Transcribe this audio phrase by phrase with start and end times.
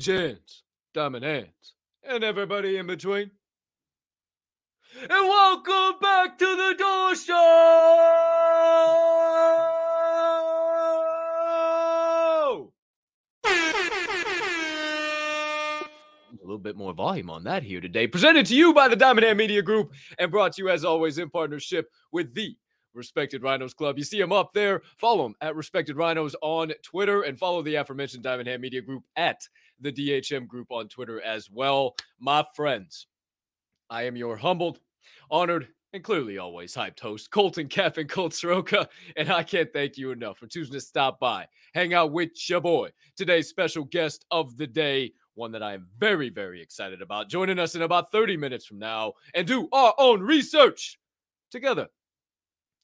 [0.00, 0.62] G A G N, Degens,
[0.94, 3.30] Diamond Hands, and everybody in between.
[5.02, 7.34] And welcome back to the Door Show!
[16.32, 18.06] A little bit more volume on that here today.
[18.06, 21.18] Presented to you by the Diamond Hand Media Group and brought to you, as always,
[21.18, 22.56] in partnership with the
[22.92, 23.98] Respected Rhinos Club.
[23.98, 24.82] You see them up there.
[24.96, 29.04] Follow them at Respected Rhinos on Twitter and follow the aforementioned Diamond Hand Media Group
[29.14, 29.40] at
[29.80, 31.96] the DHM Group on Twitter as well.
[32.18, 33.06] My friends,
[33.88, 34.78] I am your humbled,
[35.30, 38.88] honored, and clearly always hyped host, Colton Cap and Colt Soroka.
[39.16, 42.60] And I can't thank you enough for choosing to stop by, hang out with your
[42.60, 42.90] boy.
[43.16, 47.58] Today's special guest of the day, one that I am very, very excited about, joining
[47.58, 50.98] us in about 30 minutes from now and do our own research
[51.50, 51.88] together.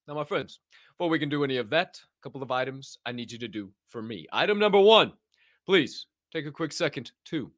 [0.09, 0.61] Now, my friends,
[0.97, 3.49] before we can do any of that, a couple of items I need you to
[3.49, 4.27] do for me.
[4.33, 5.13] Item number one,
[5.65, 7.51] please take a quick second to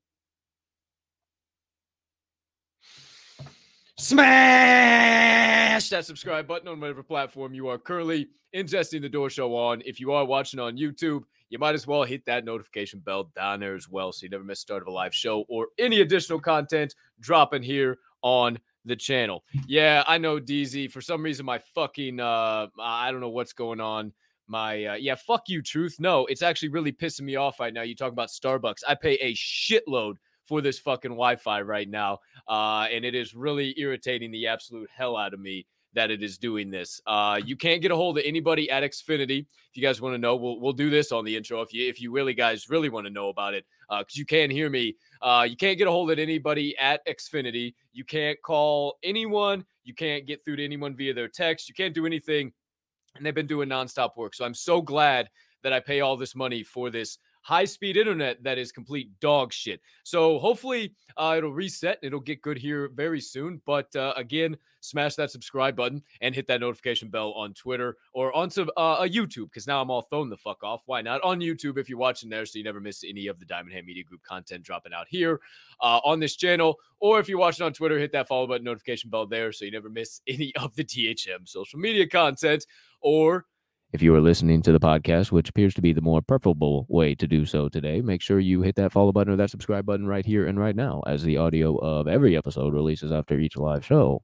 [3.99, 9.83] smash that subscribe button on whatever platform you are currently ingesting the door show on.
[9.85, 13.61] If you are watching on YouTube, you might as well hit that notification bell down
[13.61, 16.01] there as well so you never miss the start of a live show or any
[16.01, 19.45] additional content dropping here on the channel.
[19.67, 20.91] Yeah, I know DZ.
[20.91, 24.13] For some reason, my fucking uh I don't know what's going on.
[24.49, 25.97] My uh, yeah, fuck you, truth.
[26.01, 27.83] No, it's actually really pissing me off right now.
[27.83, 28.83] You talk about Starbucks.
[28.89, 30.15] I pay a shitload
[30.47, 35.17] for this fucking Wi-Fi right now, uh, and it is really irritating the absolute hell
[35.17, 37.01] out of me that it is doing this.
[37.07, 39.41] Uh, you can't get a hold of anybody at Xfinity.
[39.41, 41.61] If you guys want to know, we'll we'll do this on the intro.
[41.61, 44.25] If you if you really guys really want to know about it, because uh, you
[44.25, 44.97] can't hear me.
[45.21, 47.75] Uh, you can't get a hold of anybody at Xfinity.
[47.93, 49.65] You can't call anyone.
[49.85, 51.69] You can't get through to anyone via their text.
[51.69, 52.53] You can't do anything.
[53.17, 54.35] And they've been doing nonstop work.
[54.35, 55.29] So I'm so glad
[55.63, 59.55] that I pay all this money for this high speed internet that is complete dog
[59.55, 59.81] shit.
[60.03, 61.99] So hopefully uh, it'll reset.
[62.03, 63.63] It'll get good here very soon.
[63.65, 68.37] But uh, again, smash that subscribe button and hit that notification bell on Twitter or
[68.37, 70.83] onto uh, a YouTube because now I'm all thrown the fuck off.
[70.85, 73.47] Why not on YouTube if you're watching there so you never miss any of the
[73.47, 75.41] Diamond Hand Media Group content dropping out here
[75.81, 76.77] uh, on this channel.
[77.01, 79.71] Or if you're watching on Twitter, hit that follow button notification bell there so you
[79.71, 82.67] never miss any of the DHM social media content.
[83.01, 83.47] Or
[83.93, 87.15] if you are listening to the podcast, which appears to be the more preferable way
[87.15, 90.07] to do so today, make sure you hit that follow button or that subscribe button
[90.07, 93.85] right here and right now as the audio of every episode releases after each live
[93.85, 94.23] show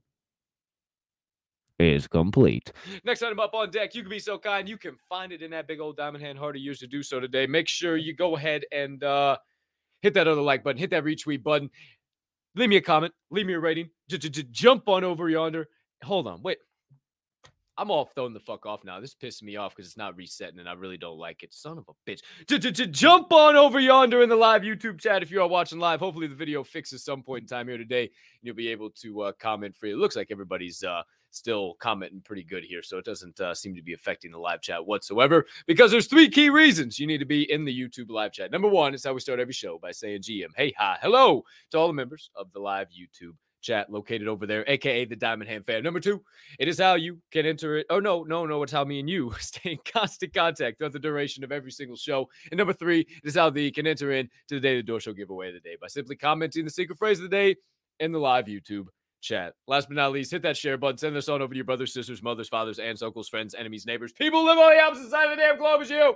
[1.79, 2.73] is complete.
[3.05, 4.69] Next item up on deck, you can be so kind.
[4.69, 7.03] You can find it in that big old diamond hand hard to use to do
[7.03, 7.47] so today.
[7.47, 9.39] Make sure you go ahead and uh,
[10.03, 11.71] hit that other like button, hit that retweet button,
[12.55, 13.89] leave me a comment, leave me a rating,
[14.51, 15.67] jump on over yonder.
[16.03, 16.59] Hold on, wait.
[17.77, 19.01] I'm all thrown the fuck off now.
[19.01, 21.53] This pisses me off because it's not resetting and I really don't like it.
[21.53, 22.93] Son of a bitch.
[22.93, 26.01] Jump on over yonder in the live YouTube chat if you are watching live.
[26.01, 28.11] Hopefully the video fixes some point in time here today and
[28.43, 29.93] you'll be able to uh, comment free.
[29.93, 31.03] It looks like everybody's uh,
[31.35, 34.63] still commenting pretty good here, so it doesn't uh, seem to be affecting the live
[34.63, 38.33] chat whatsoever because there's three key reasons you need to be in the YouTube live
[38.33, 38.51] chat.
[38.51, 41.79] Number one is how we start every show by saying GM, hey, hi, hello to
[41.79, 43.35] all the members of the live YouTube
[43.65, 45.83] chat located over there, aka the Diamond Hand Fam.
[45.83, 46.23] Number two,
[46.59, 47.87] it is how you can enter it.
[47.91, 50.99] Oh, no, no, no, it's how me and you stay in constant contact throughout the
[50.99, 52.29] duration of every single show.
[52.51, 55.01] And number three, it is how the can enter in to the Day the Door
[55.01, 57.57] Show giveaway of the day by simply commenting the secret phrase of the day
[57.99, 58.87] in the live YouTube
[59.21, 59.55] chat.
[59.67, 60.99] Last but not least, hit that share button.
[60.99, 64.13] Send this on over to your brothers, sisters, mothers, fathers, aunts, uncles, friends, enemies, neighbors,
[64.13, 66.15] people live on the opposite side of the damn globe as you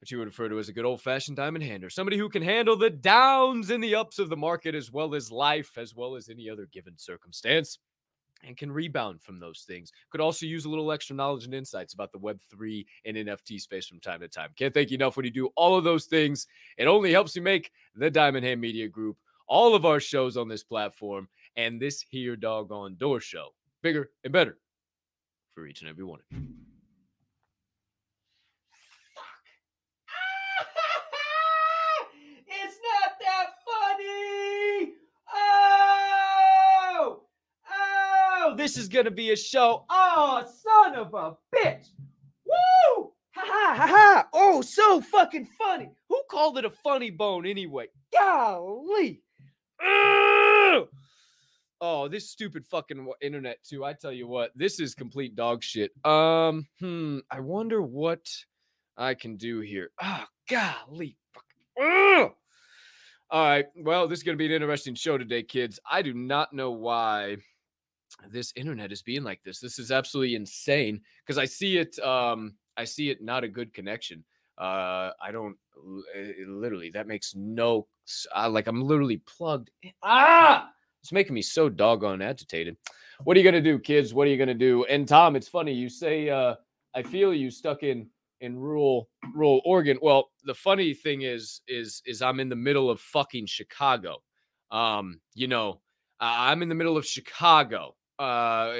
[0.00, 2.42] what you would refer to as a good old fashioned diamond hander, somebody who can
[2.42, 6.16] handle the downs and the ups of the market as well as life, as well
[6.16, 7.78] as any other given circumstance,
[8.44, 9.90] and can rebound from those things.
[10.10, 13.86] Could also use a little extra knowledge and insights about the Web3 and NFT space
[13.86, 14.50] from time to time.
[14.56, 16.46] Can't thank you enough when you do all of those things.
[16.76, 19.16] It only helps you make the Diamond Hand Media Group,
[19.48, 23.48] all of our shows on this platform, and this here doggone door show
[23.82, 24.58] bigger and better
[25.54, 26.44] for each and every one of you.
[38.56, 39.84] This is gonna be a show.
[39.88, 41.88] Oh, son of a bitch.
[42.46, 43.12] Woo!
[43.34, 44.28] Ha ha ha ha.
[44.32, 45.90] Oh, so fucking funny.
[46.08, 47.86] Who called it a funny bone anyway?
[48.12, 49.22] Golly.
[51.78, 53.84] Oh, this stupid fucking internet too.
[53.84, 55.92] I tell you what, this is complete dog shit.
[56.04, 58.26] Um, hmm, I wonder what
[58.96, 59.90] I can do here.
[60.02, 61.18] Oh, golly.
[61.78, 62.30] All
[63.30, 63.66] right.
[63.76, 65.78] Well, this is going to be an interesting show today, kids.
[65.90, 67.36] I do not know why
[68.30, 69.60] this internet is being like this.
[69.60, 71.98] This is absolutely insane because I see it.
[72.00, 74.24] Um, I see it not a good connection.
[74.58, 75.56] Uh, I don't
[76.46, 76.90] literally.
[76.90, 77.86] That makes no.
[78.34, 79.70] Like I'm literally plugged.
[80.02, 80.70] Ah,
[81.02, 82.76] it's making me so doggone agitated.
[83.24, 84.14] What are you gonna do, kids?
[84.14, 84.84] What are you gonna do?
[84.86, 86.30] And Tom, it's funny you say.
[86.30, 86.54] Uh,
[86.94, 88.08] I feel you stuck in
[88.40, 89.98] in rural rural Oregon.
[90.00, 94.22] Well, the funny thing is is is I'm in the middle of fucking Chicago.
[94.70, 95.80] Um, you know,
[96.20, 97.94] I'm in the middle of Chicago.
[98.18, 98.72] Uh,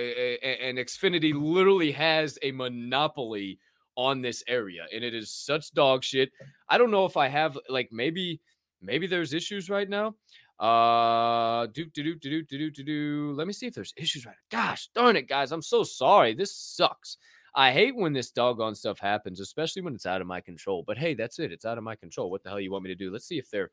[0.42, 3.58] and Xfinity literally has a monopoly
[3.96, 6.30] on this area, and it is such dog shit.
[6.68, 8.40] I don't know if I have like maybe
[8.80, 10.14] maybe there's issues right now.
[10.58, 12.82] Uh, do do do do do do do.
[12.82, 13.34] do.
[13.36, 14.36] Let me see if there's issues right.
[14.52, 14.68] Now.
[14.68, 15.52] Gosh darn it, guys!
[15.52, 16.34] I'm so sorry.
[16.34, 17.18] This sucks.
[17.54, 20.84] I hate when this doggone stuff happens, especially when it's out of my control.
[20.86, 21.52] But hey, that's it.
[21.52, 22.30] It's out of my control.
[22.30, 23.10] What the hell you want me to do?
[23.10, 23.70] Let's see if they're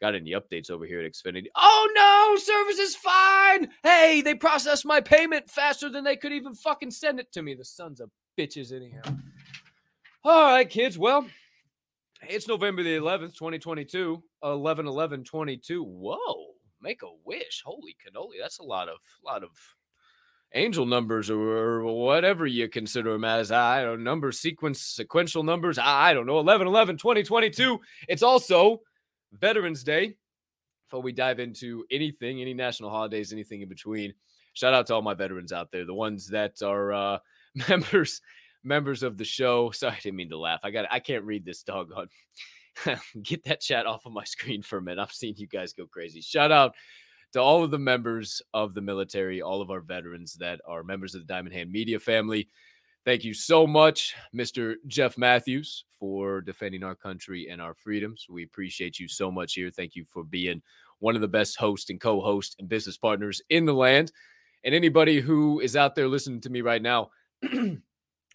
[0.00, 1.46] got any updates over here at Xfinity.
[1.56, 3.68] Oh no, service is fine.
[3.82, 7.54] Hey, they processed my payment faster than they could even fucking send it to me.
[7.54, 9.16] The sons of bitches, anyhow.
[10.24, 10.98] All right, kids.
[10.98, 11.26] Well,
[12.28, 14.22] it's November the 11th, 2022.
[14.42, 15.82] 11 11 22.
[15.82, 17.62] Whoa, make a wish.
[17.64, 18.40] Holy cannoli.
[18.40, 19.50] That's a lot of lot of
[20.54, 23.50] angel numbers or, whatever you consider them as.
[23.50, 25.78] I don't know, numbers, sequence, sequential numbers.
[25.80, 26.38] I don't know.
[26.38, 27.80] 11 11 2022.
[28.08, 28.80] It's also
[29.40, 30.16] Veterans Day.
[30.88, 34.12] Before we dive into anything, any national holidays, anything in between,
[34.52, 37.18] shout out to all my veterans out there, the ones that are uh,
[37.68, 38.20] members
[38.64, 39.70] members of the show.
[39.70, 40.60] Sorry, I didn't mean to laugh.
[40.62, 42.08] I got I can't read this doggone.
[43.22, 45.00] Get that chat off of my screen for a minute.
[45.00, 46.20] I've seen you guys go crazy.
[46.20, 46.74] Shout out
[47.32, 51.14] to all of the members of the military, all of our veterans that are members
[51.14, 52.48] of the Diamond Hand Media family.
[53.04, 54.76] Thank you so much, Mr.
[54.86, 58.26] Jeff Matthews, for defending our country and our freedoms.
[58.30, 59.70] We appreciate you so much here.
[59.70, 60.62] Thank you for being
[61.00, 64.10] one of the best hosts and co hosts and business partners in the land.
[64.64, 67.10] And anybody who is out there listening to me right now,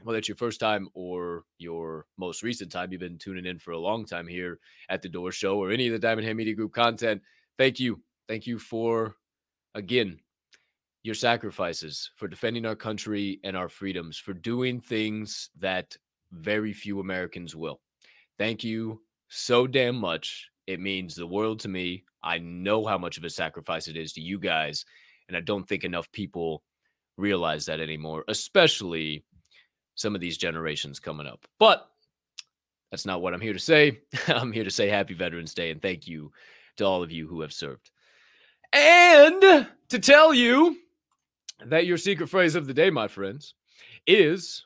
[0.04, 3.72] whether it's your first time or your most recent time, you've been tuning in for
[3.72, 6.54] a long time here at the Door Show or any of the Diamond Hand Media
[6.54, 7.22] Group content.
[7.58, 8.00] Thank you
[8.30, 9.16] Thank you for,
[9.74, 10.20] again,
[11.04, 15.96] your sacrifices, for defending our country and our freedoms, for doing things that
[16.32, 17.80] very few Americans will.
[18.38, 20.50] Thank you so damn much.
[20.68, 22.04] It means the world to me.
[22.24, 24.86] I know how much of a sacrifice it is to you guys.
[25.28, 26.64] And I don't think enough people
[27.18, 29.24] realize that anymore, especially
[29.96, 31.46] some of these generations coming up.
[31.60, 31.90] But
[32.92, 34.00] that's not what I'm here to say.
[34.28, 36.32] I'm here to say happy Veterans Day and thank you
[36.78, 37.92] to all of you who have served.
[38.74, 40.78] And to tell you
[41.66, 43.54] that your secret phrase of the day, my friends,
[44.08, 44.66] is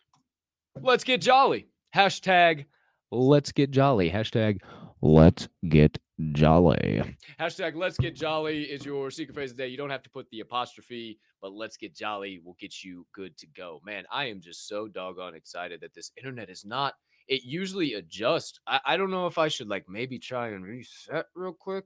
[0.82, 1.68] let's get jolly.
[1.96, 2.66] Hashtag
[3.12, 4.10] let's get jolly.
[4.10, 4.60] Hashtag
[5.02, 6.00] let's get
[6.32, 7.16] jolly.
[7.40, 9.70] Hashtag let's get jolly is your secret phrase of the day.
[9.70, 13.38] You don't have to put the apostrophe, but let's get jolly will get you good
[13.38, 13.82] to go.
[13.86, 16.94] Man, I am just so doggone excited that this internet is not.
[17.28, 18.60] It usually adjusts.
[18.68, 21.86] I, I don't know if I should like maybe try and reset real quick.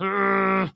[0.00, 0.68] Uh,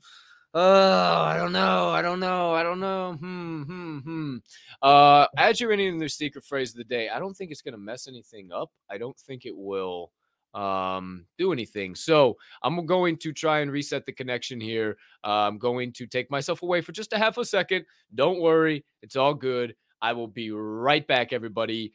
[0.53, 1.89] I don't know.
[1.89, 2.53] I don't know.
[2.53, 3.13] I don't know.
[3.19, 4.37] Hmm, hmm, hmm.
[4.81, 7.73] Uh, as you're ending the secret phrase of the day, I don't think it's going
[7.73, 8.71] to mess anything up.
[8.89, 10.11] I don't think it will
[10.55, 15.59] um do anything so i'm going to try and reset the connection here uh, i'm
[15.59, 19.35] going to take myself away for just a half a second don't worry it's all
[19.35, 21.93] good i will be right back everybody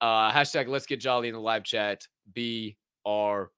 [0.00, 2.04] uh hashtag let's get jolly in the live chat
[2.34, 3.50] b r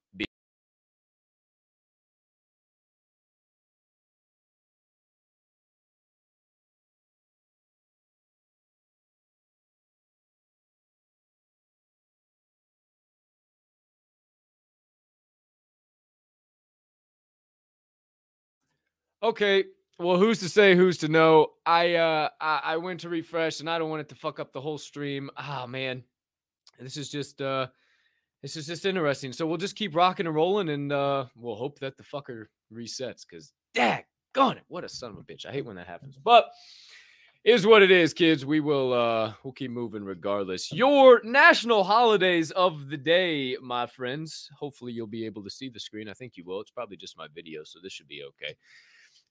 [19.25, 19.65] Okay.
[19.99, 20.75] Well, who's to say?
[20.75, 21.53] Who's to know?
[21.65, 24.53] I uh I, I went to refresh and I don't want it to fuck up
[24.53, 25.31] the whole stream.
[25.39, 26.05] Ah man,
[26.79, 27.69] this is just uh
[28.43, 29.33] this is just interesting.
[29.33, 33.25] So we'll just keep rocking and rolling and uh we'll hope that the fucker resets
[33.27, 34.05] because dag
[34.35, 34.65] gone it.
[34.69, 35.47] What a son of a bitch.
[35.47, 36.19] I hate when that happens.
[36.23, 36.51] But
[37.45, 38.45] is what it is, kids.
[38.45, 40.71] We will uh we'll keep moving regardless.
[40.71, 44.51] Your national holidays of the day, my friends.
[44.59, 46.11] Hopefully you'll be able to see the screen.
[46.11, 46.61] I think you will.
[46.61, 48.55] It's probably just my video, so this should be okay.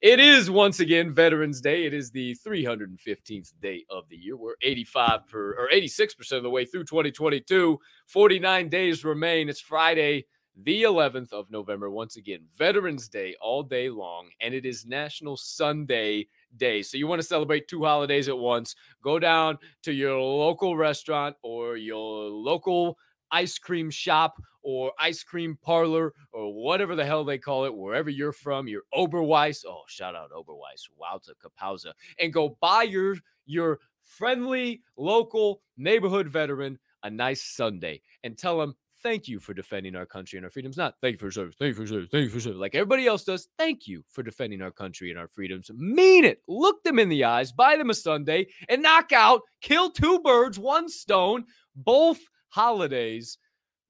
[0.00, 1.86] It is once again Veterans Day.
[1.86, 4.36] It is the 315th day of the year.
[4.36, 7.78] We're 85 per or 86% of the way through 2022.
[8.06, 9.48] 49 days remain.
[9.48, 10.26] It's Friday,
[10.62, 11.88] the 11th of November.
[11.88, 16.82] Once again, Veterans Day all day long, and it is National Sundae Day.
[16.82, 18.76] So you want to celebrate two holidays at once?
[19.02, 22.98] Go down to your local restaurant or your local
[23.34, 28.08] ice cream shop or ice cream parlor or whatever the hell they call it, wherever
[28.08, 29.64] you're from, your Oberweis.
[29.66, 36.78] Oh, shout out Oberweis, Wowza Kapauza, and go buy your your friendly local neighborhood veteran
[37.02, 40.76] a nice sundae and tell them thank you for defending our country and our freedoms.
[40.76, 42.58] Not thank you for service, thank you for service, thank you for service.
[42.58, 45.70] Like everybody else does, thank you for defending our country and our freedoms.
[45.74, 46.40] Mean it.
[46.48, 50.58] Look them in the eyes, buy them a sundae, and knock out, kill two birds,
[50.58, 51.44] one stone,
[51.76, 52.20] both
[52.54, 53.38] holidays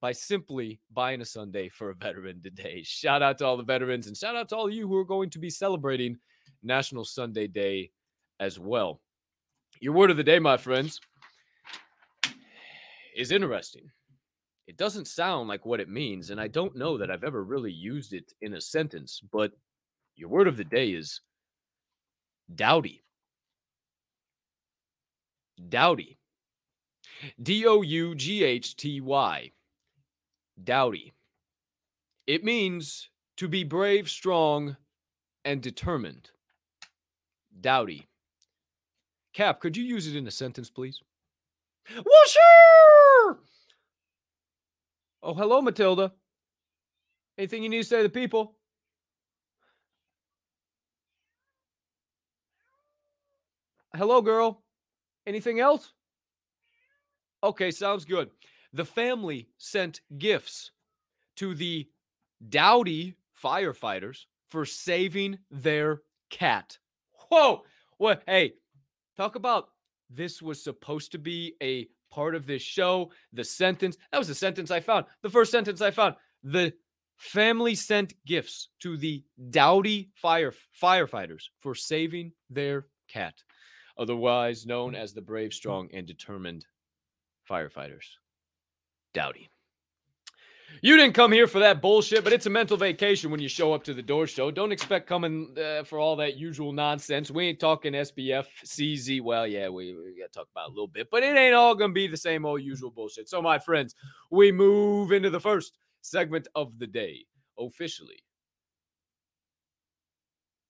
[0.00, 2.82] by simply buying a sundae for a veteran today.
[2.82, 5.28] Shout out to all the veterans and shout out to all you who are going
[5.30, 6.16] to be celebrating
[6.62, 7.90] National Sundae Day
[8.40, 9.02] as well.
[9.80, 10.98] Your word of the day, my friends,
[13.14, 13.90] is interesting.
[14.66, 17.72] It doesn't sound like what it means, and I don't know that I've ever really
[17.72, 19.52] used it in a sentence, but
[20.16, 21.20] your word of the day is
[22.54, 23.02] dowdy.
[25.68, 26.18] Dowdy.
[27.42, 29.52] D O U G H T Y.
[30.62, 31.12] Dowdy.
[32.26, 34.76] It means to be brave, strong,
[35.44, 36.30] and determined.
[37.60, 38.06] Dowdy.
[39.32, 41.00] Cap, could you use it in a sentence, please?
[41.90, 43.40] Whoosher!
[45.22, 46.12] Oh, hello, Matilda.
[47.36, 48.54] Anything you need to say to the people?
[53.96, 54.62] Hello, girl.
[55.26, 55.92] Anything else?
[57.44, 58.30] Okay, sounds good.
[58.72, 60.70] The family sent gifts
[61.36, 61.86] to the
[62.48, 66.78] Dowdy firefighters for saving their cat.
[67.28, 67.64] Whoa!
[67.98, 68.22] What?
[68.26, 68.54] Hey,
[69.18, 69.68] talk about
[70.08, 73.10] this was supposed to be a part of this show.
[73.34, 75.04] The sentence that was the sentence I found.
[75.20, 76.14] The first sentence I found.
[76.42, 76.72] The
[77.18, 83.34] family sent gifts to the Dowdy fire firefighters for saving their cat,
[83.98, 86.64] otherwise known as the brave, strong, and determined
[87.48, 88.06] firefighters.
[89.12, 89.48] Dowdy.
[90.82, 93.72] You didn't come here for that bullshit, but it's a mental vacation when you show
[93.72, 94.50] up to the door show.
[94.50, 97.30] Don't expect coming uh, for all that usual nonsense.
[97.30, 99.22] We ain't talking SBF, CZ.
[99.22, 101.74] Well, yeah, we, we got to talk about a little bit, but it ain't all
[101.74, 103.28] going to be the same old usual bullshit.
[103.28, 103.94] So, my friends,
[104.30, 107.24] we move into the first segment of the day
[107.58, 108.22] officially.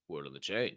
[0.08, 0.76] Word on the chain.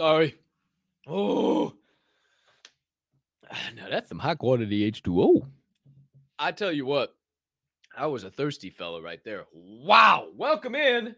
[0.00, 0.34] Sorry.
[1.06, 1.74] Oh.
[3.76, 5.46] Now that's some high quality H2O.
[6.38, 7.14] I tell you what,
[7.94, 9.44] I was a thirsty fella right there.
[9.52, 10.28] Wow.
[10.34, 11.16] Welcome in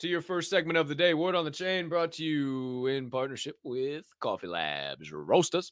[0.00, 1.14] to your first segment of the day.
[1.14, 5.70] Word on the chain brought to you in partnership with Coffee Labs Roasters.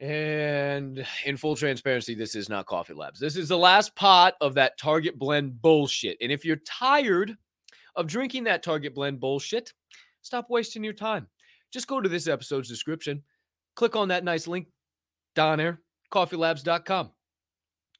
[0.00, 3.20] And in full transparency, this is not Coffee Labs.
[3.20, 6.18] This is the last pot of that Target blend bullshit.
[6.20, 7.34] And if you're tired
[7.96, 9.72] of drinking that Target blend bullshit,
[10.22, 11.26] Stop wasting your time.
[11.72, 13.22] Just go to this episode's description,
[13.76, 14.68] click on that nice link
[15.34, 15.80] down there,
[16.12, 17.10] coffeelabs.com.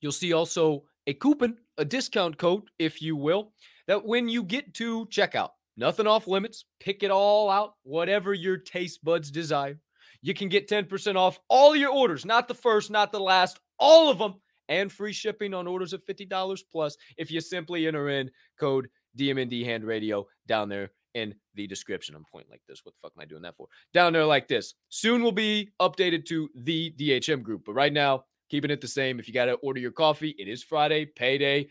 [0.00, 3.52] You'll see also a coupon, a discount code, if you will,
[3.88, 8.56] that when you get to checkout, nothing off limits, pick it all out, whatever your
[8.56, 9.78] taste buds desire.
[10.20, 14.10] You can get 10% off all your orders, not the first, not the last, all
[14.10, 14.34] of them,
[14.68, 18.88] and free shipping on orders of $50 plus if you simply enter in code
[19.18, 22.14] DMND Hand Radio down there in the description.
[22.14, 22.80] I'm pointing like this.
[22.84, 23.66] What the fuck am I doing that for?
[23.92, 24.74] Down there like this.
[24.88, 29.18] Soon will be updated to the DHM group, but right now, keeping it the same.
[29.18, 31.68] If you got to order your coffee, it is Friday, payday.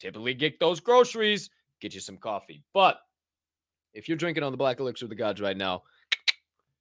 [0.00, 2.64] Typically get those groceries, get you some coffee.
[2.72, 2.98] But
[3.94, 5.82] if you're drinking on the black elixir of the gods right now,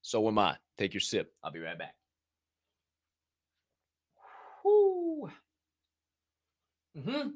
[0.02, 0.56] so am I.
[0.78, 1.32] Take your sip.
[1.44, 1.94] I'll be right back.
[4.64, 5.30] Whoo.
[6.98, 7.30] Mm-hmm.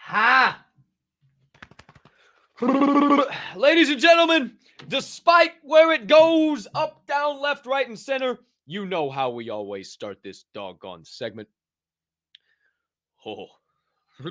[0.00, 0.63] Ha!
[3.56, 4.52] Ladies and gentlemen,
[4.86, 9.90] despite where it goes up, down, left, right, and center, you know how we always
[9.90, 11.48] start this doggone segment.
[13.26, 13.46] Oh.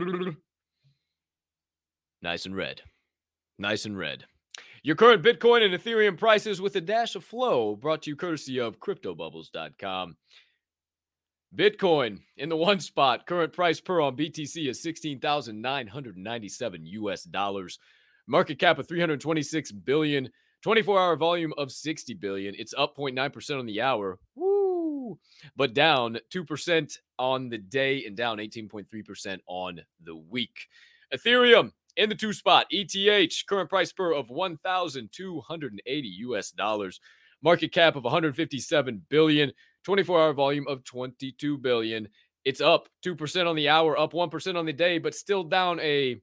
[2.22, 2.82] nice and red.
[3.60, 4.24] Nice and red.
[4.84, 8.60] Your current Bitcoin and Ethereum prices with a dash of flow brought to you courtesy
[8.60, 10.15] of CryptoBubbles.com.
[11.56, 13.27] Bitcoin in the one spot.
[13.27, 17.77] Current price per on BTC is 16,997 US dollars.
[18.27, 20.30] Market cap of 326 billion,
[20.62, 22.56] 24 hour volume of 60 billion.
[22.58, 24.20] It's up 0.9% on the hour.
[24.36, 25.20] Woo!
[25.56, 30.68] But down 2% on the day and down 18.3% on the week.
[31.13, 32.65] Ethereum in the two spot.
[32.70, 37.00] ETH current price per of 1,280 US dollars.
[37.42, 39.51] Market cap of 157 billion.
[39.84, 42.08] 24 hour volume of 22 billion.
[42.46, 46.22] It's up 2% on the hour, up 1% on the day, but still down a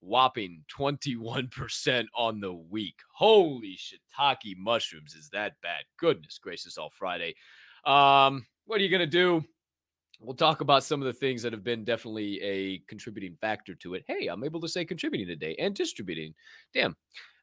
[0.00, 2.96] whopping 21% on the week.
[3.14, 5.84] Holy shiitake mushrooms, is that bad?
[5.98, 7.34] Goodness gracious, all Friday.
[7.84, 9.44] Um, what are you going to do?
[10.20, 13.94] We'll talk about some of the things that have been definitely a contributing factor to
[13.94, 14.04] it.
[14.08, 16.34] Hey, I'm able to say contributing today and distributing.
[16.74, 16.96] Damn.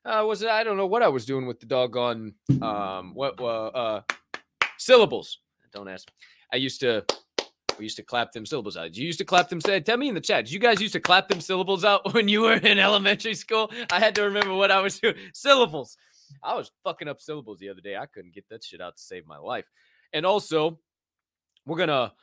[0.04, 0.50] Uh, was it?
[0.50, 4.02] I don't know what I was doing with the doggone um what uh, uh
[4.78, 5.40] syllables.
[5.74, 6.10] Don't ask.
[6.54, 7.04] I used to
[7.78, 8.96] we used to clap them syllables out.
[8.96, 9.62] You used to clap them?
[9.62, 10.52] Say, tell me in the chat.
[10.52, 13.72] You guys used to clap them syllables out when you were in elementary school?
[13.92, 15.16] I had to remember what I was doing.
[15.34, 15.98] Syllables.
[16.44, 17.96] I was fucking up syllables the other day.
[17.96, 19.66] I couldn't get that shit out to save my life.
[20.14, 20.80] And also,
[21.66, 22.14] we're gonna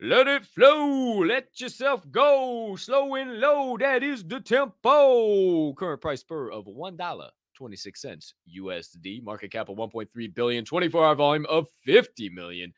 [0.00, 1.18] let it flow.
[1.24, 2.76] Let yourself go.
[2.76, 3.76] Slow and low.
[3.78, 5.72] That is the tempo.
[5.74, 7.30] Current price per of one dollar.
[7.54, 12.72] 26 cents USD, market cap of 1.3 billion, 24 hour volume of 50 million,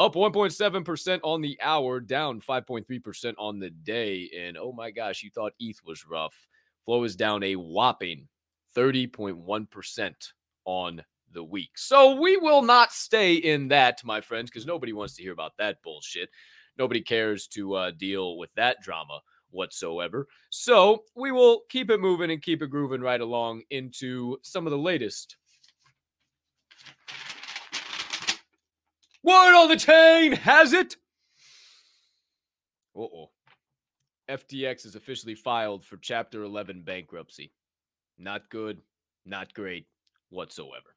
[0.00, 4.30] up 1.7% on the hour, down 5.3% on the day.
[4.36, 6.48] And oh my gosh, you thought ETH was rough.
[6.86, 8.26] Flow is down a whopping
[8.74, 10.14] 30.1%
[10.64, 11.72] on the week.
[11.76, 15.52] So we will not stay in that, my friends, because nobody wants to hear about
[15.58, 16.30] that bullshit.
[16.78, 20.28] Nobody cares to uh, deal with that drama whatsoever.
[20.48, 24.70] So we will keep it moving and keep it grooving right along into some of
[24.70, 25.36] the latest.
[29.22, 30.96] Word on the chain has it.
[32.96, 33.30] Uh oh.
[34.30, 37.52] FTX is officially filed for Chapter 11 bankruptcy.
[38.18, 38.80] Not good,
[39.26, 39.86] not great
[40.30, 40.94] whatsoever.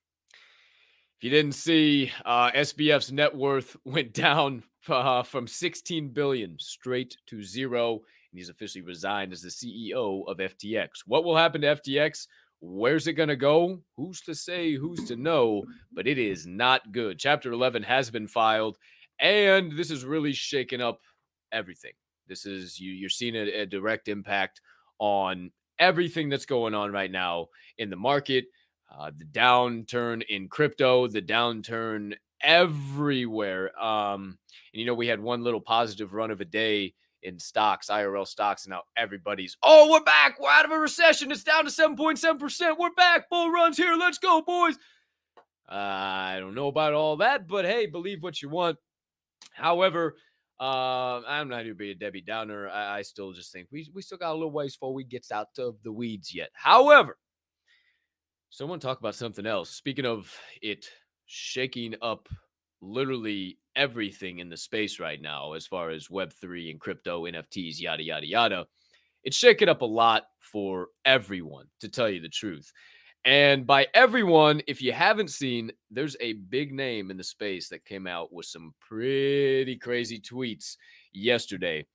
[1.17, 7.17] If you didn't see, uh, SBF's net worth went down uh, from 16 billion straight
[7.27, 10.89] to zero, and he's officially resigned as the CEO of FTX.
[11.05, 12.27] What will happen to FTX?
[12.65, 13.81] Where's it going to go?
[13.97, 14.75] Who's to say?
[14.75, 15.65] Who's to know?
[15.91, 17.19] But it is not good.
[17.19, 18.77] Chapter 11 has been filed,
[19.19, 21.01] and this is really shaking up
[21.51, 21.91] everything.
[22.29, 22.93] This is you.
[22.93, 24.61] You're seeing a, a direct impact
[24.97, 27.47] on everything that's going on right now
[27.77, 28.45] in the market.
[28.89, 33.77] Uh, the downturn in crypto, the downturn everywhere.
[33.77, 34.37] Um,
[34.73, 36.93] and you know, we had one little positive run of a day
[37.23, 40.39] in stocks, IRL stocks, and now everybody's, oh, we're back.
[40.39, 41.31] We're out of a recession.
[41.31, 42.77] It's down to 7.7%.
[42.77, 43.29] We're back.
[43.29, 43.95] Bull runs here.
[43.95, 44.75] Let's go, boys.
[45.69, 48.77] Uh, I don't know about all that, but hey, believe what you want.
[49.53, 50.15] However,
[50.59, 52.69] uh, I'm not here to be a Debbie Downer.
[52.69, 55.31] I, I, still just think we, we still got a little ways before we gets
[55.31, 56.49] out of the weeds yet.
[56.53, 57.17] However,
[58.49, 59.71] someone talk about something else.
[59.71, 60.31] Speaking of
[60.61, 60.85] it
[61.25, 62.29] shaking up
[62.83, 68.03] literally everything in the space right now as far as Web3 and crypto, NFTs, yada,
[68.03, 68.67] yada, yada.
[69.23, 72.71] It's shaking up a lot for everyone, to tell you the truth.
[73.25, 77.85] And by everyone, if you haven't seen, there's a big name in the space that
[77.85, 80.75] came out with some pretty crazy tweets
[81.13, 81.85] yesterday.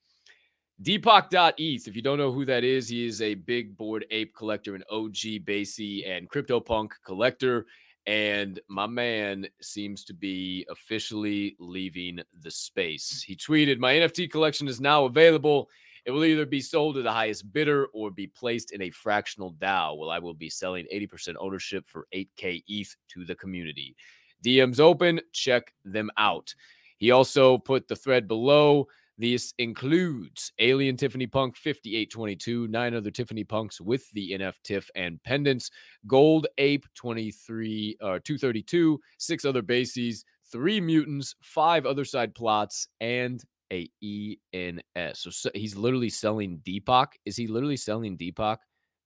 [0.82, 4.74] Deepak.eth, if you don't know who that is, he is a big Bored Ape collector,
[4.74, 7.66] an OG Basie and CryptoPunk collector.
[8.08, 13.22] And my man seems to be officially leaving the space.
[13.22, 15.68] He tweeted, My NFT collection is now available.
[16.06, 19.52] It will either be sold to the highest bidder or be placed in a fractional
[19.52, 19.98] DAO.
[19.98, 23.94] Well, I will be selling 80% ownership for 8K ETH to the community.
[24.42, 26.54] DMs open, check them out.
[26.96, 33.42] He also put the thread below this includes Alien Tiffany Punk 5822, nine other Tiffany
[33.42, 35.70] Punks with the NF Tiff and pendants,
[36.06, 43.42] Gold Ape 23 or uh, 232, six other bases, three mutants, five Otherside plots, and
[43.72, 45.18] a ENS.
[45.18, 47.08] So, so he's literally selling Deepak.
[47.26, 48.58] Is he literally selling Deepak?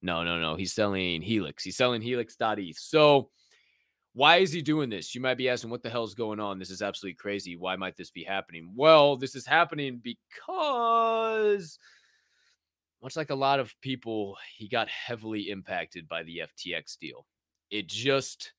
[0.03, 0.57] No, no, no.
[0.57, 1.64] He's selling Helix.
[1.64, 2.79] He's selling Helix.eth.
[2.79, 3.31] So
[4.14, 5.14] why is he doing this?
[5.14, 6.59] You might be asking, what the hell is going on?
[6.59, 7.57] This is absolutely crazy.
[7.57, 8.72] Why might this be happening?
[8.75, 11.79] Well, this is happening because,
[13.03, 17.27] much like a lot of people, he got heavily impacted by the FTX deal.
[17.70, 18.53] It just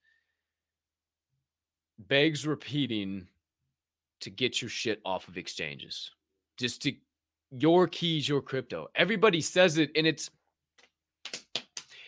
[1.99, 3.27] begs repeating
[4.21, 6.09] to get your shit off of exchanges.
[6.57, 6.93] Just to
[7.51, 8.87] your keys, your crypto.
[8.95, 10.31] Everybody says it, and it's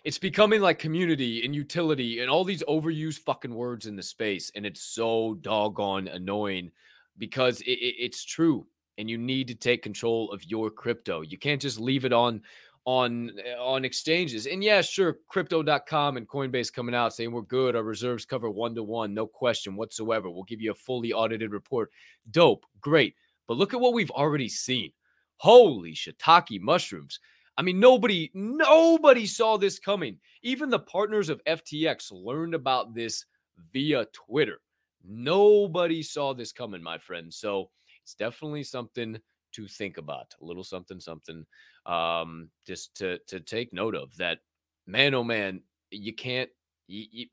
[0.05, 4.51] it's becoming like community and utility and all these overused fucking words in the space.
[4.55, 6.71] And it's so doggone annoying
[7.17, 8.67] because it, it, it's true.
[8.99, 11.21] And you need to take control of your crypto.
[11.21, 12.43] You can't just leave it on
[12.85, 14.45] on eh, on exchanges.
[14.45, 17.75] And yeah, sure, crypto.com and Coinbase coming out saying we're good.
[17.75, 20.29] Our reserves cover one to one, no question whatsoever.
[20.29, 21.89] We'll give you a fully audited report.
[22.29, 23.15] Dope, great.
[23.47, 24.91] But look at what we've already seen.
[25.37, 27.19] Holy shiitake mushrooms.
[27.57, 30.17] I mean, nobody, nobody saw this coming.
[30.43, 33.25] Even the partners of FTX learned about this
[33.71, 34.59] via Twitter.
[35.07, 37.33] Nobody saw this coming, my friend.
[37.33, 37.69] So
[38.03, 39.17] it's definitely something
[39.53, 41.45] to think about, a little something, something,
[41.85, 44.15] um, just to to take note of.
[44.17, 44.39] That
[44.85, 46.49] man, oh man, you can't.
[46.87, 47.25] You, you,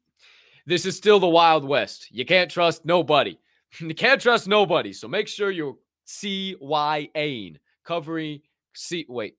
[0.65, 2.09] this is still the Wild West.
[2.11, 3.39] You can't trust nobody.
[3.81, 4.93] you can't trust nobody.
[4.93, 8.41] So make sure you're CYAing, covering.
[8.75, 9.05] C.
[9.09, 9.37] Wait,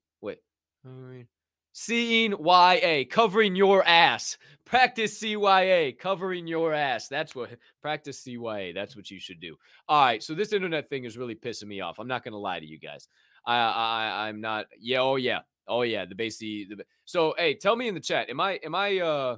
[0.86, 1.28] wait.
[1.76, 4.38] Seeing YA, covering your ass.
[4.64, 7.08] Practice CYA, covering your ass.
[7.08, 7.50] That's what
[7.82, 8.76] practice CYA.
[8.76, 9.56] That's what you should do.
[9.88, 10.22] All right.
[10.22, 11.98] So this internet thing is really pissing me off.
[11.98, 13.08] I'm not gonna lie to you guys.
[13.46, 14.68] I, I I'm not.
[14.80, 15.00] Yeah.
[15.00, 15.40] Oh yeah.
[15.68, 16.06] Oh yeah.
[16.06, 16.70] The basic.
[16.70, 18.30] The, so hey, tell me in the chat.
[18.30, 19.38] Am I am I uh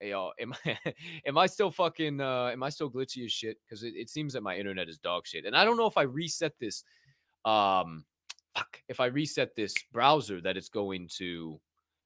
[0.00, 0.78] hey am I
[1.26, 3.56] am I still fucking uh am I still glitchy as shit?
[3.64, 5.46] Because it, it seems that my internet is dog shit.
[5.46, 6.84] And I don't know if I reset this
[7.46, 8.04] um
[8.56, 11.60] fuck if I reset this browser that it's going to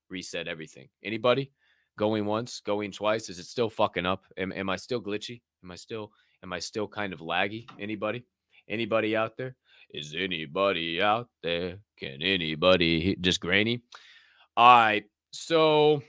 [0.08, 0.88] reset everything.
[1.02, 1.50] Anybody?
[1.96, 3.28] Going once, going twice.
[3.28, 4.24] Is it still fucking up?
[4.36, 5.42] Am, am I still glitchy?
[5.62, 6.10] Am I still
[6.42, 7.68] am I still kind of laggy?
[7.78, 8.24] Anybody?
[8.68, 9.56] Anybody out there?
[9.90, 11.78] Is anybody out there?
[11.96, 13.82] Can anybody just grainy?
[14.56, 15.04] All right.
[15.32, 16.02] So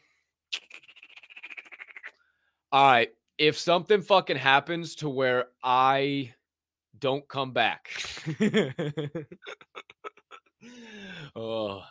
[2.72, 3.10] all right.
[3.38, 6.34] If something fucking happens to where I
[6.98, 7.90] don't come back.
[11.36, 11.82] oh,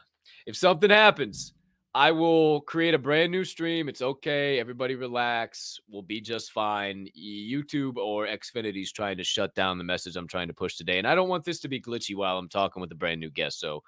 [0.46, 1.54] if something happens
[1.96, 3.88] I will create a brand new stream.
[3.88, 4.58] It's okay.
[4.58, 5.78] Everybody relax.
[5.88, 7.06] We'll be just fine.
[7.16, 10.98] YouTube or Xfinity's trying to shut down the message I'm trying to push today.
[10.98, 13.30] And I don't want this to be glitchy while I'm talking with a brand new
[13.30, 13.60] guest.
[13.60, 13.84] So,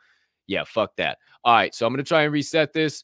[0.47, 1.19] yeah, fuck that.
[1.43, 1.75] All right.
[1.75, 3.03] So, I'm going to try and reset this.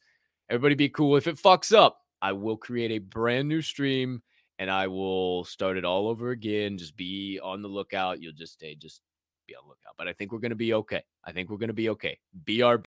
[0.48, 1.16] Everybody be cool.
[1.16, 4.22] If it fucks up, I will create a brand new stream
[4.60, 6.78] and I will start it all over again.
[6.78, 8.22] Just be on the lookout.
[8.22, 9.00] You'll just stay, just
[9.46, 9.94] be on lookout.
[9.96, 11.02] But I think we're going to be okay.
[11.24, 12.18] I think we're going to be okay.
[12.46, 12.85] BRB.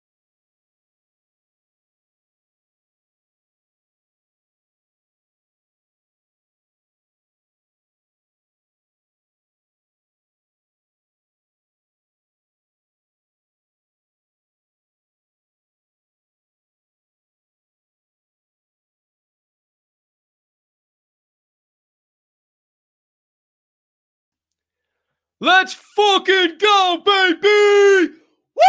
[25.44, 28.14] Let's fucking go, baby!
[28.56, 28.64] Woo!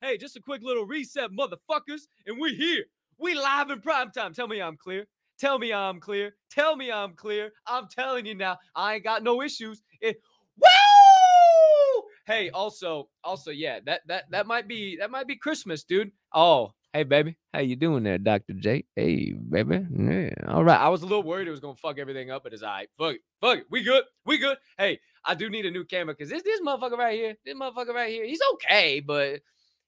[0.00, 2.84] Hey, just a quick little reset, motherfuckers, and we here.
[3.18, 4.34] We live in prime time.
[4.34, 5.04] Tell me I'm clear.
[5.36, 6.36] Tell me I'm clear.
[6.48, 7.50] Tell me I'm clear.
[7.66, 9.82] I'm telling you now, I ain't got no issues.
[10.00, 10.18] It,
[10.56, 12.02] woo!
[12.24, 16.12] Hey, also, also, yeah, that that that might be that might be Christmas, dude.
[16.32, 18.54] Oh, Hey, baby, how you doing there, Dr.
[18.54, 18.84] J?
[18.96, 19.86] Hey, baby.
[19.96, 20.80] Yeah, all right.
[20.80, 22.88] I was a little worried it was gonna fuck everything up, but it's all right.
[22.98, 23.20] Fuck it.
[23.40, 23.66] Fuck it.
[23.70, 24.02] We good.
[24.26, 24.58] We good.
[24.78, 27.94] Hey, I do need a new camera because this this motherfucker right here, this motherfucker
[27.94, 29.42] right here, he's okay, but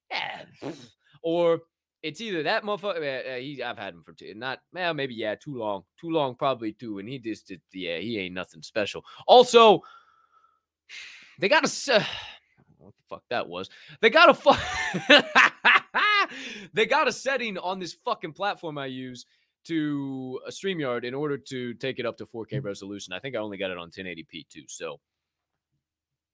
[0.09, 0.43] yeah.
[1.21, 1.59] Or
[2.01, 3.35] it's either that motherfucker.
[3.35, 6.35] Uh, he, I've had him for two, not well, maybe yeah, too long, too long,
[6.35, 9.03] probably too, and he just did, yeah, he ain't nothing special.
[9.27, 9.81] Also,
[11.39, 11.93] they got a.
[11.93, 12.03] Uh,
[12.77, 13.69] what the fuck that was?
[13.99, 14.61] They got a fuck.
[16.73, 19.25] they got a setting on this fucking platform I use
[19.65, 22.63] to a StreamYard in order to take it up to 4K mm.
[22.63, 23.13] resolution.
[23.13, 24.63] I think I only got it on 1080p too.
[24.67, 24.99] So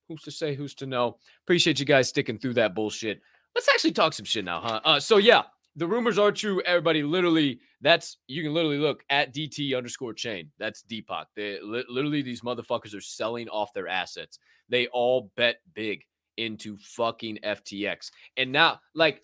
[0.07, 1.17] who's to say, who's to know?
[1.43, 3.21] Appreciate you guys sticking through that bullshit.
[3.55, 4.81] Let's actually talk some shit now, huh?
[4.85, 5.43] Uh, so yeah,
[5.75, 6.61] the rumors are true.
[6.61, 10.51] Everybody, literally, that's you can literally look at DT underscore chain.
[10.57, 11.25] That's Deepak.
[11.35, 14.39] They li- literally these motherfuckers are selling off their assets.
[14.69, 16.03] They all bet big
[16.37, 19.23] into fucking FTX, and now like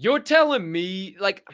[0.00, 1.46] you're telling me, like,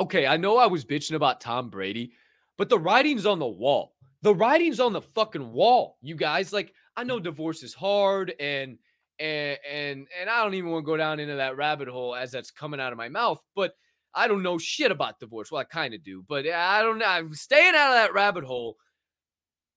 [0.00, 2.12] okay, I know I was bitching about Tom Brady,
[2.56, 3.92] but the writing's on the wall.
[4.22, 6.54] The writing's on the fucking wall, you guys.
[6.54, 8.78] Like, I know divorce is hard and
[9.18, 12.30] and and and I don't even want to go down into that rabbit hole as
[12.30, 13.74] that's coming out of my mouth, but
[14.14, 15.52] I don't know shit about divorce.
[15.52, 17.06] Well, I kind of do, but I don't know.
[17.06, 18.78] I'm staying out of that rabbit hole.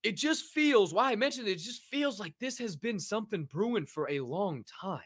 [0.02, 3.44] It just feels why I mentioned it, it just feels like this has been something
[3.44, 5.02] brewing for a long time.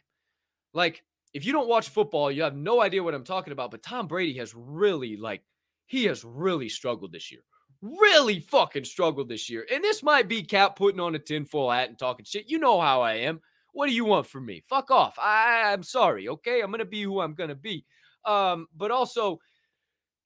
[0.71, 3.71] Like if you don't watch football, you have no idea what I'm talking about.
[3.71, 5.41] But Tom Brady has really, like,
[5.87, 7.41] he has really struggled this year.
[7.81, 9.65] Really fucking struggled this year.
[9.71, 12.49] And this might be Cap putting on a tinfoil hat and talking shit.
[12.49, 13.41] You know how I am.
[13.73, 14.63] What do you want from me?
[14.69, 15.17] Fuck off.
[15.19, 16.29] I, I'm sorry.
[16.29, 16.61] Okay.
[16.61, 17.83] I'm going to be who I'm going to be.
[18.25, 19.39] Um, but also,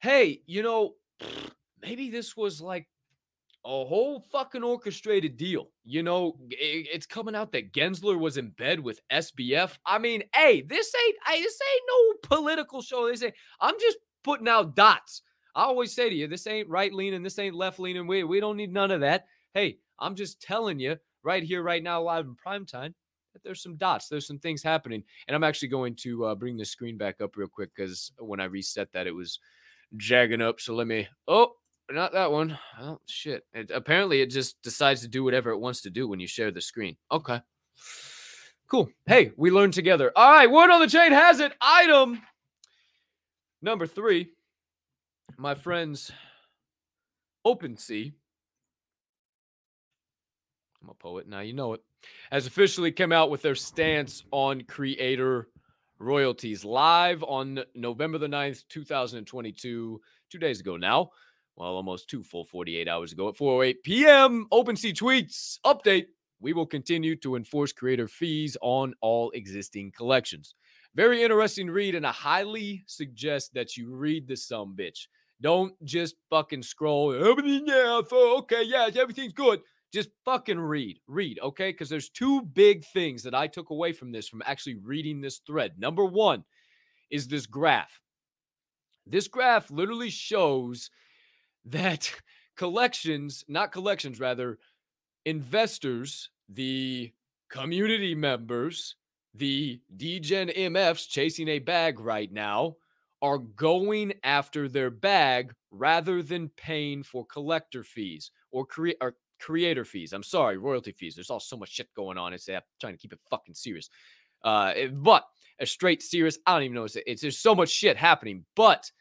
[0.02, 0.94] hey, you know,
[1.82, 2.88] maybe this was like
[3.68, 5.70] a whole fucking orchestrated deal.
[5.84, 9.78] You know, it's coming out that Gensler was in bed with SBF.
[9.86, 13.08] I mean, hey, this ain't I this ain't no political show.
[13.08, 15.22] They say I'm just putting out dots.
[15.54, 18.08] I always say to you, this ain't right leaning, this ain't left leaning.
[18.08, 19.26] We we don't need none of that.
[19.54, 22.96] Hey, I'm just telling you right here, right now, live in prime time,
[23.34, 26.56] that there's some dots, there's some things happening, and I'm actually going to uh, bring
[26.56, 29.40] the screen back up real quick because when I reset that, it was
[29.98, 30.62] jagging up.
[30.62, 31.10] So let me.
[31.28, 31.52] Oh,
[31.92, 32.58] not that one.
[32.80, 33.46] Oh shit!
[33.54, 36.52] It, apparently, it just decides to do whatever it wants to do when you share
[36.52, 36.98] the screen.
[37.12, 37.42] Okay,
[38.70, 38.90] cool.
[39.06, 40.12] Hey, we learned together.
[40.16, 41.54] All right, word on the chain has it.
[41.62, 42.22] Item
[43.62, 44.32] number three,
[45.38, 46.12] my friends.
[47.46, 48.12] OpenSea.
[50.84, 51.40] I'm a poet now.
[51.40, 51.82] You know it.
[52.30, 55.48] Has officially come out with their stance on creator
[55.98, 61.10] royalties live on November the 9th, 2022, two days ago now.
[61.58, 64.46] Well, almost two full 48 hours ago at 4:08 p.m.
[64.52, 66.06] OpenSea tweets update.
[66.40, 70.54] We will continue to enforce creator fees on all existing collections.
[70.94, 75.08] Very interesting read, and I highly suggest that you read this some bitch.
[75.42, 77.12] Don't just fucking scroll.
[77.14, 79.62] Everything, yeah, okay, yeah, everything's good.
[79.92, 81.72] Just fucking read, read, okay?
[81.72, 85.40] Because there's two big things that I took away from this, from actually reading this
[85.40, 85.74] thread.
[85.80, 86.44] Number one
[87.10, 88.00] is this graph.
[89.08, 90.92] This graph literally shows
[91.72, 92.12] that
[92.58, 94.58] collections, not collections, rather,
[95.26, 97.12] investors, the
[97.50, 98.96] community members,
[99.34, 102.76] the Degen MFs chasing a bag right now
[103.22, 109.86] are going after their bag rather than paying for collector fees or create or creator
[109.86, 110.14] fees.
[110.14, 111.16] I'm sorry, royalty fees.
[111.16, 112.34] There's all so much shit going on.
[112.34, 113.90] It's I'm trying to keep it fucking serious.
[114.44, 115.26] Uh, but
[115.60, 116.84] a straight serious, I don't even know.
[116.86, 118.92] It's, it's there's so much shit happening, but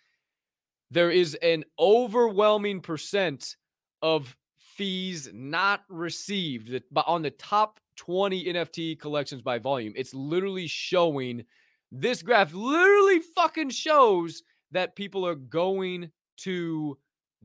[0.90, 3.57] there is an overwhelming percent
[4.03, 9.94] of fees not received on the top 20 NFT collections by volume.
[9.96, 11.44] It's literally showing
[11.90, 16.99] this graph literally fucking shows that people are going to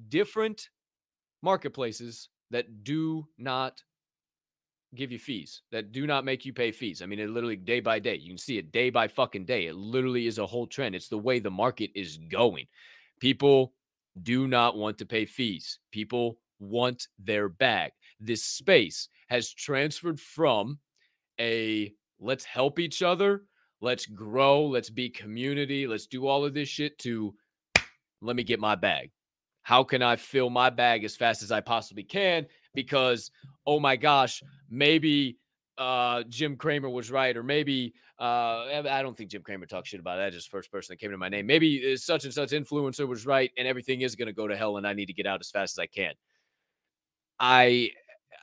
[0.10, 0.70] different
[1.42, 3.82] marketplaces that do not
[4.94, 7.02] give you fees, that do not make you pay fees.
[7.02, 8.16] I mean, it literally day by day.
[8.16, 9.68] You can see it day by fucking day.
[9.68, 10.96] It literally is a whole trend.
[10.96, 12.66] It's the way the market is going.
[13.22, 13.74] People
[14.24, 15.80] do not want to pay fees.
[15.92, 17.92] People want their bag.
[18.20, 20.80] This space has transferred from
[21.40, 23.44] a let's help each other,
[23.80, 27.34] let's grow, let's be community, let's do all of this shit to
[28.22, 29.12] let me get my bag.
[29.64, 32.48] How can I fill my bag as fast as I possibly can?
[32.74, 33.32] Because,
[33.66, 35.38] oh my gosh, maybe
[35.82, 40.00] uh, Jim Cramer was right, or maybe uh, I don't think Jim Cramer talked shit
[40.00, 40.32] about that.
[40.32, 41.48] Just first person that came to my name.
[41.48, 44.56] Maybe uh, such and such influencer was right, and everything is going to go to
[44.56, 46.14] hell, and I need to get out as fast as I can.
[47.40, 47.90] I,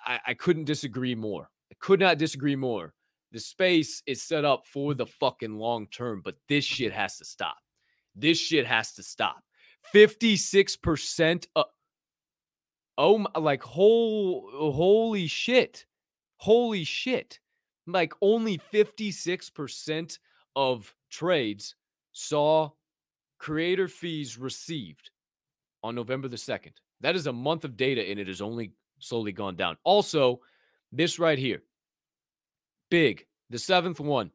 [0.04, 1.48] I I couldn't disagree more.
[1.70, 2.92] I could not disagree more.
[3.30, 7.24] The space is set up for the fucking long term, but this shit has to
[7.24, 7.58] stop.
[8.16, 9.44] This shit has to stop.
[9.94, 11.46] 56%
[12.98, 15.86] oh my, like whole holy shit
[16.38, 17.38] holy shit
[17.86, 20.18] like only 56%
[20.56, 21.74] of trades
[22.12, 22.70] saw
[23.38, 25.10] creator fees received
[25.82, 29.32] on november the 2nd that is a month of data and it has only slowly
[29.32, 29.76] gone down.
[29.84, 30.40] Also
[30.92, 31.62] this right here.
[32.90, 34.30] Big the seventh one.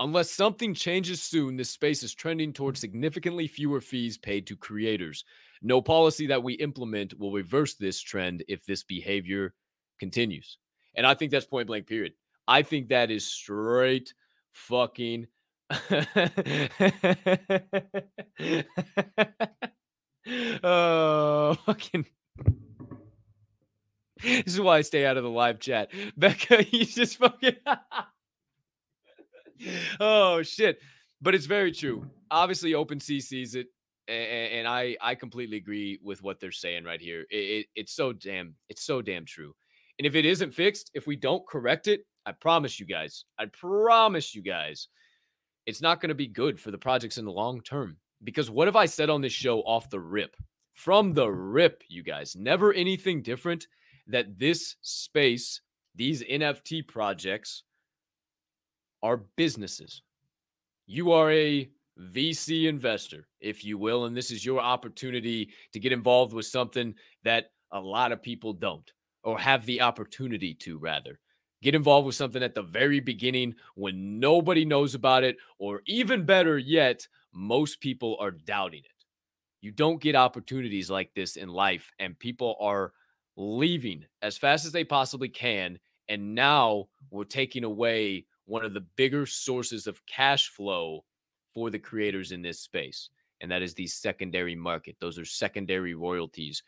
[0.00, 2.92] Unless something changes soon, this space is trending towards mm-hmm.
[2.92, 5.24] significantly fewer fees paid to creators.
[5.60, 9.54] No policy that we implement will reverse this trend if this behavior
[9.98, 10.58] continues.
[10.98, 12.12] And I think that's point blank, period.
[12.48, 14.12] I think that is straight
[14.52, 15.28] fucking.
[20.62, 22.04] oh, fucking.
[24.20, 25.92] This is why I stay out of the live chat.
[26.16, 27.54] Becca, you just fucking
[30.00, 30.80] oh shit.
[31.22, 32.04] But it's very true.
[32.28, 33.68] Obviously, OpenSea sees it,
[34.08, 37.26] and, and, I I completely agree with what they're saying right here.
[37.30, 39.54] It, it, it's so damn it's so damn true.
[39.98, 43.46] And if it isn't fixed, if we don't correct it, I promise you guys, I
[43.46, 44.88] promise you guys,
[45.66, 47.96] it's not going to be good for the projects in the long term.
[48.22, 50.36] Because what have I said on this show off the rip?
[50.74, 53.66] From the rip, you guys, never anything different
[54.06, 55.60] that this space,
[55.94, 57.64] these NFT projects
[59.02, 60.02] are businesses.
[60.86, 61.68] You are a
[62.00, 66.94] VC investor, if you will, and this is your opportunity to get involved with something
[67.24, 68.90] that a lot of people don't
[69.24, 71.18] or have the opportunity to, rather.
[71.62, 76.24] Get involved with something at the very beginning when nobody knows about it, or even
[76.24, 79.04] better yet, most people are doubting it.
[79.60, 82.92] You don't get opportunities like this in life, and people are
[83.36, 85.78] leaving as fast as they possibly can.
[86.08, 91.04] And now we're taking away one of the bigger sources of cash flow
[91.54, 93.10] for the creators in this space.
[93.40, 94.96] And that is the secondary market.
[95.00, 96.62] Those are secondary royalties.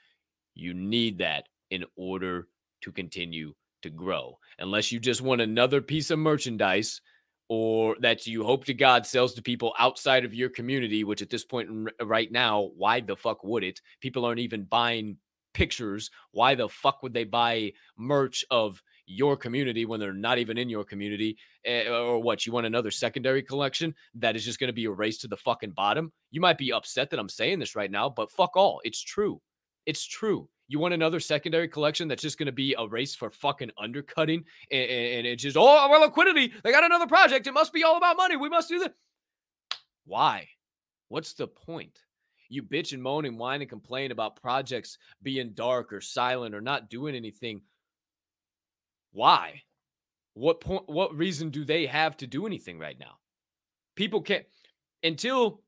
[0.55, 2.49] You need that in order
[2.83, 4.39] to continue to grow.
[4.59, 7.01] Unless you just want another piece of merchandise
[7.49, 11.31] or that you hope to God sells to people outside of your community, which at
[11.31, 11.69] this point
[12.01, 13.81] right now, why the fuck would it?
[14.01, 15.17] People aren't even buying
[15.53, 16.11] pictures.
[16.31, 20.69] Why the fuck would they buy merch of your community when they're not even in
[20.69, 21.39] your community?
[21.65, 22.47] Eh, or what?
[22.47, 25.73] You want another secondary collection that is just going to be erased to the fucking
[25.73, 26.13] bottom?
[26.31, 28.81] You might be upset that I'm saying this right now, but fuck all.
[28.85, 29.41] It's true.
[29.87, 30.49] It's true.
[30.71, 34.45] You want another secondary collection that's just going to be a race for fucking undercutting
[34.71, 36.53] and, and it's just, oh, well, liquidity.
[36.63, 37.49] They got another project.
[37.49, 38.37] It must be all about money.
[38.37, 38.95] We must do that.
[40.05, 40.47] Why?
[41.09, 41.99] What's the point?
[42.49, 46.61] You bitch and moan and whine and complain about projects being dark or silent or
[46.61, 47.63] not doing anything.
[49.11, 49.63] Why?
[50.35, 50.85] What point?
[50.87, 53.19] What reason do they have to do anything right now?
[53.97, 54.47] People can't
[55.03, 55.63] until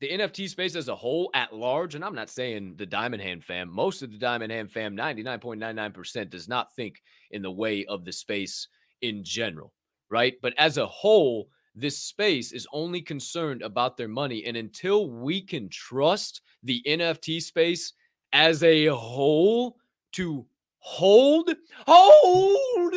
[0.00, 3.44] the NFT space as a whole at large, and I'm not saying the Diamond Hand
[3.44, 8.04] fam, most of the Diamond Hand fam, 99.99% does not think in the way of
[8.04, 8.68] the space
[9.00, 9.72] in general,
[10.10, 10.34] right?
[10.42, 14.44] But as a whole, this space is only concerned about their money.
[14.44, 17.94] And until we can trust the NFT space
[18.32, 19.76] as a whole
[20.12, 20.46] to
[20.78, 21.54] hold,
[21.86, 22.94] hold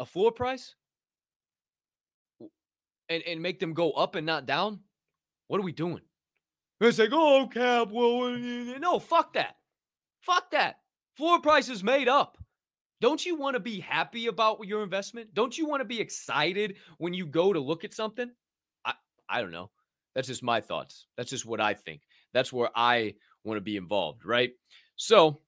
[0.00, 0.74] a floor price
[3.08, 4.80] and, and make them go up and not down,
[5.46, 6.00] what are we doing?
[6.80, 8.30] It's like, oh, Cap, well,
[8.78, 9.56] no, fuck that.
[10.20, 10.76] Fuck that.
[11.16, 12.36] Floor price is made up.
[13.00, 15.32] Don't you want to be happy about your investment?
[15.34, 18.30] Don't you want to be excited when you go to look at something?
[18.84, 18.94] I,
[19.28, 19.70] I don't know.
[20.14, 21.06] That's just my thoughts.
[21.16, 22.02] That's just what I think.
[22.32, 24.50] That's where I want to be involved, right?
[24.96, 25.40] So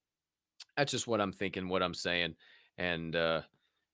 [0.76, 2.34] that's just what I'm thinking, what I'm saying,
[2.76, 3.42] and uh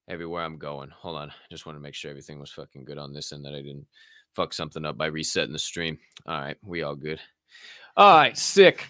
[0.08, 0.90] everywhere I'm going.
[0.90, 1.30] Hold on.
[1.30, 3.62] I just want to make sure everything was fucking good on this and that I
[3.62, 3.86] didn't
[4.34, 5.98] fuck something up by resetting the stream.
[6.26, 7.20] All right, we all good.
[7.96, 8.86] All right, sick.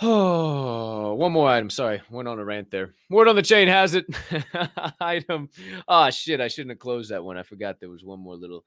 [0.00, 1.70] Oh, one more item.
[1.70, 2.94] Sorry, went on a rant there.
[3.10, 4.06] Word on the chain has it.
[5.00, 5.48] item.
[5.88, 6.40] Ah, oh, shit.
[6.40, 7.36] I shouldn't have closed that one.
[7.36, 8.64] I forgot there was one more little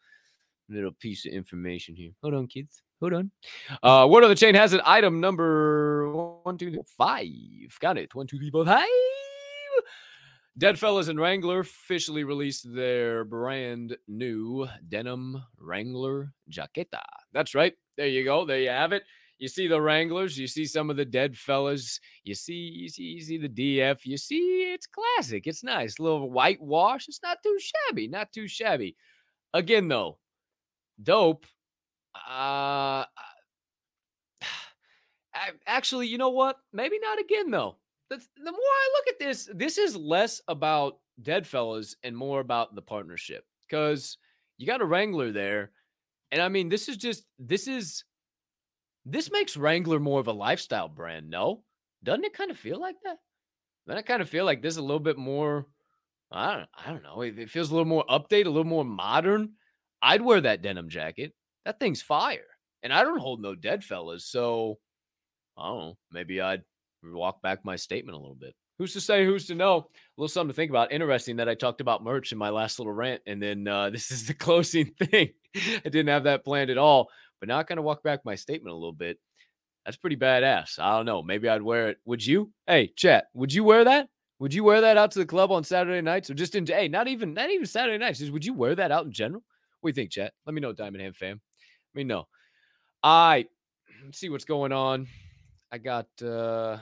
[0.70, 2.12] little piece of information here.
[2.22, 2.82] Hold on, kids.
[3.00, 3.32] Hold on.
[3.82, 4.82] Uh, word on the chain has it.
[4.86, 6.12] Item number
[6.44, 7.80] one, two, three, five.
[7.80, 8.14] Got it.
[8.14, 8.88] One, two, three, four, five.
[10.60, 17.00] Deadfellaz and Wrangler officially released their brand new denim Wrangler jaqueta.
[17.32, 17.74] That's right.
[17.96, 18.44] There you go.
[18.44, 19.04] There you have it.
[19.38, 23.22] You see the Wranglers, you see some of the Deadfellaz, you see, you see, you
[23.22, 25.48] see the DF, you see it's classic.
[25.48, 25.98] It's nice.
[25.98, 27.08] A little whitewash.
[27.08, 28.10] It's not too shabby.
[28.10, 28.98] Not too shabby.
[29.54, 30.18] Again, though,
[31.02, 31.46] dope.
[32.30, 33.06] Uh
[35.66, 36.58] actually, you know what?
[36.74, 37.78] Maybe not again though
[38.10, 42.76] the, the more I look at this, this is less about Deadfellaz and more about
[42.76, 44.18] the partnership because
[44.58, 45.72] you got a Wrangler there.
[46.32, 48.04] And I mean, this is just, this is,
[49.06, 51.30] this makes Wrangler more of a lifestyle brand.
[51.30, 51.64] No,
[52.04, 53.18] doesn't it kind of feel like that?
[53.88, 55.68] Doesn't I kind of feel like this is a little bit more,
[56.32, 57.22] I don't, I don't know.
[57.22, 59.54] It, it feels a little more update, a little more modern.
[60.02, 61.34] I'd wear that denim jacket.
[61.66, 62.46] That thing's fire.
[62.84, 64.22] And I don't hold no Deadfellaz.
[64.22, 64.78] So
[65.58, 65.98] I don't know.
[66.12, 66.64] Maybe I'd
[67.04, 68.56] walk back my statement a little bit.
[68.78, 69.26] Who's to say?
[69.26, 69.78] Who's to know?
[69.78, 69.84] A
[70.18, 70.92] little something to think about.
[70.92, 74.10] Interesting that I talked about merch in my last little rant, and then uh, this
[74.10, 75.30] is the closing thing.
[75.56, 77.10] I didn't have that planned at all,
[77.40, 79.18] but now I kind of walk back my statement a little bit.
[79.86, 80.80] That's pretty badass.
[80.80, 81.24] I don't know.
[81.24, 81.98] Maybe I'd wear it.
[82.06, 82.52] Would you?
[82.68, 83.26] Hey, chat.
[83.34, 84.08] Would you wear that?
[84.40, 86.66] Would you wear that out to the club on Saturday nights, or just in?
[86.66, 88.20] Hey, not even not even Saturday nights.
[88.20, 89.44] Just would you wear that out in general?
[89.82, 90.34] What do you think, chat?
[90.46, 91.42] Let me know, Diamond Hand fam.
[91.94, 92.28] Let me know.
[93.04, 93.48] I
[94.06, 94.16] right.
[94.16, 95.08] see what's going on.
[95.72, 96.08] I got.
[96.22, 96.80] uh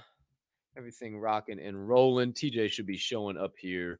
[0.77, 2.33] everything rocking and rolling.
[2.33, 3.99] TJ should be showing up here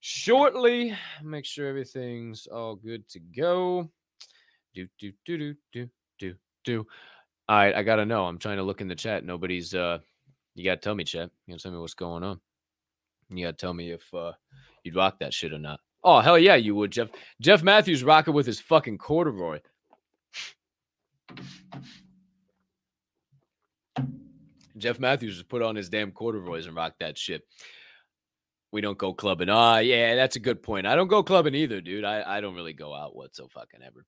[0.00, 0.96] shortly.
[1.22, 3.88] Make sure everything's all good to go.
[4.74, 6.86] Do do do do do do do.
[7.48, 8.26] All right, I gotta know.
[8.26, 9.24] I'm trying to look in the chat.
[9.24, 9.98] Nobody's uh
[10.54, 11.30] you gotta tell me, chat.
[11.46, 12.40] You gotta tell me what's going on.
[13.30, 14.32] You gotta tell me if uh
[14.84, 15.80] you'd rock that shit or not.
[16.04, 17.08] Oh hell yeah, you would, Jeff.
[17.40, 19.60] Jeff Matthews rocking with his fucking corduroy.
[24.76, 27.42] Jeff Matthews just put on his damn corduroys and rocked that shit.
[28.72, 29.50] We don't go clubbing.
[29.50, 30.86] Ah, yeah, that's a good point.
[30.86, 32.04] I don't go clubbing either, dude.
[32.04, 34.06] I, I don't really go out whatsoever ever.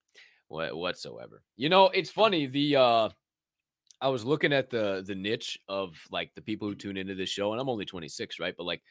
[0.49, 1.43] What whatsoever.
[1.57, 2.47] You know, it's funny.
[2.47, 3.09] The uh
[4.01, 7.31] I was looking at the the niche of like the people who tune into this
[7.31, 8.55] show, and I'm only 26, right?
[8.57, 8.83] But like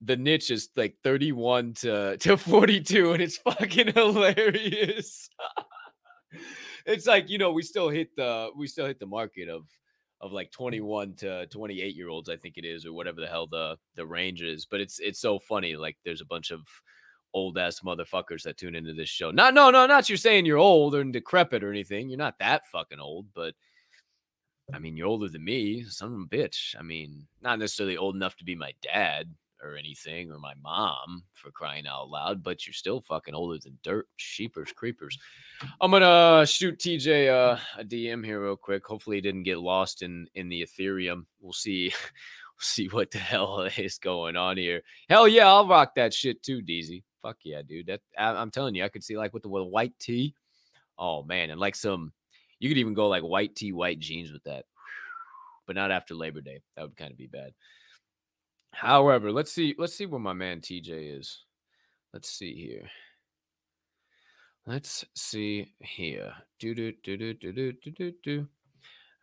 [0.00, 5.28] the niche is like 31 to to 42, and it's fucking hilarious.
[6.86, 9.66] it's like you know we still hit the we still hit the market of
[10.22, 13.46] of like 21 to 28 year olds, I think it is, or whatever the hell
[13.48, 14.64] the the range is.
[14.64, 15.76] But it's it's so funny.
[15.76, 16.60] Like there's a bunch of
[17.34, 19.30] old ass motherfuckers that tune into this show.
[19.30, 22.08] Not no no not you're saying you're old or decrepit or anything.
[22.08, 23.54] You're not that fucking old, but
[24.72, 26.76] I mean you're older than me, son of a bitch.
[26.78, 31.22] I mean, not necessarily old enough to be my dad or anything, or my mom
[31.32, 34.08] for crying out loud, but you're still fucking older than dirt.
[34.16, 35.18] Sheepers, creepers.
[35.80, 38.86] I'm gonna shoot TJ uh, a DM here real quick.
[38.86, 41.26] Hopefully, he didn't get lost in in the Ethereum.
[41.40, 41.92] We'll see.
[42.62, 44.82] see what the hell is going on here.
[45.08, 47.02] Hell yeah, I'll rock that shit too, DZ.
[47.20, 47.86] Fuck yeah, dude.
[47.86, 50.34] That I, am telling you, I could see like with the with white tee.
[50.98, 52.12] Oh man, and like some,
[52.58, 54.64] you could even go like white tee, white jeans with that,
[55.66, 56.60] but not after Labor Day.
[56.76, 57.52] That would kind of be bad.
[58.72, 59.74] However, let's see.
[59.78, 61.44] Let's see where my man TJ is.
[62.12, 62.88] Let's see here.
[64.66, 66.32] Let's see here.
[66.58, 68.48] Do do do do do do do do do.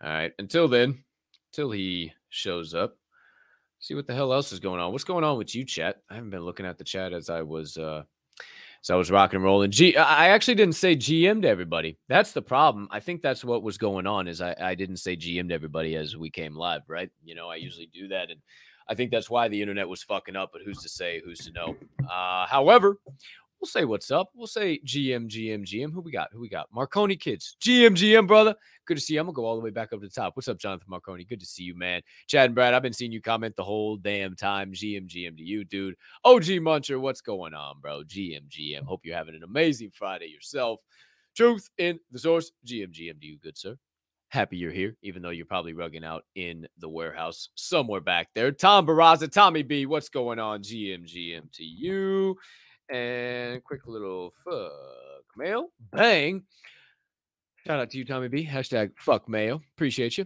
[0.02, 0.34] All right.
[0.39, 1.04] Until then,
[1.52, 2.97] till he shows up,
[3.80, 4.91] see what the hell else is going on.
[4.91, 6.02] What's going on with you, chat?
[6.10, 8.04] I haven't been looking at the chat as I was uh
[8.82, 9.72] so I was rocking and rolling.
[9.72, 11.97] G I actually didn't say GM to everybody.
[12.08, 12.88] That's the problem.
[12.91, 15.95] I think that's what was going on is I, I didn't say GM to everybody
[15.95, 17.10] as we came live, right?
[17.24, 18.39] You know, I usually do that and
[18.89, 21.51] I think that's why the internet was fucking up, but who's to say, who's to
[21.51, 21.75] know?
[22.09, 22.97] Uh, however,
[23.61, 24.31] we'll say what's up.
[24.33, 25.91] We'll say GM, GM, GM.
[25.93, 26.29] Who we got?
[26.31, 26.67] Who we got?
[26.73, 27.55] Marconi kids.
[27.61, 28.55] GM, GM, brother.
[28.85, 29.19] Good to see you.
[29.19, 30.35] I'm gonna go all the way back up to the top.
[30.35, 31.23] What's up, Jonathan Marconi?
[31.23, 32.01] Good to see you, man.
[32.27, 34.73] Chad and Brad, I've been seeing you comment the whole damn time.
[34.73, 35.95] GM, GM to you, dude.
[36.25, 38.01] OG Muncher, what's going on, bro?
[38.03, 38.83] GM, GM.
[38.85, 40.81] Hope you're having an amazing Friday yourself.
[41.35, 42.51] Truth in the source.
[42.65, 43.77] GM, GM to you, good sir.
[44.30, 48.51] Happy you're here, even though you're probably rugging out in the warehouse somewhere back there.
[48.51, 50.61] Tom Barraza, Tommy B, what's going on?
[50.61, 52.36] GM, GM to you.
[52.91, 55.69] And quick little fuck mail.
[55.91, 56.43] Bang.
[57.65, 58.45] Shout out to you, Tommy B.
[58.45, 59.61] Hashtag fuck mail.
[59.75, 60.25] Appreciate you.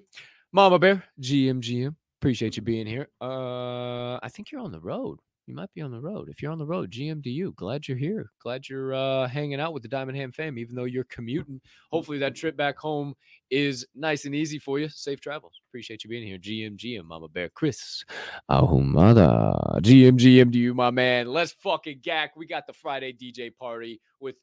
[0.51, 1.95] Mama Bear, GM, GM.
[2.19, 3.07] Appreciate you being here.
[3.21, 5.19] Uh, I think you're on the road.
[5.45, 6.29] You might be on the road.
[6.29, 7.53] If you're on the road, GM to you.
[7.57, 8.31] Glad you're here.
[8.41, 11.59] Glad you're uh, hanging out with the Diamond Hand fam, even though you're commuting.
[11.91, 13.13] Hopefully that trip back home
[13.51, 14.87] is nice and easy for you.
[14.87, 15.59] Safe travels.
[15.69, 16.37] Appreciate you being here.
[16.37, 18.05] GM, GM, Mama Bear, Chris,
[18.49, 19.81] Ahumada.
[19.81, 21.27] GM, GM to you, my man.
[21.27, 22.37] Let's fucking gack.
[22.37, 24.35] We got the Friday DJ party with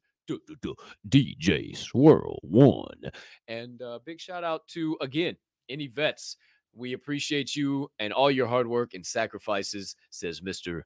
[1.08, 3.10] DJ Swirl One.
[3.48, 5.36] And uh, big shout out to, again,
[5.70, 6.36] any vets
[6.74, 10.82] we appreciate you and all your hard work and sacrifices, says Mr.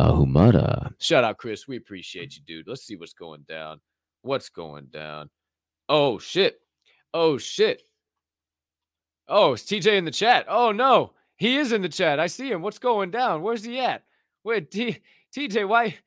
[0.00, 0.92] Ahumada.
[0.98, 1.68] Shout out, Chris.
[1.68, 2.68] We appreciate you, dude.
[2.68, 3.80] Let's see what's going down.
[4.22, 5.30] What's going down?
[5.88, 6.60] Oh, shit.
[7.12, 7.82] Oh, shit.
[9.28, 10.46] Oh, it's TJ in the chat.
[10.48, 11.12] Oh, no.
[11.36, 12.20] He is in the chat.
[12.20, 12.62] I see him.
[12.62, 13.42] What's going down?
[13.42, 14.04] Where's he at?
[14.44, 14.98] Wait, T-
[15.36, 15.96] TJ, why?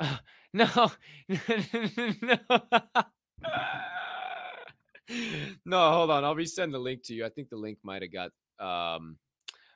[0.00, 0.16] Uh,
[0.52, 0.90] no.
[1.28, 2.36] no.
[5.64, 6.24] no, hold on.
[6.24, 7.24] I'll resend the link to you.
[7.24, 8.32] I think the link might have got
[8.62, 9.16] um,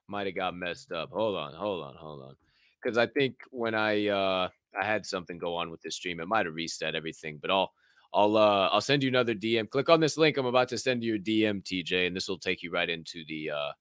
[0.08, 1.10] might have got messed up.
[1.10, 2.36] Hold on, hold on, hold on.
[2.82, 4.48] Because I think when I uh,
[4.80, 7.38] I had something go on with this stream, it might have reset everything.
[7.40, 7.72] But I'll
[8.14, 9.68] I'll uh, I'll send you another DM.
[9.68, 10.36] Click on this link.
[10.36, 13.24] I'm about to send you a DM, TJ, and this will take you right into
[13.28, 13.72] the uh,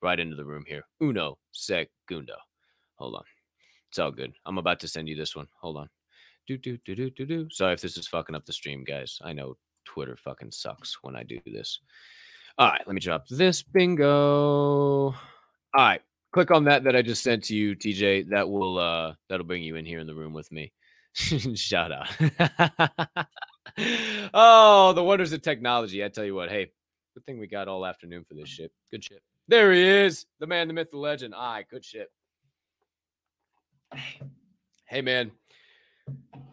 [0.00, 0.84] right into the room here.
[1.02, 2.36] Uno segundo.
[2.96, 3.24] Hold on.
[3.90, 4.32] It's all good.
[4.46, 5.48] I'm about to send you this one.
[5.60, 5.88] Hold on.
[6.46, 7.48] Do do do do do do.
[7.50, 9.18] Sorry if this is fucking up the stream, guys.
[9.22, 11.80] I know Twitter fucking sucks when I do this.
[12.62, 14.06] All right, let me drop this bingo.
[14.06, 15.16] All
[15.74, 16.00] right,
[16.32, 18.28] click on that that I just sent to you, TJ.
[18.28, 20.72] That will uh that'll bring you in here in the room with me.
[21.12, 22.06] Shout out.
[24.32, 26.04] oh, the wonders of technology.
[26.04, 26.70] I tell you what, hey,
[27.14, 28.70] good thing we got all afternoon for this shit.
[28.92, 29.22] Good shit.
[29.48, 31.34] There he is, the man, the myth, the legend.
[31.34, 32.12] All right, good shit.
[34.86, 35.32] Hey, man.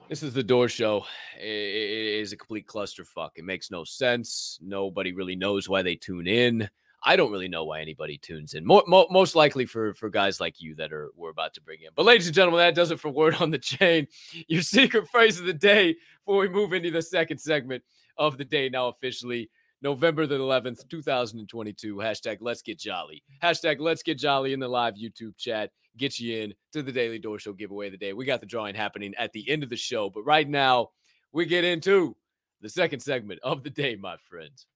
[0.10, 1.06] This is the door show.
[1.39, 3.30] It is a complete clusterfuck.
[3.36, 4.58] It makes no sense.
[4.62, 6.68] Nobody really knows why they tune in.
[7.04, 8.66] I don't really know why anybody tunes in.
[8.66, 11.82] More, mo- most likely for for guys like you that are we're about to bring
[11.82, 11.89] in.
[11.95, 14.08] But ladies and gentlemen, that does it for word on the chain.
[14.47, 15.95] Your secret phrase of the day
[16.26, 17.84] before we move into the second segment
[18.18, 18.68] of the day.
[18.68, 19.50] Now officially
[19.82, 21.96] November the 11th, 2022.
[21.96, 23.24] Hashtag let's get jolly.
[23.42, 25.72] Hashtag let's get jolly in the live YouTube chat.
[25.98, 28.14] Get you in to the Daily Door Show giveaway of the day.
[28.14, 30.10] We got the drawing happening at the end of the show.
[30.10, 30.90] But right now,
[31.32, 32.16] we get into
[32.62, 34.68] the second segment of the day, my friends.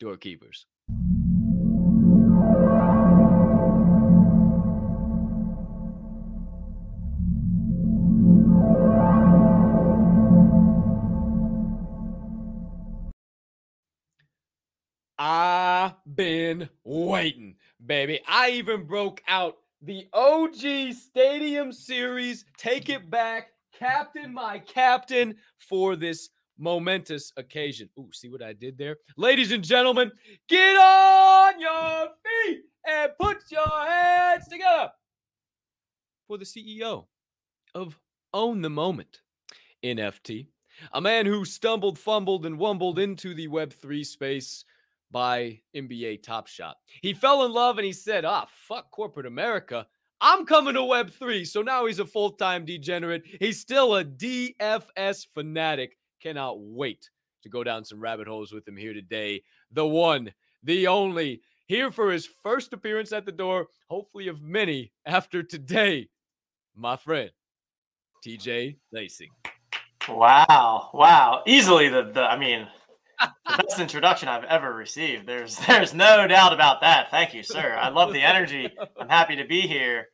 [0.00, 0.66] Doorkeepers.
[16.58, 18.20] Been waiting, baby.
[18.26, 22.44] I even broke out the OG Stadium Series.
[22.56, 23.48] Take it back,
[23.78, 27.88] captain, my captain, for this momentous occasion.
[27.98, 28.96] Ooh, see what I did there?
[29.16, 30.10] Ladies and gentlemen,
[30.48, 34.90] get on your feet and put your hands together
[36.26, 37.06] for the CEO
[37.74, 37.98] of
[38.32, 39.20] Own the Moment
[39.84, 40.46] NFT,
[40.92, 44.64] a man who stumbled, fumbled, and wumbled into the Web3 space
[45.10, 46.76] by NBA Top Shot.
[47.02, 49.86] He fell in love and he said, ah, fuck corporate America.
[50.20, 51.46] I'm coming to Web3.
[51.46, 53.22] So now he's a full time degenerate.
[53.40, 55.96] He's still a DFS fanatic.
[56.22, 57.10] Cannot wait
[57.42, 59.42] to go down some rabbit holes with him here today.
[59.70, 60.32] The one,
[60.62, 66.08] the only, here for his first appearance at the door, hopefully of many after today,
[66.74, 67.30] my friend,
[68.26, 69.28] TJ Laessig.
[70.08, 70.90] Wow.
[70.94, 71.42] Wow.
[71.46, 72.66] Easily the, the I mean,
[73.20, 75.26] the best introduction I've ever received.
[75.26, 77.10] There's there's no doubt about that.
[77.10, 77.76] Thank you, sir.
[77.78, 78.70] I love the energy.
[78.98, 80.08] I'm happy to be here.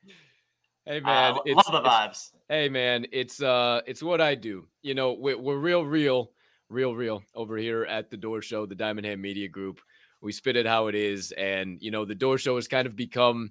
[0.84, 2.30] Hey man, uh, love the vibes.
[2.48, 4.66] Hey man, it's uh it's what I do.
[4.82, 6.32] You know, we're, we're real real,
[6.68, 9.80] real real over here at the Door Show, the Diamond Hand Media Group.
[10.20, 12.96] We spit it how it is and you know, the Door Show has kind of
[12.96, 13.50] become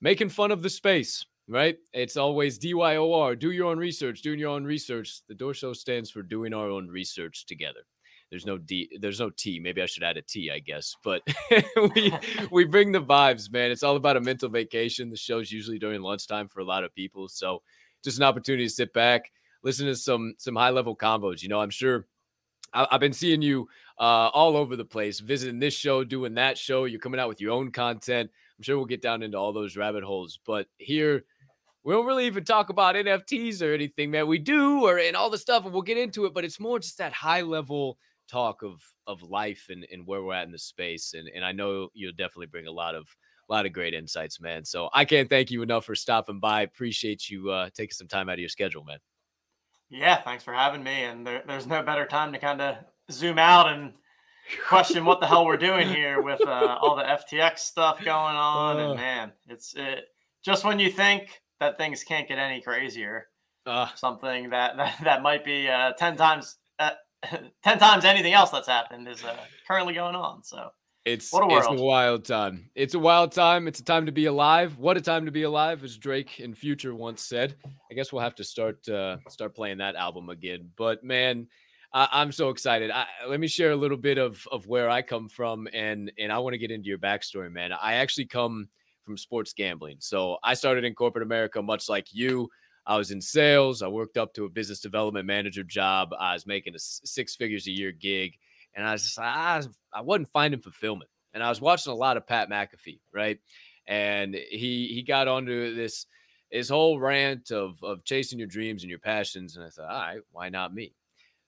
[0.00, 1.78] making fun of the space, right?
[1.92, 5.20] It's always DYOR, do your own research, doing your own research.
[5.28, 7.80] The Door Show stands for doing our own research together
[8.30, 9.60] there's no D, there's no T.
[9.60, 10.96] Maybe I should add a T, I guess.
[11.02, 11.22] But
[11.94, 12.12] we
[12.50, 13.70] we bring the vibes, man.
[13.70, 15.10] It's all about a mental vacation.
[15.10, 17.62] The show's usually during lunchtime for a lot of people, so
[18.02, 19.30] just an opportunity to sit back,
[19.62, 21.42] listen to some some high level combos.
[21.42, 22.06] You know, I'm sure
[22.72, 23.68] I, have been seeing you
[23.98, 26.84] uh, all over the place, visiting this show, doing that show.
[26.84, 28.30] You're coming out with your own content.
[28.58, 31.24] I'm sure we'll get down into all those rabbit holes, but here
[31.84, 34.26] we don't really even talk about NFTs or anything, man.
[34.26, 36.34] We do, or and all the stuff, and we'll get into it.
[36.34, 37.98] But it's more just that high level
[38.28, 41.14] talk of of life and, and where we're at in the space.
[41.14, 43.08] And and I know you'll definitely bring a lot of
[43.48, 44.64] a lot of great insights, man.
[44.64, 46.62] So I can't thank you enough for stopping by.
[46.62, 48.98] Appreciate you uh, taking some time out of your schedule, man.
[49.88, 51.04] Yeah, thanks for having me.
[51.04, 52.76] And there, there's no better time to kind of
[53.10, 53.92] zoom out and
[54.66, 58.78] question what the hell we're doing here with uh, all the FTX stuff going on.
[58.78, 60.06] Uh, and man, it's it,
[60.44, 63.28] just when you think that things can't get any crazier,
[63.64, 66.56] uh, something that, that, that might be uh, ten times
[67.64, 69.36] 10 times anything else that's happened is uh,
[69.66, 70.42] currently going on.
[70.42, 70.70] So
[71.06, 71.64] it's what a world.
[71.72, 72.70] it's a wild time.
[72.74, 73.68] It's a wild time.
[73.68, 74.76] It's a time to be alive.
[74.76, 77.54] What a time to be alive, as Drake in Future once said.
[77.90, 80.70] I guess we'll have to start uh, start playing that album again.
[80.76, 81.46] But man,
[81.92, 82.90] I, am so excited.
[82.90, 86.32] I, let me share a little bit of of where I come from, and and
[86.32, 87.72] I want to get into your backstory, man.
[87.72, 88.68] I actually come
[89.04, 92.48] from sports gambling, so I started in corporate America, much like you.
[92.86, 93.82] I was in sales.
[93.82, 96.10] I worked up to a business development manager job.
[96.18, 98.34] I was making a six figures a year gig,
[98.74, 99.60] and I was just ah,
[99.94, 101.10] I, I wasn't finding fulfillment.
[101.34, 103.38] And I was watching a lot of Pat McAfee, right?
[103.86, 106.06] And he he got onto this
[106.50, 109.56] his whole rant of of chasing your dreams and your passions.
[109.56, 110.94] And I thought, all right, why not me?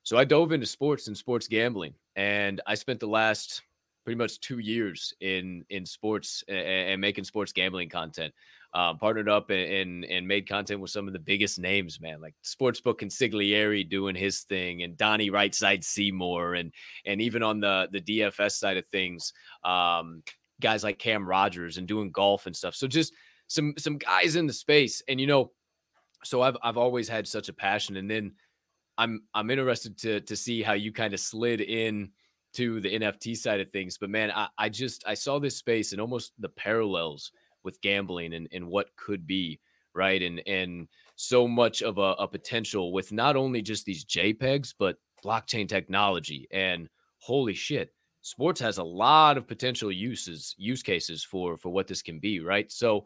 [0.03, 3.63] So I dove into sports and sports gambling, and I spent the last
[4.09, 8.33] pretty much two years in in sports and, and making sports gambling content.
[8.73, 12.23] Um, partnered up and, and, and made content with some of the biggest names, man,
[12.23, 16.73] like Sportsbook Consigliere doing his thing, and Donnie Rightside Seymour, and
[17.05, 20.23] and even on the the DFS side of things, um,
[20.59, 22.75] guys like Cam Rogers and doing golf and stuff.
[22.75, 23.13] So just
[23.47, 25.53] some some guys in the space, and you know,
[26.25, 28.33] so I've I've always had such a passion, and then
[28.97, 32.11] I'm I'm interested to to see how you kind of slid in
[32.55, 33.99] to the NFT side of things.
[33.99, 37.33] But man, I, I just I saw this space and almost the parallels
[37.65, 39.61] with gambling and, and what could be
[39.95, 44.73] right and and so much of a, a potential with not only just these jpegs
[44.79, 46.89] but blockchain technology and
[47.19, 52.03] holy shit sports has a lot of potential uses use cases for for what this
[52.03, 53.05] can be right so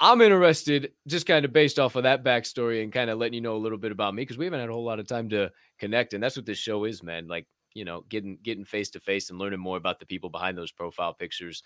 [0.00, 3.40] i'm interested just kind of based off of that backstory and kind of letting you
[3.40, 5.28] know a little bit about me because we haven't had a whole lot of time
[5.28, 8.90] to connect and that's what this show is man like you know getting getting face
[8.90, 11.62] to face and learning more about the people behind those profile pictures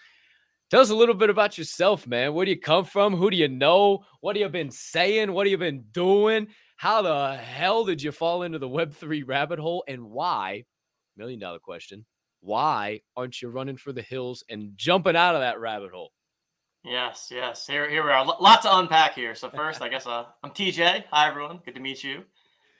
[0.73, 2.33] Tell us a little bit about yourself, man.
[2.33, 3.15] Where do you come from?
[3.15, 4.07] Who do you know?
[4.23, 5.31] What have you been saying?
[5.31, 6.49] What have you been doing?
[6.77, 9.85] How the hell did you fall into the Web3 rabbit hole?
[9.87, 10.65] And why?
[11.15, 12.07] Million dollar question.
[12.41, 16.13] Why aren't you running for the hills and jumping out of that rabbit hole?
[16.85, 17.67] Yes, yes.
[17.67, 18.25] Here, here we are.
[18.25, 19.35] Lots to unpack here.
[19.35, 21.05] So first, I guess uh, I'm TJ.
[21.11, 21.61] Hi, everyone.
[21.67, 22.25] Good to meet you.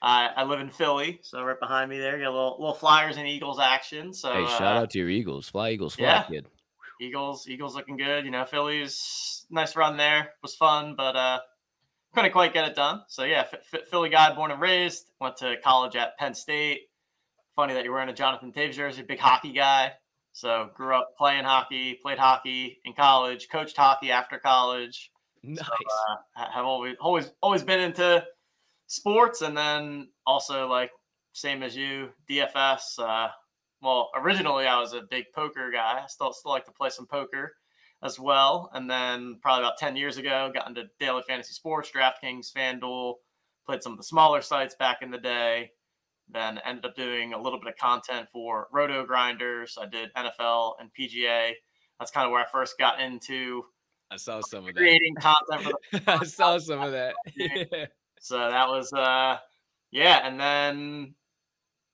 [0.03, 2.73] Uh, I live in Philly, so right behind me there, you got a little, little
[2.73, 4.13] Flyers and Eagles action.
[4.13, 6.23] So hey, shout uh, out to your Eagles, Fly Eagles, Fly yeah.
[6.23, 6.45] kid.
[6.99, 8.25] Eagles, Eagles looking good.
[8.25, 11.39] You know, Philly's nice run there, was fun, but uh,
[12.13, 13.03] couldn't quite get it done.
[13.07, 15.09] So yeah, F- Philly guy, born and raised.
[15.21, 16.89] Went to college at Penn State.
[17.55, 19.93] Funny that you're wearing a Jonathan Toews jersey, big hockey guy.
[20.33, 25.11] So grew up playing hockey, played hockey in college, coached hockey after college.
[25.43, 25.65] Nice.
[25.65, 25.71] So,
[26.35, 28.25] uh, have always always always been into
[28.93, 30.91] sports, and then also like
[31.33, 32.99] same as you, DFS.
[32.99, 33.29] Uh,
[33.81, 36.01] well, originally I was a big poker guy.
[36.03, 37.53] I still still like to play some poker
[38.03, 38.69] as well.
[38.73, 43.15] And then probably about 10 years ago, got into daily fantasy sports, DraftKings, FanDuel,
[43.65, 45.71] played some of the smaller sites back in the day.
[46.29, 49.77] Then ended up doing a little bit of content for Roto Grinders.
[49.81, 51.51] I did NFL and PGA.
[51.99, 53.63] That's kind of where I first got into
[54.11, 54.79] I saw some of that.
[54.79, 57.15] creating content for the I saw some of that.
[58.23, 59.35] So that was uh
[59.91, 61.13] yeah, and then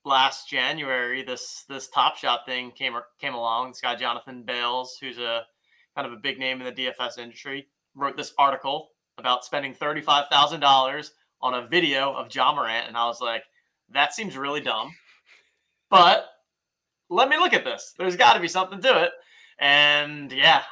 [0.04, 3.72] last January this this Top Shot thing came came along.
[3.72, 5.42] This guy Jonathan Bales, who's a
[5.96, 7.66] kind of a big name in the DFS industry,
[7.96, 12.86] wrote this article about spending thirty five thousand dollars on a video of Ja Morant,
[12.86, 13.42] and I was like,
[13.92, 14.94] that seems really dumb,
[15.90, 16.26] but
[17.08, 17.92] let me look at this.
[17.98, 19.10] There's got to be something to it,
[19.58, 20.62] and yeah,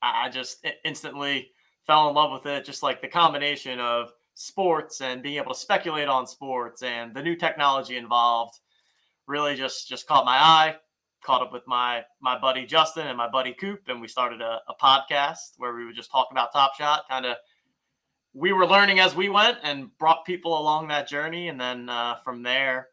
[0.00, 1.50] I just instantly
[1.86, 2.64] fell in love with it.
[2.64, 7.22] Just like the combination of sports and being able to speculate on sports and the
[7.22, 8.58] new technology involved
[9.26, 10.74] really just just caught my eye
[11.22, 14.60] caught up with my my buddy justin and my buddy coop and we started a,
[14.68, 17.36] a podcast where we would just talk about top shot kind of
[18.34, 22.16] we were learning as we went and brought people along that journey and then uh,
[22.24, 22.88] from there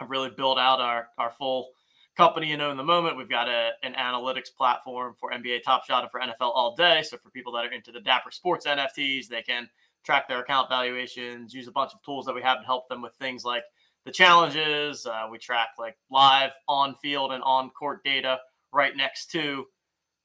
[0.00, 1.70] I've really built out our our full
[2.16, 3.18] company you know Own the Moment.
[3.18, 7.02] We've got a, an analytics platform for nba top shot and for nfl all day
[7.02, 9.68] so for people that are into the dapper sports nfts they can
[10.06, 13.02] track their account valuations, use a bunch of tools that we have to help them
[13.02, 13.64] with things like
[14.04, 15.04] the challenges.
[15.04, 18.38] Uh, we track like live on field and on court data
[18.72, 19.66] right next to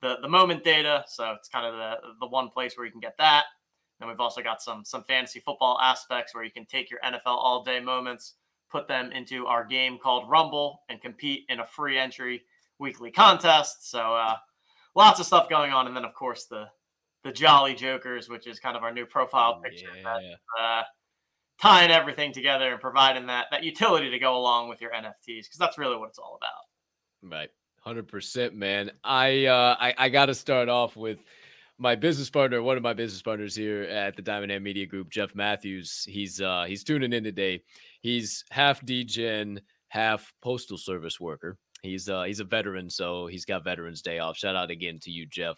[0.02, 1.04] the, the moment data.
[1.08, 3.46] So it's kind of the, the one place where you can get that.
[4.00, 7.18] Then we've also got some some fantasy football aspects where you can take your NFL
[7.26, 8.36] all day moments,
[8.72, 12.42] put them into our game called Rumble, and compete in a free entry
[12.80, 13.90] weekly contest.
[13.90, 14.38] So uh,
[14.96, 16.66] lots of stuff going on, and then of course the
[17.24, 20.22] the Jolly Jokers, which is kind of our new profile picture, that,
[20.60, 20.84] uh,
[21.62, 25.58] tying everything together and providing that that utility to go along with your NFTs because
[25.60, 27.32] that's really what it's all about.
[27.32, 27.50] Right.
[27.82, 28.92] Hundred percent, man.
[29.04, 31.24] I uh I, I gotta start off with
[31.78, 35.10] my business partner, one of my business partners here at the Diamond Hand Media Group,
[35.10, 36.06] Jeff Matthews.
[36.08, 37.64] He's uh he's tuning in today.
[38.02, 41.58] He's half Degen, half postal service worker.
[41.82, 44.38] He's uh he's a veteran, so he's got Veterans Day off.
[44.38, 45.58] Shout out again to you, Jeff.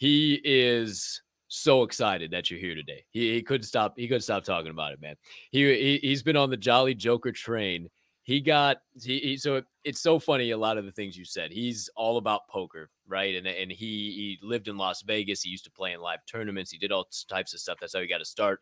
[0.00, 3.04] He is so excited that you're here today.
[3.10, 3.92] He, he couldn't stop.
[3.98, 5.14] He couldn't stop talking about it, man.
[5.50, 7.90] He, he he's been on the Jolly Joker train.
[8.22, 10.52] He got he, he so it, it's so funny.
[10.52, 11.52] A lot of the things you said.
[11.52, 13.34] He's all about poker, right?
[13.34, 15.42] And and he he lived in Las Vegas.
[15.42, 16.70] He used to play in live tournaments.
[16.70, 17.76] He did all types of stuff.
[17.78, 18.60] That's how he got to start.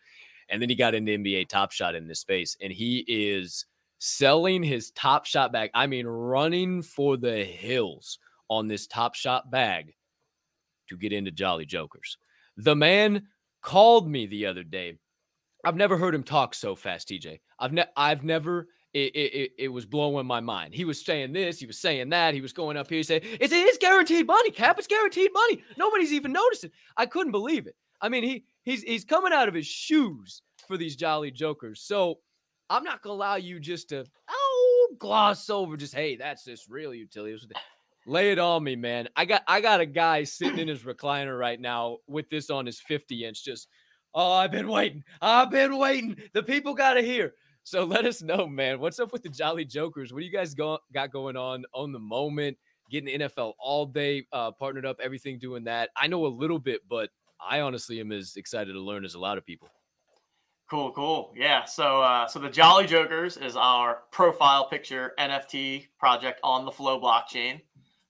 [0.49, 3.65] And then he got into NBA Top Shot in this space, and he is
[4.01, 5.71] selling his Top Shot bag.
[5.73, 8.19] I mean, running for the hills
[8.49, 9.95] on this Top Shot bag
[10.89, 12.17] to get into Jolly Jokers.
[12.57, 13.29] The man
[13.63, 14.99] called me the other day.
[15.65, 17.41] I've never heard him talk so fast, TJ.
[17.59, 18.69] I've ne- I've never.
[18.95, 20.75] It, it, it, was blowing my mind.
[20.75, 23.53] He was saying this, he was saying that, he was going up here saying, "It's
[23.53, 24.79] it's guaranteed money, Cap.
[24.79, 25.63] It's guaranteed money.
[25.77, 27.77] Nobody's even noticing." I couldn't believe it.
[28.01, 31.83] I mean, he he's he's coming out of his shoes for these Jolly Jokers.
[31.83, 32.21] So
[32.71, 36.95] I'm not gonna allow you just to oh gloss over just hey, that's this real
[36.95, 37.37] utility.
[38.09, 39.07] Lay it on me, man.
[39.17, 42.65] I got I got a guy sitting in his recliner right now with this on
[42.65, 43.45] his 50 inch.
[43.45, 43.69] Just
[44.15, 45.05] oh, I've been waiting.
[45.21, 46.17] I've been waiting.
[46.33, 47.35] The people gotta hear.
[47.65, 48.81] So let us know, man.
[48.81, 50.11] What's up with the Jolly Jokers?
[50.11, 52.57] What do you guys go, got going on on the moment?
[52.91, 55.91] Getting NFL all day, uh, partnered up, everything doing that.
[55.95, 59.19] I know a little bit, but I honestly am as excited to learn as a
[59.19, 59.69] lot of people.
[60.71, 61.35] Cool, cool.
[61.37, 61.65] Yeah.
[61.65, 66.99] So uh, so the Jolly Jokers is our profile picture NFT project on the Flow
[66.99, 67.61] blockchain.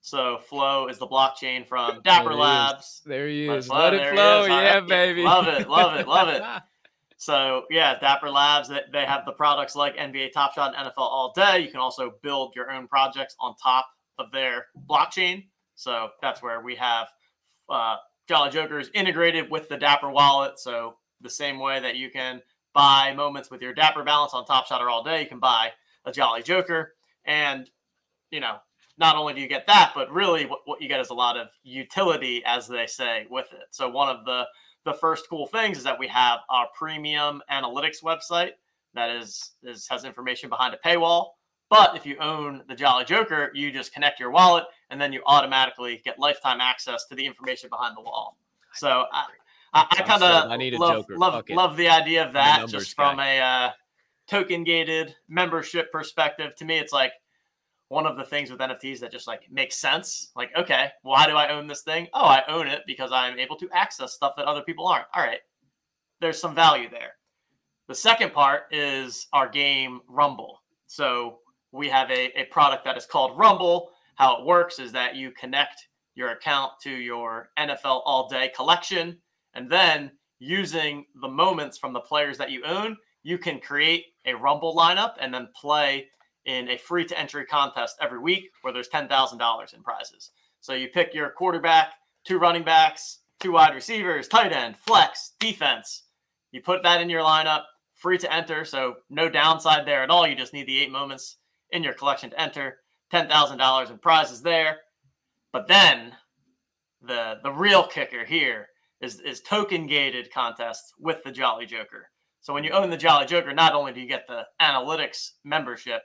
[0.08, 2.38] So Flow is the blockchain from Dapper There he.
[2.40, 3.02] Labs.
[3.04, 3.66] There he is.
[3.66, 4.42] flow, Let it flow.
[4.42, 4.48] is.
[4.48, 4.88] Yeah, right.
[4.88, 5.22] baby.
[5.22, 6.42] Love it, love it, love it.
[7.20, 10.98] So yeah, Dapper Labs that they have the products like NBA Top Shot and NFL
[10.98, 11.58] All Day.
[11.58, 13.88] You can also build your own projects on top
[14.20, 15.46] of their blockchain.
[15.74, 17.08] So that's where we have
[17.68, 17.96] uh,
[18.28, 20.60] Jolly Jokers integrated with the Dapper wallet.
[20.60, 22.40] So the same way that you can
[22.72, 25.72] buy moments with your Dapper balance on Top Shot or All Day, you can buy
[26.04, 26.94] a Jolly Joker.
[27.24, 27.68] And
[28.30, 28.58] you know,
[28.98, 31.36] not only do you get that, but really what, what you get is a lot
[31.36, 33.68] of utility, as they say, with it.
[33.70, 34.44] So one of the
[34.84, 38.52] the first cool things is that we have our premium analytics website
[38.94, 41.30] that is, is has information behind a paywall.
[41.68, 45.22] But if you own the Jolly Joker, you just connect your wallet and then you
[45.26, 48.38] automatically get lifetime access to the information behind the wall.
[48.72, 49.24] So I,
[49.74, 50.32] I, I kind sold.
[50.32, 53.34] I need of love, love, love the idea of that just from guy.
[53.34, 53.70] a uh,
[54.26, 56.54] token gated membership perspective.
[56.56, 57.12] To me, it's like
[57.88, 60.30] one of the things with NFTs that just like makes sense.
[60.36, 62.08] Like, okay, why do I own this thing?
[62.12, 65.06] Oh, I own it because I'm able to access stuff that other people aren't.
[65.14, 65.40] All right,
[66.20, 67.12] there's some value there.
[67.88, 70.62] The second part is our game Rumble.
[70.86, 71.38] So
[71.72, 73.90] we have a, a product that is called Rumble.
[74.16, 79.16] How it works is that you connect your account to your NFL All Day collection,
[79.54, 80.10] and then
[80.40, 85.14] using the moments from the players that you own, you can create a Rumble lineup
[85.20, 86.08] and then play
[86.48, 90.30] in a free to entry contest every week where there's $10,000 in prizes.
[90.60, 91.92] So you pick your quarterback,
[92.24, 96.04] two running backs, two wide receivers, tight end, flex, defense.
[96.50, 98.64] You put that in your lineup, free to enter.
[98.64, 100.26] So no downside there at all.
[100.26, 101.36] You just need the eight moments
[101.70, 102.78] in your collection to enter.
[103.12, 104.78] $10,000 in prizes there.
[105.52, 106.14] But then
[107.02, 108.68] the the real kicker here
[109.00, 112.10] is is token gated contests with the Jolly Joker.
[112.40, 116.02] So when you own the Jolly Joker, not only do you get the analytics membership,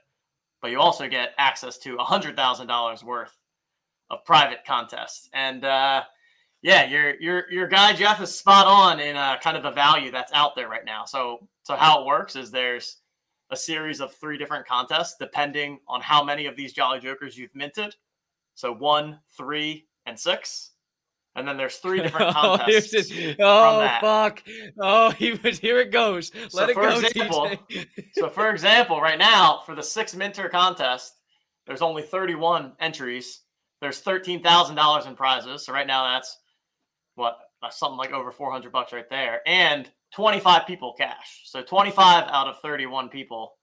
[0.64, 3.36] but you also get access to $100,000 worth
[4.08, 5.28] of private contests.
[5.34, 6.04] And uh,
[6.62, 10.10] yeah, your your your guy Jeff is spot on in uh, kind of the value
[10.10, 11.04] that's out there right now.
[11.04, 13.02] So so how it works is there's
[13.50, 17.54] a series of three different contests depending on how many of these Jolly Jokers you've
[17.54, 17.94] minted.
[18.54, 20.70] So one, three, and six.
[21.36, 22.92] And then there's three different oh, contests.
[22.94, 23.36] it.
[23.40, 24.42] oh fuck!
[24.80, 25.58] Oh, he was.
[25.58, 26.30] Here it goes.
[26.34, 27.50] Let So it for go, example-
[28.12, 31.14] so for example, right now for the six minter contest,
[31.66, 33.40] there's only 31 entries.
[33.80, 35.64] There's thirteen thousand dollars in prizes.
[35.66, 36.38] So right now that's
[37.16, 41.42] what uh, something like over 400 bucks right there, and 25 people cash.
[41.46, 43.54] So 25 out of 31 people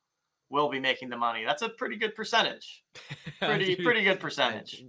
[0.49, 1.43] will be making the money.
[1.45, 2.83] That's a pretty good percentage.
[3.39, 4.83] Pretty pretty good percentage.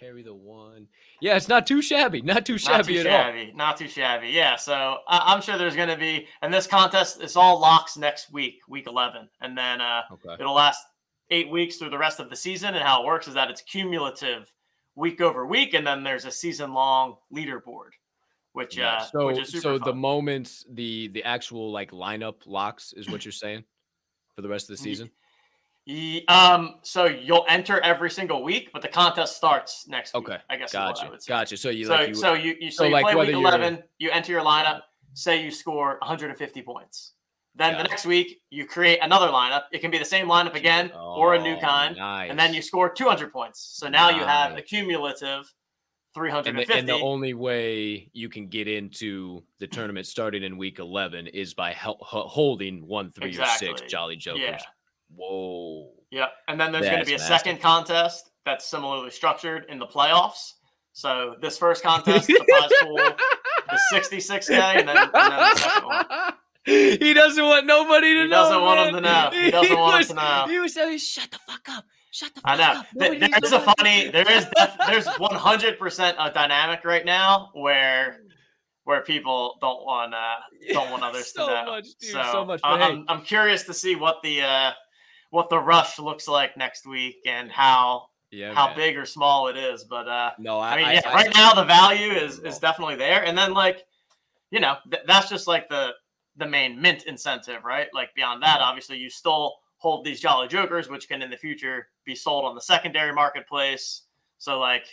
[0.00, 0.88] Imagine by one, Carry the one.
[1.20, 2.22] Yeah, it's not too shabby.
[2.22, 3.54] Not too Not shabby too at all.
[3.56, 4.28] Not too shabby.
[4.28, 4.56] Yeah.
[4.56, 8.32] So I I'm sure there's going to be, and this contest is all locks next
[8.32, 10.36] week, week 11, and then uh, Okay.
[10.40, 10.80] it'll last
[11.30, 12.74] eight weeks through the rest of the season.
[12.74, 14.50] And how it works is that it's cumulative
[14.94, 17.90] week over week, and then there's a season long leaderboard,
[18.52, 19.98] which Yeah, uh, so which is super so the fun.
[19.98, 23.64] moments the the actual like lineup locks is what you're saying
[24.34, 25.10] for the rest of the season.
[26.28, 30.28] Um, so you'll enter every single week, but the contest starts next week.
[30.28, 30.74] Okay, I guess.
[30.74, 31.28] what I Gotcha, would say.
[31.28, 31.56] gotcha.
[31.56, 33.82] So you so, like you, so you, you so, so you like play week 11,
[33.98, 34.80] you enter your lineup,
[35.14, 37.12] say you score 150 points.
[37.54, 39.62] Then Got the next week you create another lineup.
[39.72, 42.62] It can be the same lineup again or a new Oh, kind, and then you
[42.62, 43.60] score 200 points.
[43.78, 44.64] So now you have a Nice.
[44.68, 45.52] cumulative
[46.16, 46.64] and 350.
[46.72, 51.28] the, and the only way you can get into the tournament starting in week 11
[51.28, 54.40] is by hel- holding one, three, or six Jolly Jokers.
[54.42, 54.58] Yeah.
[55.14, 55.90] Whoa.
[56.10, 56.28] Yep.
[56.48, 57.36] And then there's going to be a massive.
[57.38, 60.52] second contest that's similarly structured in the playoffs.
[60.92, 65.84] So this first contest, the prize pool is 66k, and then, and then the second
[65.86, 66.06] one.
[66.64, 68.42] He doesn't want nobody to He know.
[68.42, 69.30] doesn't want him to know.
[69.32, 70.44] He doesn't want 'em was- to know.
[70.48, 71.84] He was saying, "Shut the fuck up!
[72.10, 72.80] Shut the fuck I know.
[72.80, 74.10] up!" Th- Nobody There's a funny.
[74.10, 74.46] There is.
[74.86, 78.20] There's 100% a dynamic right now where
[78.84, 80.34] where people don't want uh,
[80.72, 81.64] don't want others so to know.
[81.70, 82.10] much, dude.
[82.10, 82.60] so So, much.
[82.62, 84.72] I- But hey, I'm, I'm curious to see what the uh,
[85.30, 88.76] what the rush looks like next week and how yeah, how man.
[88.76, 89.84] big or small it is.
[89.84, 92.58] But uh, No, I, I mean, I- yeah, I- right now the value is is
[92.58, 93.84] definitely there, and then like,
[94.50, 95.92] you know, th- that's just like the
[96.36, 97.88] the main mint incentive, right?
[97.92, 101.88] Like beyond that, obviously, you still hold these Jolly Jokers, which can in the future
[102.04, 104.02] be sold on the secondary marketplace.
[104.38, 104.86] So like,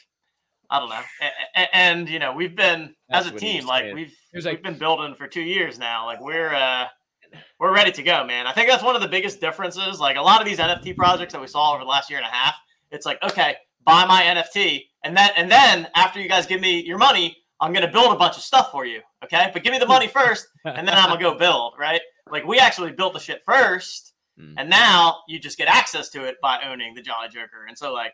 [0.69, 3.83] I don't know, A- a- and, you know, we've been That's as a team, like
[3.83, 3.95] saying.
[3.95, 6.05] we've was we've been building for two years now.
[6.05, 6.87] Like we're uh
[7.59, 8.47] we're ready to go, man.
[8.47, 9.99] I think that's one of the biggest differences.
[9.99, 12.27] Like a lot of these NFT projects that we saw over the last year and
[12.27, 12.55] a half,
[12.91, 16.81] it's like, okay, buy my NFT, and then and then after you guys give me
[16.83, 19.01] your money, I'm gonna build a bunch of stuff for you.
[19.23, 21.73] Okay, but give me the money first, and then I'm gonna go build.
[21.79, 22.01] Right?
[22.31, 24.55] Like we actually built the shit first, Mm.
[24.57, 27.67] and now you just get access to it by owning the Jolly Joker.
[27.69, 28.11] And so like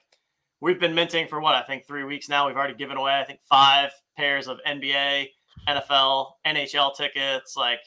[0.59, 2.45] we've been minting for what I think three weeks now.
[2.45, 5.29] We've already given away I think five pairs of NBA,
[5.67, 7.55] NFL, NHL tickets.
[7.57, 7.79] Like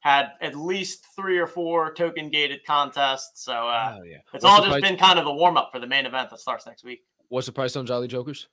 [0.00, 3.44] had at least three or four token gated contests.
[3.44, 4.16] So uh, Oh, yeah.
[4.32, 6.30] it's What's all just price- been kind of the warm up for the main event
[6.30, 7.00] that starts next week.
[7.28, 8.48] What's the price on Jolly Jokers?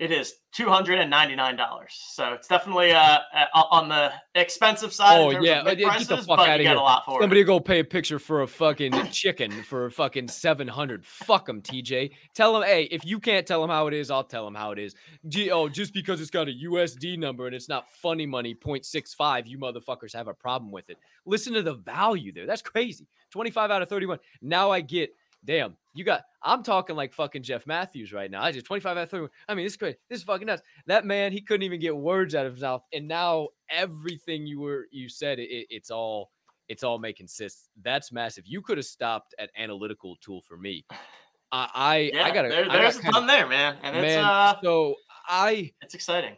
[0.00, 1.92] It is two hundred and ninety nine dollars.
[2.12, 5.20] So it's definitely uh, uh on the expensive side.
[5.20, 6.76] Oh, yeah, of uh, get the fuck you get here.
[7.04, 7.24] for it.
[7.24, 11.04] Somebody go pay a picture for a fucking chicken for a fucking 700.
[11.04, 12.12] Fuck them, TJ.
[12.34, 14.70] Tell them, hey, if you can't tell them how it is, I'll tell them how
[14.70, 14.94] it is.
[15.28, 19.46] Gee, oh, just because it's got a USD number and it's not funny money 0.65,
[19.48, 20.96] you motherfuckers have a problem with it.
[21.26, 22.46] Listen to the value there.
[22.46, 23.06] That's crazy.
[23.32, 24.18] 25 out of 31.
[24.40, 25.10] Now I get,
[25.44, 28.42] damn, you got, I'm talking like fucking Jeff Matthews right now.
[28.42, 29.30] I just 25 out of 31.
[29.48, 29.96] I mean, this is crazy.
[30.08, 30.62] This is fucking nuts.
[30.86, 32.82] That man, he couldn't even get words out of his mouth.
[32.92, 36.30] And now everything you were, you said, it, it- it's all,
[36.68, 37.68] it's all making sense.
[37.82, 38.44] That's massive.
[38.46, 40.84] You could have stopped at analytical tool for me.
[41.52, 44.24] I I, yeah, I gotta there, I there's a ton there, man, and it's man.
[44.24, 44.94] uh, so
[45.28, 46.36] I it's exciting.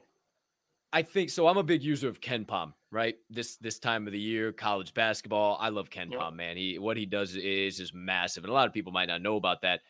[0.92, 1.46] I think so.
[1.46, 3.16] I'm a big user of KenPom, right?
[3.30, 5.56] This this time of the year, college basketball.
[5.58, 6.20] I love Ken Yep.
[6.20, 6.56] Palm, man.
[6.56, 9.36] He what he does is is massive, and a lot of people might not know
[9.36, 9.80] about that.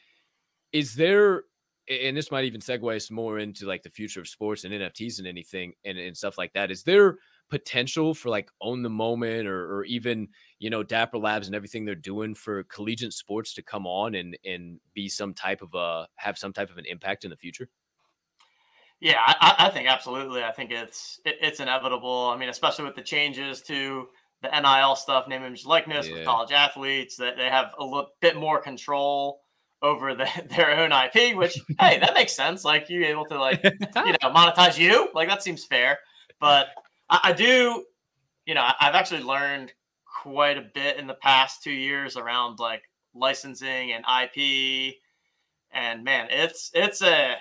[0.73, 1.45] Is there,
[1.89, 5.19] and this might even segue us more into like the future of sports and NFTs
[5.19, 6.71] and anything and, and stuff like that.
[6.71, 7.19] Is there
[7.51, 10.29] potential for like own the moment or or even
[10.61, 14.39] you know Dapper Labs and everything they're doing for collegiate sports to come on and
[14.45, 17.69] and be some type of a have some type of an impact in the future?
[19.03, 20.45] Yeah, I, I think absolutely.
[20.45, 22.31] I think it's it, it's inevitable.
[22.33, 24.07] I mean, especially with the changes to
[24.43, 26.15] the NIL stuff, name, image, likeness yeah.
[26.15, 29.41] with college athletes, that they have a little bit more control
[29.83, 31.37] over the, their own IP.
[31.37, 32.65] Which, hey, that makes sense.
[32.65, 35.99] Like you're able to like you know monetize you, like that seems fair.
[36.41, 36.69] But
[37.11, 37.85] I, I do,
[38.47, 39.73] you know, I've actually learned
[40.23, 42.85] quite a bit in the past two years around like
[43.17, 44.95] licensing and IP.
[45.73, 47.35] And man, it's it's a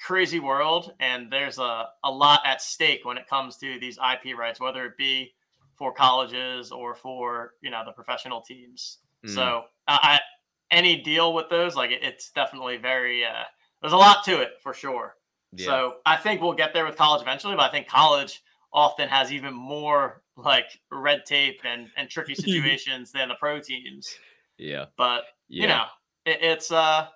[0.00, 4.36] crazy world, and there's a, a lot at stake when it comes to these IP
[4.36, 5.32] rights, whether it be
[5.76, 8.98] for colleges or for you know the professional teams.
[9.26, 9.34] Mm.
[9.34, 10.20] So I
[10.70, 13.44] any deal with those, like it's definitely very uh,
[13.80, 15.16] there's a lot to it for sure.
[15.52, 15.66] Yeah.
[15.66, 18.42] So I think we'll get there with college eventually, but I think college
[18.72, 24.16] often has even more like red tape and, and tricky situations than the pro teams.
[24.58, 24.86] Yeah.
[24.96, 25.62] But yeah.
[25.62, 25.84] you know,
[26.26, 27.08] it, it's uh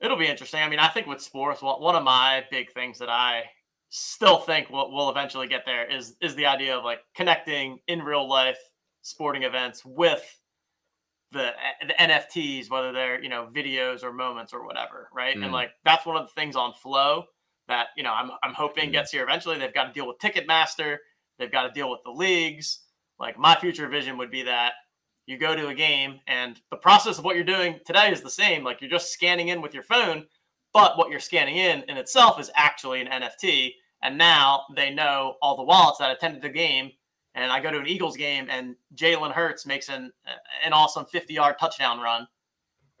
[0.00, 0.62] it'll be interesting.
[0.62, 3.44] I mean, I think with sports, one of my big things that I
[3.90, 8.00] still think we'll, we'll eventually get there is is the idea of like connecting in
[8.00, 8.58] real life
[9.02, 10.22] sporting events with
[11.32, 11.50] the,
[11.86, 15.36] the NFTs, whether they're you know videos or moments or whatever, right?
[15.36, 15.44] Mm.
[15.44, 17.24] And like that's one of the things on Flow
[17.68, 18.92] that you know I'm I'm hoping mm.
[18.92, 19.58] gets here eventually.
[19.58, 20.96] They've got to deal with Ticketmaster,
[21.38, 22.80] they've got to deal with the leagues.
[23.18, 24.72] Like my future vision would be that
[25.30, 28.28] you go to a game and the process of what you're doing today is the
[28.28, 28.64] same.
[28.64, 30.26] Like you're just scanning in with your phone,
[30.72, 33.74] but what you're scanning in in itself is actually an NFT.
[34.02, 36.90] And now they know all the wallets that attended the game.
[37.36, 40.10] And I go to an Eagles game and Jalen Hurts makes an
[40.64, 42.26] an awesome 50 yard touchdown run.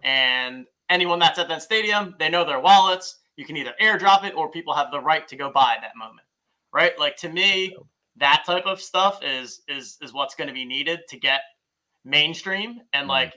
[0.04, 3.18] And anyone that's at that stadium, they know their wallets.
[3.34, 6.26] You can either airdrop it or people have the right to go buy that moment.
[6.72, 6.96] Right?
[6.96, 7.76] Like to me,
[8.18, 11.40] that type of stuff is is is what's going to be needed to get
[12.04, 13.10] mainstream and mm-hmm.
[13.10, 13.34] like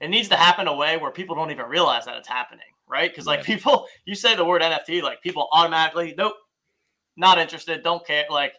[0.00, 3.10] it needs to happen a way where people don't even realize that it's happening, right?
[3.10, 6.34] Because like people, you say the word NFT, like people automatically, nope,
[7.16, 8.24] not interested, don't care.
[8.28, 8.54] Like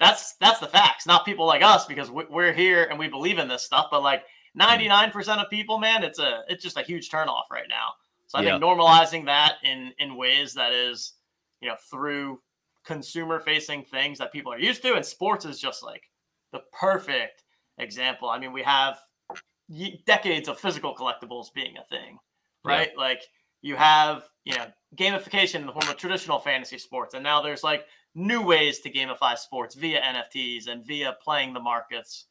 [0.00, 3.48] that's that's the facts, not people like us because we're here and we believe in
[3.48, 3.86] this stuff.
[3.90, 4.24] But like
[4.54, 7.90] ninety nine percent of people, man, it's a it's just a huge turnoff right now.
[8.26, 8.52] So I yeah.
[8.52, 11.14] think normalizing that in in ways that is,
[11.60, 12.40] you know, through
[12.84, 16.02] consumer facing things that people are used to, and sports is just like
[16.52, 17.41] the perfect
[17.82, 18.28] example.
[18.28, 18.98] I mean, we have
[20.06, 22.18] decades of physical collectibles being a thing,
[22.64, 22.90] right?
[22.94, 23.00] Yeah.
[23.00, 23.22] Like
[23.60, 24.66] you have, you know,
[24.96, 28.90] gamification in the form of traditional fantasy sports, and now there's like new ways to
[28.90, 32.26] gamify sports via NFTs and via playing the markets.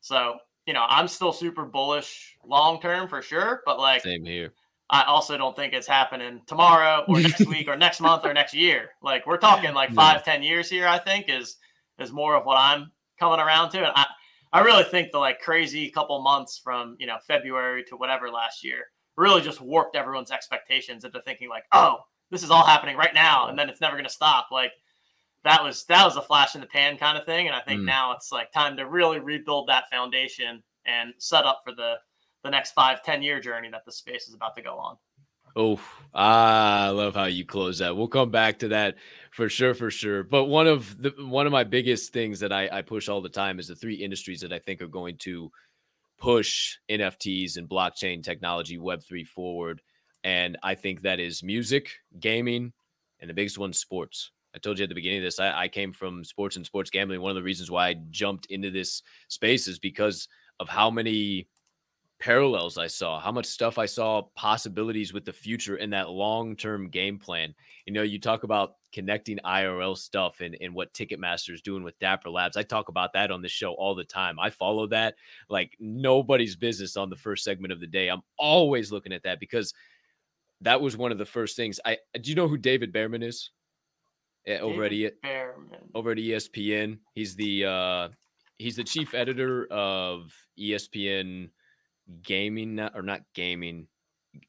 [0.00, 0.36] So,
[0.66, 4.52] you know, I'm still super bullish long term for sure, but like same here.
[4.90, 8.52] I also don't think it's happening tomorrow or next week or next month or next
[8.52, 8.90] year.
[9.02, 10.86] Like we're talking like five, ten years here.
[10.86, 11.56] I think is
[11.98, 14.06] is more of what I'm coming around to, and I
[14.52, 18.64] I really think the like crazy couple months from you know February to whatever last
[18.64, 18.84] year
[19.16, 21.98] really just warped everyone's expectations into thinking like, oh,
[22.30, 24.48] this is all happening right now, and then it's never going to stop.
[24.50, 24.72] Like
[25.44, 27.82] that was that was a flash in the pan kind of thing, and I think
[27.82, 27.86] mm.
[27.86, 31.94] now it's like time to really rebuild that foundation and set up for the
[32.42, 34.96] the next five ten year journey that the space is about to go on.
[35.54, 35.80] Oh,
[36.14, 37.96] I love how you close that.
[37.96, 38.96] We'll come back to that
[39.30, 40.22] for sure, for sure.
[40.22, 43.28] But one of the one of my biggest things that I, I push all the
[43.28, 45.50] time is the three industries that I think are going to
[46.18, 49.82] push NFTs and blockchain technology, Web three forward.
[50.24, 51.90] And I think that is music,
[52.20, 52.72] gaming,
[53.20, 54.30] and the biggest one, sports.
[54.54, 56.90] I told you at the beginning of this, I, I came from sports and sports
[56.90, 57.20] gambling.
[57.20, 60.28] One of the reasons why I jumped into this space is because
[60.60, 61.48] of how many
[62.22, 66.54] parallels I saw, how much stuff I saw, possibilities with the future in that long
[66.54, 67.52] term game plan.
[67.84, 71.98] You know, you talk about connecting IRL stuff and, and what Ticketmaster is doing with
[71.98, 72.56] Dapper Labs.
[72.56, 74.38] I talk about that on the show all the time.
[74.38, 75.16] I follow that
[75.48, 78.06] like nobody's business on the first segment of the day.
[78.06, 79.74] I'm always looking at that because
[80.60, 81.80] that was one of the first things.
[81.84, 83.50] I do you know who David Behrman is?
[84.46, 85.10] Yeah, over at e-
[85.92, 86.98] over at ESPN.
[87.14, 88.08] He's the uh
[88.58, 91.48] he's the chief editor of ESPN
[92.22, 93.86] gaming or not gaming,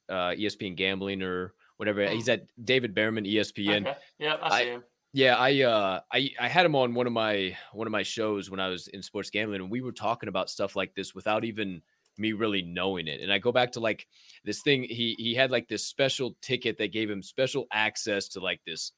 [0.09, 2.07] uh, ESPN gambling or whatever.
[2.07, 2.34] He's oh.
[2.34, 3.82] at David Behrman, ESPN.
[3.82, 3.97] Okay.
[4.20, 4.84] Yeah, I see I, him.
[5.16, 8.49] Yeah, I uh I I had him on one of my one of my shows
[8.49, 11.43] when I was in sports gambling and we were talking about stuff like this without
[11.43, 11.84] even
[12.18, 13.22] me really knowing it.
[13.22, 14.07] And I go back to like
[14.43, 18.39] this thing he he had like this special ticket that gave him special access to
[18.39, 18.91] like this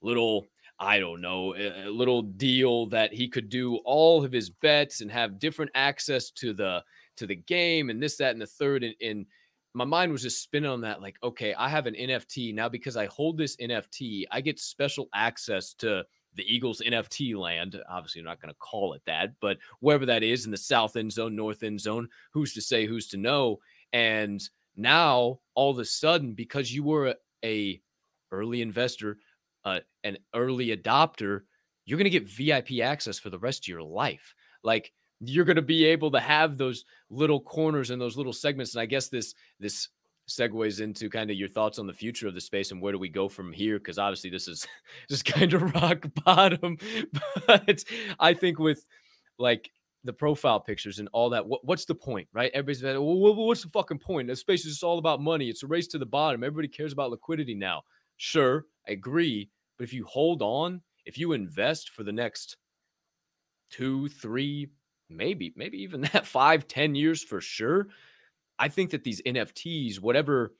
[0.00, 0.48] little
[0.80, 5.12] I don't know, a, little deal that he could do all of his bets and
[5.12, 6.82] have different access to the
[7.16, 8.84] to the game and this, that, and the third.
[8.84, 9.26] And, and
[9.74, 11.00] my mind was just spinning on that.
[11.00, 15.08] Like, okay, I have an NFT now because I hold this NFT, I get special
[15.14, 16.04] access to
[16.34, 17.80] the Eagles NFT land.
[17.88, 20.96] Obviously, I'm not going to call it that, but wherever that is in the south
[20.96, 23.60] end zone, north end zone, who's to say, who's to know?
[23.92, 24.42] And
[24.76, 27.80] now all of a sudden, because you were a, a
[28.30, 29.18] early investor,
[29.64, 31.42] uh, an early adopter,
[31.84, 34.34] you're going to get VIP access for the rest of your life.
[34.62, 34.92] Like
[35.24, 38.74] you're going to be able to have those little corners and those little segments.
[38.74, 39.88] And I guess this this
[40.28, 42.98] segues into kind of your thoughts on the future of the space and where do
[42.98, 43.78] we go from here?
[43.78, 44.66] Because obviously this is
[45.08, 46.78] just kind of rock bottom.
[47.46, 47.84] But
[48.18, 48.84] I think with
[49.38, 49.70] like
[50.04, 52.50] the profile pictures and all that, what, what's the point, right?
[52.54, 54.28] Everybody's like, well, what's the fucking point?
[54.28, 55.48] The space is just all about money.
[55.48, 56.42] It's a race to the bottom.
[56.42, 57.82] Everybody cares about liquidity now.
[58.16, 59.50] Sure, I agree.
[59.78, 62.56] But if you hold on, if you invest for the next
[63.70, 64.68] two, three,
[65.16, 67.88] maybe, maybe even that five, ten years for sure,
[68.58, 70.54] I think that these NFTs, whatever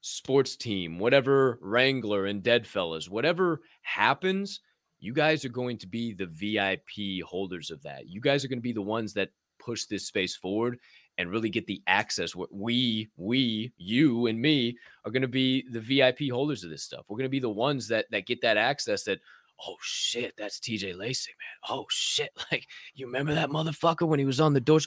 [0.00, 4.60] sports team, whatever Wrangler and Deadfellaz, whatever happens,
[5.00, 8.08] you guys are going to be the VIP holders of that.
[8.08, 10.78] You guys are going to be the ones that push this space forward
[11.18, 12.34] and really get the access.
[12.34, 16.82] What we, we, you, and me are going to be the VIP holders of this
[16.82, 17.04] stuff.
[17.08, 19.04] We're going to be the ones that that get that access.
[19.04, 19.20] That
[19.66, 21.76] oh shit, that's TJ Lacey, man.
[21.76, 24.86] Oh shit, like you remember that motherfucker when he was on the Doors?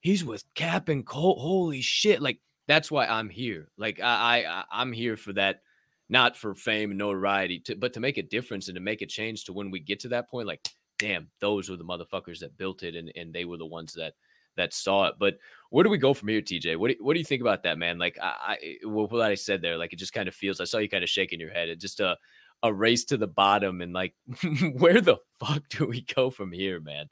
[0.00, 1.38] He's with Cap and Cole.
[1.38, 2.20] Holy shit!
[2.20, 3.68] Like that's why I'm here.
[3.76, 5.60] Like I, I I'm here for that,
[6.08, 9.06] not for fame and notoriety, to, but to make a difference and to make a
[9.06, 10.48] change to when we get to that point.
[10.48, 10.66] Like,
[10.98, 14.14] damn, those were the motherfuckers that built it, and and they were the ones that
[14.56, 15.14] that saw it.
[15.18, 15.38] But
[15.70, 16.76] where do we go from here, TJ?
[16.76, 17.98] What do, what do you think about that, man?
[17.98, 20.60] Like I, I what I said there, like it just kind of feels.
[20.60, 21.68] I saw you kind of shaking your head.
[21.68, 22.16] It just a
[22.62, 24.14] a race to the bottom, and like
[24.78, 27.08] where the fuck do we go from here, man?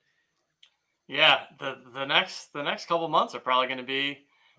[1.09, 4.19] Yeah, the the next the next couple months are probably going to be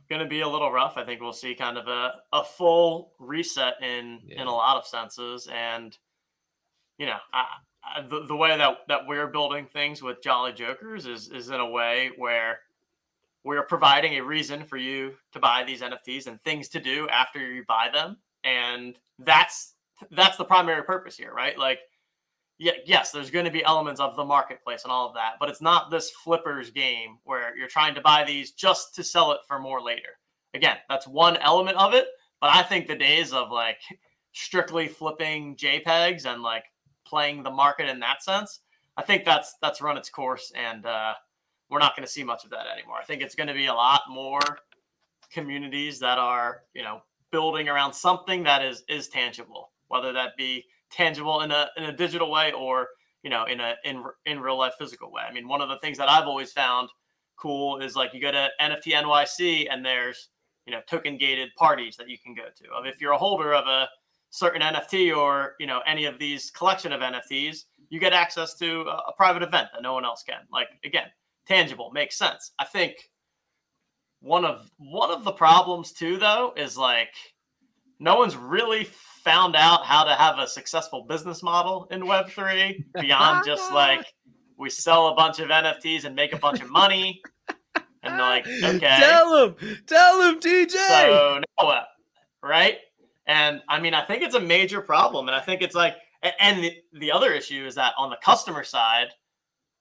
[0.09, 0.97] going to be a little rough.
[0.97, 4.41] I think we'll see kind of a, a full reset in yeah.
[4.41, 5.97] in a lot of senses, and
[6.97, 7.45] you know, I,
[7.83, 11.59] I, the the way that that we're building things with Jolly Jokers is is in
[11.59, 12.59] a way where
[13.43, 17.39] we're providing a reason for you to buy these NFTs and things to do after
[17.39, 18.17] you buy them.
[18.43, 19.73] And that's
[20.11, 21.57] that's the primary purpose here, right?
[21.57, 21.79] Like
[22.57, 25.49] yeah, yes, there's going to be elements of the marketplace and all of that, but
[25.49, 29.39] it's not this flippers game where you're trying to buy these just to sell it
[29.47, 30.19] for more later.
[30.53, 32.05] Again, that's one element of it,
[32.39, 33.79] but I think the days of like
[34.33, 36.65] strictly flipping JPEGs and like
[37.03, 38.59] playing the market in that sense,
[38.95, 41.13] I think that's that's run its course and uh
[41.71, 42.97] we're not going to see much of that anymore.
[43.01, 44.41] I think it's going to be a lot more
[45.31, 50.65] communities that are, you know, building around something that is is tangible, whether that be
[50.91, 52.87] tangible in a in a digital way or
[53.23, 55.23] you know in a in in real life physical way.
[55.27, 56.89] I mean, one of the things that I've always found
[57.37, 60.29] cool is like you go to NFT NYC and there's
[60.65, 62.71] you know token gated parties that you can go to.
[62.71, 63.87] Of if you're a holder of a
[64.29, 68.81] certain NFT or you know any of these collection of NFTs, you get access to
[68.81, 70.41] a, a private event that no one else can.
[70.51, 71.07] Like again,
[71.47, 72.51] tangible, makes sense.
[72.59, 73.09] I think
[74.21, 77.13] one of one of the problems too though is like
[78.01, 78.85] no one's really
[79.23, 84.05] found out how to have a successful business model in web3 beyond just like
[84.57, 87.21] we sell a bunch of nfts and make a bunch of money
[88.03, 90.71] and like okay tell him tell him DJ.
[90.71, 91.83] so now what uh,
[92.43, 92.77] right
[93.27, 95.95] and i mean i think it's a major problem and i think it's like
[96.39, 99.07] and the, the other issue is that on the customer side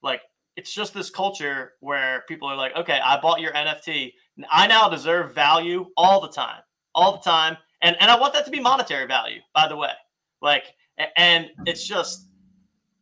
[0.03, 0.21] like
[0.57, 4.13] it's just this culture where people are like, okay, I bought your NFT.
[4.51, 6.61] I now deserve value all the time,
[6.95, 7.57] all the time.
[7.83, 9.93] And, and I want that to be monetary value, by the way.
[10.43, 10.65] Like,
[11.17, 12.29] and it's just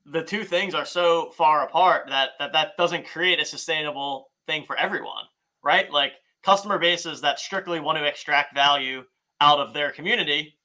[0.06, 4.64] the two things are so far apart that that, that doesn't create a sustainable thing
[4.64, 5.24] for everyone,
[5.62, 5.90] right?
[5.90, 6.12] Like
[6.42, 9.02] customer bases that strictly want to extract value
[9.40, 10.56] out of their community,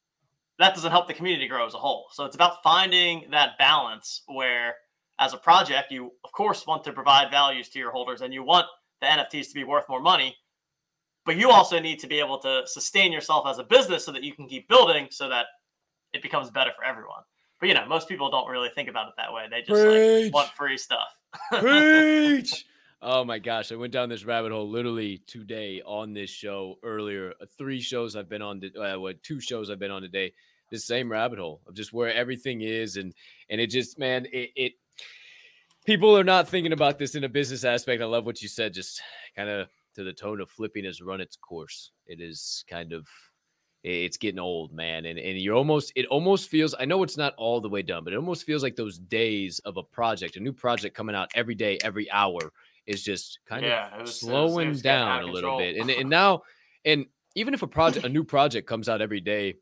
[0.60, 2.08] that doesn't help the community grow as a whole.
[2.12, 4.76] So it's about finding that balance where
[5.20, 8.44] as a project, you of course want to provide values to your holders and you
[8.44, 8.68] want
[9.02, 10.36] the NFTs to be worth more money.
[11.26, 14.24] But you also need to be able to sustain yourself as a business so that
[14.24, 15.46] you can keep building so that
[16.14, 17.22] it becomes better for everyone.
[17.60, 19.46] But you know, most people don't really think about it that way.
[19.50, 21.08] They just like want free stuff.
[21.60, 22.66] Preach.
[23.06, 27.34] Oh my gosh, I went down this rabbit hole literally today on this show earlier.
[27.42, 30.32] Uh, three shows I've been on, uh, what two shows I've been on today.
[30.72, 33.14] The same rabbit hole of just where everything is, and
[33.50, 34.74] and it just man, it, it
[35.86, 38.02] people are not thinking about this in a business aspect.
[38.02, 39.02] I love what you said, just
[39.36, 41.92] kind of to the tone of flipping has run its course.
[42.06, 43.08] It is kind of
[43.84, 45.06] it's getting old, man.
[45.06, 48.04] And and you're almost it almost feels I know it's not all the way done,
[48.04, 51.32] but it almost feels like those days of a project, a new project coming out
[51.36, 52.40] every day, every hour
[52.86, 55.78] is just kind yeah, of was, slowing it was, it down a little bit.
[55.78, 56.44] And and now
[56.86, 59.56] and even if a project a new project comes out every day,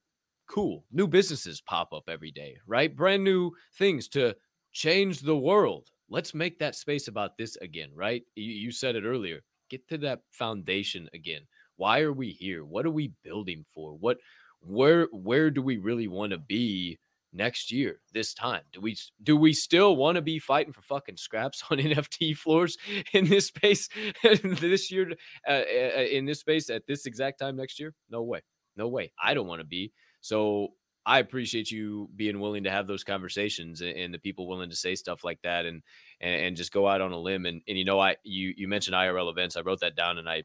[0.47, 0.85] cool.
[0.91, 2.95] New businesses pop up every day, right?
[2.95, 4.35] Brand new things to
[4.73, 8.23] change the world let's make that space about this again, right?
[8.35, 9.39] You, you said it earlier.
[9.71, 11.43] Get to that foundation again.
[11.77, 12.65] Why are we here?
[12.65, 13.93] What are we building for?
[13.93, 14.17] What
[14.59, 16.99] where where do we really want to be
[17.33, 21.15] next year this time do we do we still want to be fighting for fucking
[21.15, 22.77] scraps on nft floors
[23.13, 23.87] in this space
[24.43, 25.13] this year
[25.47, 28.41] uh, uh, in this space at this exact time next year no way
[28.75, 30.67] no way i don't want to be so
[31.05, 34.75] i appreciate you being willing to have those conversations and, and the people willing to
[34.75, 35.81] say stuff like that and,
[36.19, 38.67] and and just go out on a limb and and you know i you you
[38.67, 40.43] mentioned irl events i wrote that down and i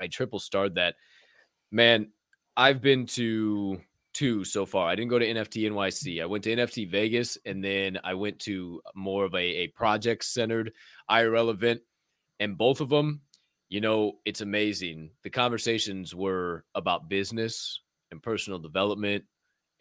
[0.00, 0.94] i triple starred that
[1.70, 2.08] man
[2.56, 3.80] i've been to
[4.14, 4.88] two so far.
[4.88, 6.22] I didn't go to NFT NYC.
[6.22, 10.24] I went to NFT Vegas and then I went to more of a, a project
[10.24, 10.72] centered
[11.10, 11.80] IRL event.
[12.40, 13.20] And both of them,
[13.68, 15.10] you know, it's amazing.
[15.24, 19.24] The conversations were about business and personal development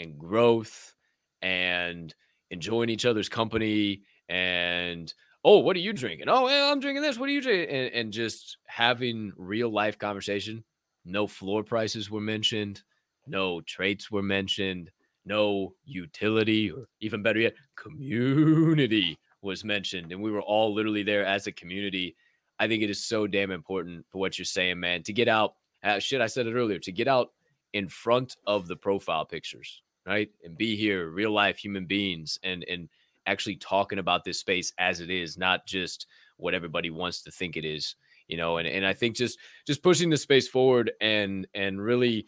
[0.04, 0.93] and growth
[1.41, 2.14] and
[2.51, 7.18] enjoying each other's company and oh what are you drinking oh yeah, i'm drinking this
[7.18, 10.64] what are you drinking and, and just having real life conversation
[11.04, 12.82] no floor prices were mentioned
[13.28, 14.91] no traits were mentioned,
[15.26, 20.12] no utility, or even better yet, community was mentioned.
[20.12, 22.16] And we were all literally there as a community.
[22.60, 25.56] I think it is so damn important for what you're saying, man, to get out.
[25.84, 27.32] Uh, shit, I said it earlier, to get out
[27.74, 30.30] in front of the profile pictures, right?
[30.43, 32.89] And be here, real life human beings, and and
[33.26, 37.56] actually talking about this space as it is, not just what everybody wants to think
[37.56, 37.95] it is,
[38.28, 38.58] you know.
[38.58, 42.26] And and I think just just pushing the space forward and and really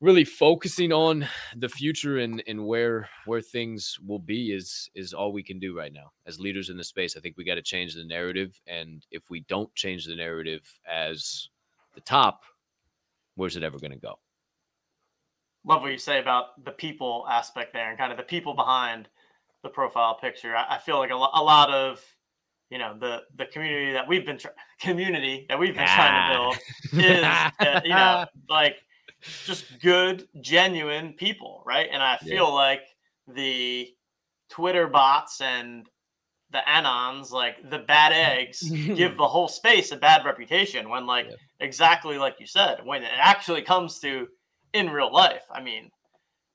[0.00, 5.32] really focusing on the future and and where where things will be is is all
[5.32, 7.62] we can do right now as leaders in the space i think we got to
[7.62, 11.48] change the narrative and if we don't change the narrative as
[11.96, 12.42] the top
[13.34, 14.18] where's it ever going to go
[15.64, 19.08] love what you say about the people aspect there and kind of the people behind
[19.62, 22.02] the profile picture i, I feel like a, lo- a lot of
[22.70, 24.38] you know the the community that we've been
[24.80, 25.94] community that we've been ah.
[25.96, 28.76] trying to build is uh, you know like
[29.44, 31.88] just good, genuine people, right?
[31.90, 32.42] And I feel yeah.
[32.42, 32.82] like
[33.26, 33.88] the
[34.50, 35.88] Twitter bots and
[36.50, 41.26] the anons, like the bad eggs, give the whole space a bad reputation when, like,
[41.28, 41.36] yeah.
[41.60, 44.28] exactly like you said, when it actually comes to
[44.72, 45.90] in real life, I mean,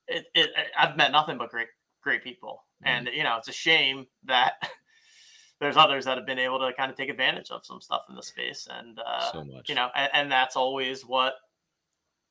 [0.07, 1.67] it, it I've met nothing but great,
[2.01, 2.63] great people.
[2.85, 3.07] Mm-hmm.
[3.07, 4.53] And, you know, it's a shame that
[5.59, 8.15] there's others that have been able to kind of take advantage of some stuff in
[8.15, 8.67] the space.
[8.71, 11.35] And, uh, so you know, and, and that's always what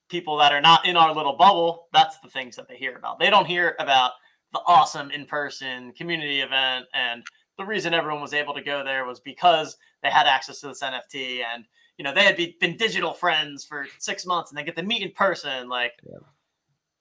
[0.09, 3.19] people that are not in our little bubble, that's the things that they hear about.
[3.19, 4.13] They don't hear about
[4.53, 6.87] the awesome in person community event.
[6.93, 7.25] And
[7.57, 10.83] the reason everyone was able to go there was because they had access to this
[10.83, 11.65] NFT and,
[12.03, 14.83] you know, they had be, been digital friends for six months and they get to
[14.83, 15.69] meet in person.
[15.69, 16.19] Like, yeah.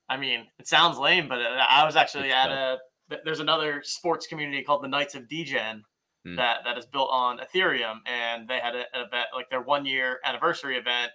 [0.08, 2.78] I mean, it sounds lame, but I was actually it's at a,
[3.26, 5.84] there's another sports community called the Knights of Degen.
[6.28, 6.36] Mm.
[6.36, 10.20] That, that is built on Ethereum, and they had an event like their one year
[10.24, 11.12] anniversary event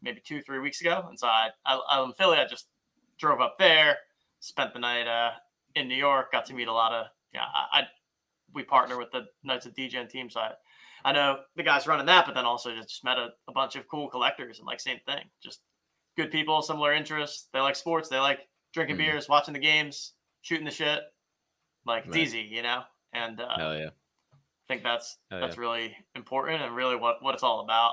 [0.00, 1.04] maybe two, three weeks ago.
[1.06, 2.38] And so I, I, I'm in Philly.
[2.38, 2.68] I just
[3.18, 3.98] drove up there,
[4.40, 5.32] spent the night uh,
[5.74, 7.82] in New York, got to meet a lot of, yeah, I, I
[8.54, 10.30] we partner with the Knights of Degen team.
[10.30, 10.52] So I,
[11.08, 13.88] I know the guys running that, but then also just met a, a bunch of
[13.88, 15.60] cool collectors and like same thing, just
[16.18, 17.48] good people, similar interests.
[17.50, 18.10] They like sports.
[18.10, 18.40] They like
[18.74, 19.12] drinking mm-hmm.
[19.12, 20.12] beers, watching the games,
[20.42, 21.00] shooting the shit.
[21.86, 22.22] Like it's right.
[22.22, 22.82] easy, you know?
[23.14, 23.88] And uh, Hell yeah.
[24.34, 25.62] I think that's, Hell that's yeah.
[25.62, 27.92] really important and really what, what it's all about.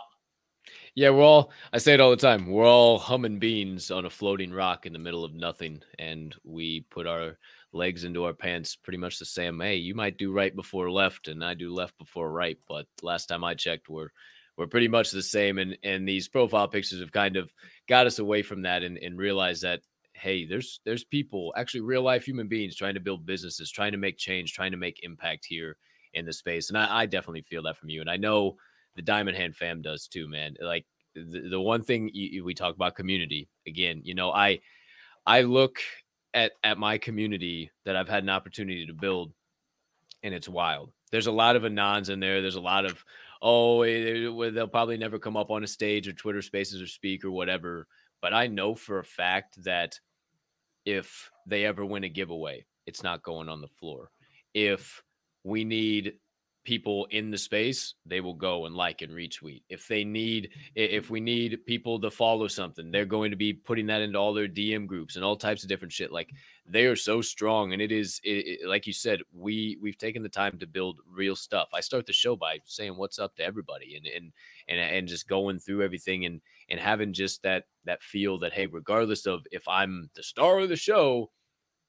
[0.93, 4.09] Yeah, we're all, I say it all the time, we're all humming beans on a
[4.09, 5.81] floating rock in the middle of nothing.
[5.99, 7.37] And we put our
[7.75, 9.59] legs into our pants pretty much the same.
[9.59, 12.57] Hey, you might do right before left, and I do left before right.
[12.67, 14.09] But last time I checked, we're,
[14.57, 15.57] we're pretty much the same.
[15.57, 17.51] And, and these profile pictures have kind of
[17.87, 19.81] got us away from that and, and realized that
[20.17, 23.97] hey there's there's people actually real life human beings trying to build businesses trying to
[23.97, 25.75] make change trying to make impact here
[26.13, 28.55] in the space and I, I definitely feel that from you and i know
[28.95, 30.55] the Diamond Hand fam does too, man.
[30.59, 34.59] Like the, the one thing you, we talk about community again, you know, I
[35.25, 35.79] I look
[36.35, 39.33] at at my community that I've had an opportunity to build,
[40.21, 40.91] and it's wild.
[41.11, 42.41] There's a lot of anons in there.
[42.41, 43.03] There's a lot of
[43.41, 47.23] oh, eh, they'll probably never come up on a stage or Twitter Spaces or speak
[47.23, 47.87] or whatever.
[48.21, 49.99] But I know for a fact that
[50.85, 54.11] if they ever win a giveaway, it's not going on the floor.
[54.53, 55.03] If
[55.43, 56.13] we need
[56.65, 59.61] people in the space, they will go and like and retweet.
[59.69, 63.85] If they need, if we need people to follow something, they're going to be putting
[63.87, 66.11] that into all their DM groups and all types of different shit.
[66.11, 66.31] Like
[66.67, 70.23] they are so strong, and it is, it, it, like you said, we we've taken
[70.23, 71.69] the time to build real stuff.
[71.73, 74.31] I start the show by saying what's up to everybody, and and
[74.67, 78.65] and and just going through everything and and having just that that feel that hey,
[78.65, 81.29] regardless of if I'm the star of the show,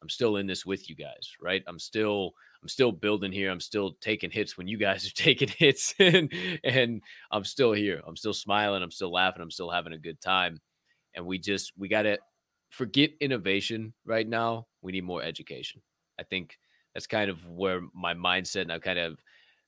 [0.02, 1.64] I'm still in this with you guys, right?
[1.66, 2.34] I'm still
[2.66, 3.52] I'm still building here.
[3.52, 6.32] I'm still taking hits when you guys are taking hits, and
[6.64, 8.02] and I'm still here.
[8.04, 8.82] I'm still smiling.
[8.82, 9.40] I'm still laughing.
[9.40, 10.60] I'm still having a good time.
[11.14, 12.18] And we just we got to
[12.70, 14.66] forget innovation right now.
[14.82, 15.80] We need more education.
[16.18, 16.58] I think
[16.92, 19.20] that's kind of where my mindset and I kind of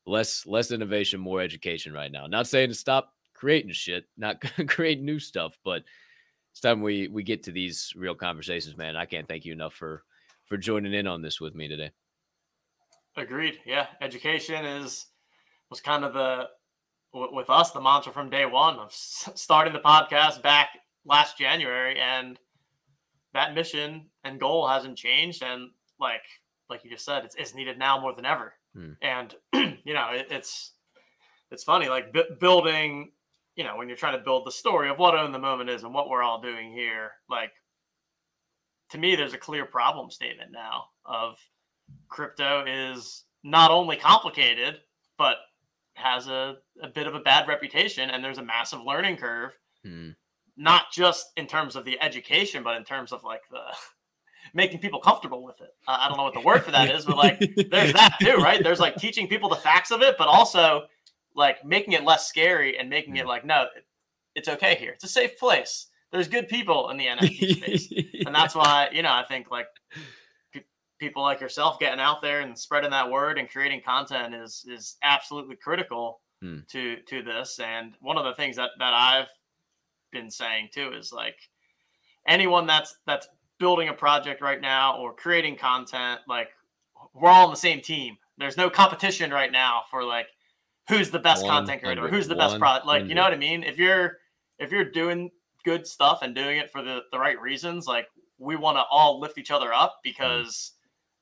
[0.05, 2.27] less less innovation, more education right now.
[2.27, 5.85] Not saying to stop creating shit, not create new stuff, but
[6.51, 8.97] it's time we we get to these real conversations, man.
[8.97, 10.03] I can't thank you enough for
[10.47, 11.93] for joining in on this with me today.
[13.19, 13.59] Agreed.
[13.66, 15.07] Yeah, education is
[15.70, 16.45] was kind of the
[17.12, 20.69] with us the mantra from day one of starting the podcast back
[21.05, 22.39] last January, and
[23.35, 25.43] that mission and goal hasn't changed.
[25.43, 26.23] And like
[26.70, 28.55] like you just said, it's, it's needed now more than ever.
[28.74, 28.93] Hmm.
[29.03, 29.35] And
[29.85, 30.73] you know, it, it's
[31.51, 33.11] it's funny like b- building.
[33.57, 35.82] You know, when you're trying to build the story of what own the moment is
[35.82, 37.51] and what we're all doing here, like
[38.90, 41.36] to me, there's a clear problem statement now of
[42.09, 44.81] crypto is not only complicated,
[45.19, 45.39] but
[45.98, 49.52] has a, a bit of a bad reputation and there's a massive learning curve
[49.85, 50.10] hmm.
[50.56, 53.60] not just in terms of the education but in terms of like the
[54.55, 55.74] making people comfortable with it.
[55.86, 57.39] Uh, i don't know what the word for that is but like
[57.70, 58.62] there's that too right?
[58.62, 60.86] There's like teaching people the facts of it but also
[61.35, 63.66] like making it less scary and making it like no
[64.35, 64.93] it's okay here.
[64.93, 65.89] It's a safe place.
[66.12, 67.93] There's good people in the nft space.
[68.24, 69.66] And that's why you know i think like
[70.99, 74.97] people like yourself getting out there and spreading that word and creating content is is
[75.03, 76.59] absolutely critical hmm.
[76.69, 77.61] to to this.
[77.61, 79.29] And one of the things that that I've
[80.11, 81.37] been saying too is like
[82.27, 86.49] anyone that's that's building a project right now or creating content, like
[87.15, 88.16] we're all on the same team.
[88.39, 90.29] There's no competition right now for like
[90.89, 92.87] who's the best content creator, who's the best product.
[92.87, 93.62] Like, you know what I mean?
[93.62, 94.19] If you're
[94.59, 95.31] if you're doing
[95.65, 98.07] good stuff and doing it for the, the right reasons, like
[98.39, 100.11] we want to all lift each other up hmm.
[100.11, 100.73] because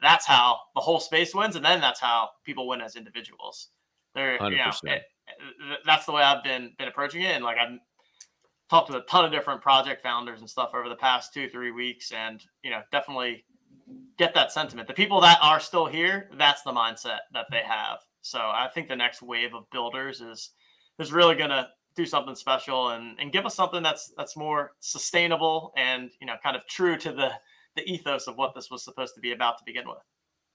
[0.01, 3.69] that's how the whole space wins, and then that's how people win as individuals.
[4.15, 5.03] They're, you know, it,
[5.85, 7.79] that's the way I've been been approaching it, and like I've
[8.69, 11.71] talked to a ton of different project founders and stuff over the past two three
[11.71, 13.45] weeks, and you know, definitely
[14.19, 14.89] get that sentiment.
[14.89, 17.99] The people that are still here, that's the mindset that they have.
[18.23, 20.51] So I think the next wave of builders is
[20.99, 24.73] is really going to do something special and and give us something that's that's more
[24.81, 27.31] sustainable and you know kind of true to the
[27.77, 29.99] the ethos of what this was supposed to be about to begin with.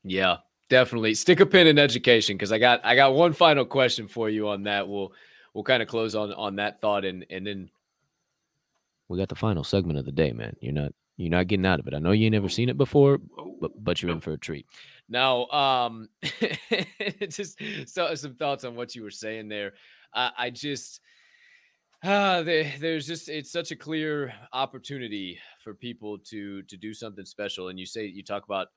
[0.04, 0.38] Yeah,
[0.70, 1.14] definitely.
[1.14, 4.50] Stick a pin in education because I got I got one final question for you
[4.50, 4.88] on that.
[4.88, 5.14] We'll
[5.54, 7.70] we'll kind of close on on that thought and and then
[9.08, 10.56] we got the final segment of the day, man.
[10.62, 11.94] You're not you're not getting out of it.
[11.94, 13.20] I know you ain't never seen it before,
[13.60, 14.66] but but you're in for a treat.
[15.10, 16.08] Now, um,
[17.30, 19.74] just so, some thoughts on what you were saying there.
[20.14, 21.02] I, I just
[22.04, 27.68] uh, there's just it's such a clear opportunity for people to to do something special.
[27.68, 28.68] And you say you talk about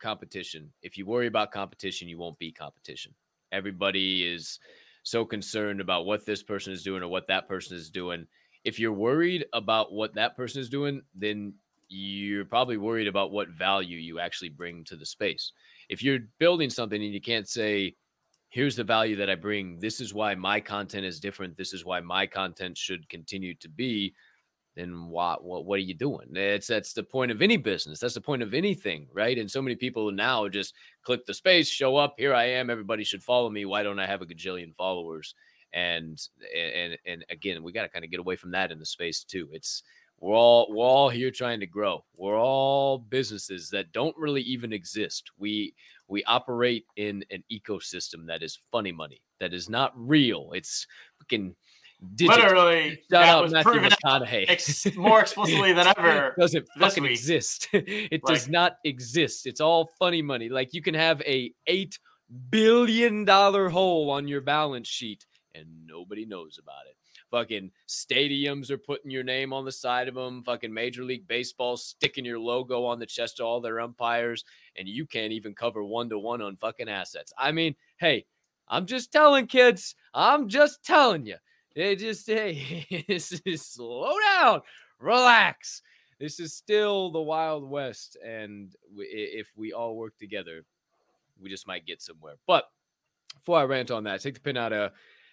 [0.00, 0.72] competition.
[0.82, 3.14] If you worry about competition, you won't be competition.
[3.52, 4.58] Everybody is
[5.02, 8.26] so concerned about what this person is doing or what that person is doing.
[8.64, 11.54] If you're worried about what that person is doing, then
[11.88, 15.52] you're probably worried about what value you actually bring to the space.
[15.88, 17.94] If you're building something and you can't say,
[18.54, 19.80] here's the value that I bring.
[19.80, 21.56] This is why my content is different.
[21.56, 24.14] This is why my content should continue to be.
[24.76, 26.28] Then what what what are you doing?
[26.34, 27.98] It's that's the point of any business.
[27.98, 29.36] That's the point of anything, right?
[29.38, 32.70] And so many people now just click the space, show up, here I am.
[32.70, 33.64] Everybody should follow me.
[33.64, 35.34] Why don't I have a gajillion followers?
[35.72, 36.20] And
[36.56, 39.24] and and again, we got to kind of get away from that in the space
[39.24, 39.48] too.
[39.52, 39.82] It's
[40.20, 42.04] we're all we're all here trying to grow.
[42.16, 45.30] We're all businesses that don't really even exist.
[45.38, 45.74] We
[46.08, 50.50] we operate in an ecosystem that is funny money, that is not real.
[50.54, 50.86] It's
[51.20, 51.54] fucking.
[52.20, 54.44] Literally, Shout that out was Matthew proven McConaughey.
[54.48, 56.34] Ex- more explicitly than ever.
[56.36, 57.12] it doesn't fucking week.
[57.12, 57.68] exist.
[57.72, 59.46] it like, does not exist.
[59.46, 60.50] It's all funny money.
[60.50, 61.98] Like you can have a eight
[62.50, 65.24] billion dollar hole on your balance sheet
[65.54, 66.96] and nobody knows about it.
[67.34, 70.44] Fucking stadiums are putting your name on the side of them.
[70.44, 74.44] Fucking Major League Baseball sticking your logo on the chest of all their umpires,
[74.76, 77.32] and you can't even cover one to one on fucking assets.
[77.36, 78.24] I mean, hey,
[78.68, 79.96] I'm just telling kids.
[80.14, 81.34] I'm just telling you.
[81.74, 84.60] They just hey, this is slow down,
[85.00, 85.82] relax.
[86.20, 90.64] This is still the Wild West, and if we all work together,
[91.42, 92.34] we just might get somewhere.
[92.46, 92.66] But
[93.34, 94.92] before I rant on that, take the pin out of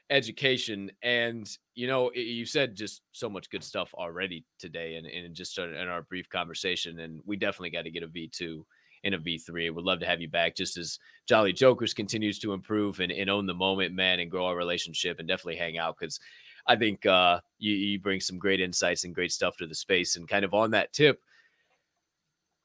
[0.09, 5.33] education and you know you said just so much good stuff already today and, and
[5.33, 8.61] just in our brief conversation and we definitely got to get a v2
[9.05, 12.51] and a v3 would love to have you back just as jolly jokers continues to
[12.51, 15.95] improve and, and own the moment man and grow our relationship and definitely hang out
[15.97, 16.19] because
[16.67, 20.17] i think uh, you, you bring some great insights and great stuff to the space
[20.17, 21.21] and kind of on that tip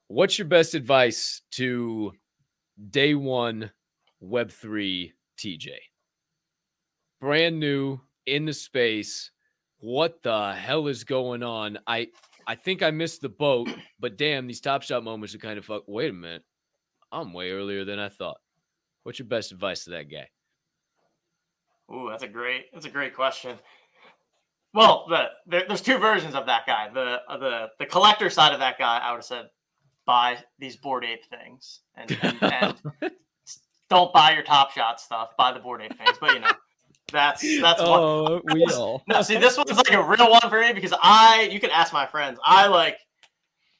[0.08, 2.12] what's your best advice to
[2.90, 3.70] day one
[4.20, 5.68] web3 tj
[7.20, 9.30] brand new in the space.
[9.78, 11.78] What the hell is going on?
[11.86, 12.08] I
[12.46, 13.68] I think I missed the boat,
[14.00, 15.84] but damn, these top shot moments are kind of fuck.
[15.86, 16.44] Wait a minute,
[17.12, 18.38] I'm way earlier than I thought.
[19.02, 20.28] What's your best advice to that guy?
[21.92, 23.56] Ooh, that's a great that's a great question.
[24.74, 26.88] Well, the, the, there's two versions of that guy.
[26.92, 29.46] The uh, the the collector side of that guy, I would have said,
[30.06, 32.42] buy these Bored Ape things and, and,
[33.02, 33.12] and
[33.88, 35.30] don't buy your Top Shot stuff.
[35.36, 36.16] Buy the Bored Ape things.
[36.20, 36.50] But you know,
[37.12, 38.54] that's that's oh, one.
[38.54, 39.02] we all.
[39.08, 41.92] No, see, this one's like a real one for me because I you can ask
[41.92, 42.38] my friends.
[42.44, 42.98] I like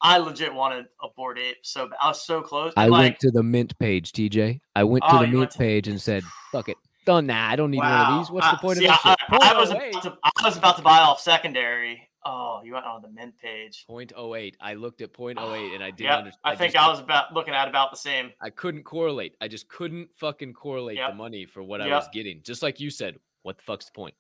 [0.01, 2.73] I legit wanted a Bored Ape, so I was so close.
[2.77, 4.61] I like, went to the mint page, TJ.
[4.77, 6.23] I went to Oh, the mint to- page and said,
[6.53, 6.77] "Fuck it,
[7.07, 7.27] done.
[7.27, 8.31] Nah, I don't need one of these.
[8.31, 9.17] What's the Uh, point see, of this I.
[9.31, 9.91] I, I was 0.08.
[9.91, 12.09] about to, I was about to buy off secondary.
[12.29, 13.85] Oh, you went on the mint page.
[13.89, 14.55] 0.08.
[14.61, 16.41] I looked at 0.08 and I didn't Yeah, understand.
[16.45, 18.33] I think I was about looking at about the same.
[18.41, 19.37] I couldn't correlate.
[19.41, 22.43] I just couldn't fucking correlate the money for what I was getting.
[22.43, 24.15] Just like you said, what the fuck's the point?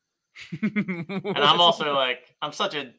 [0.62, 2.92] And I'm also like, I'm such a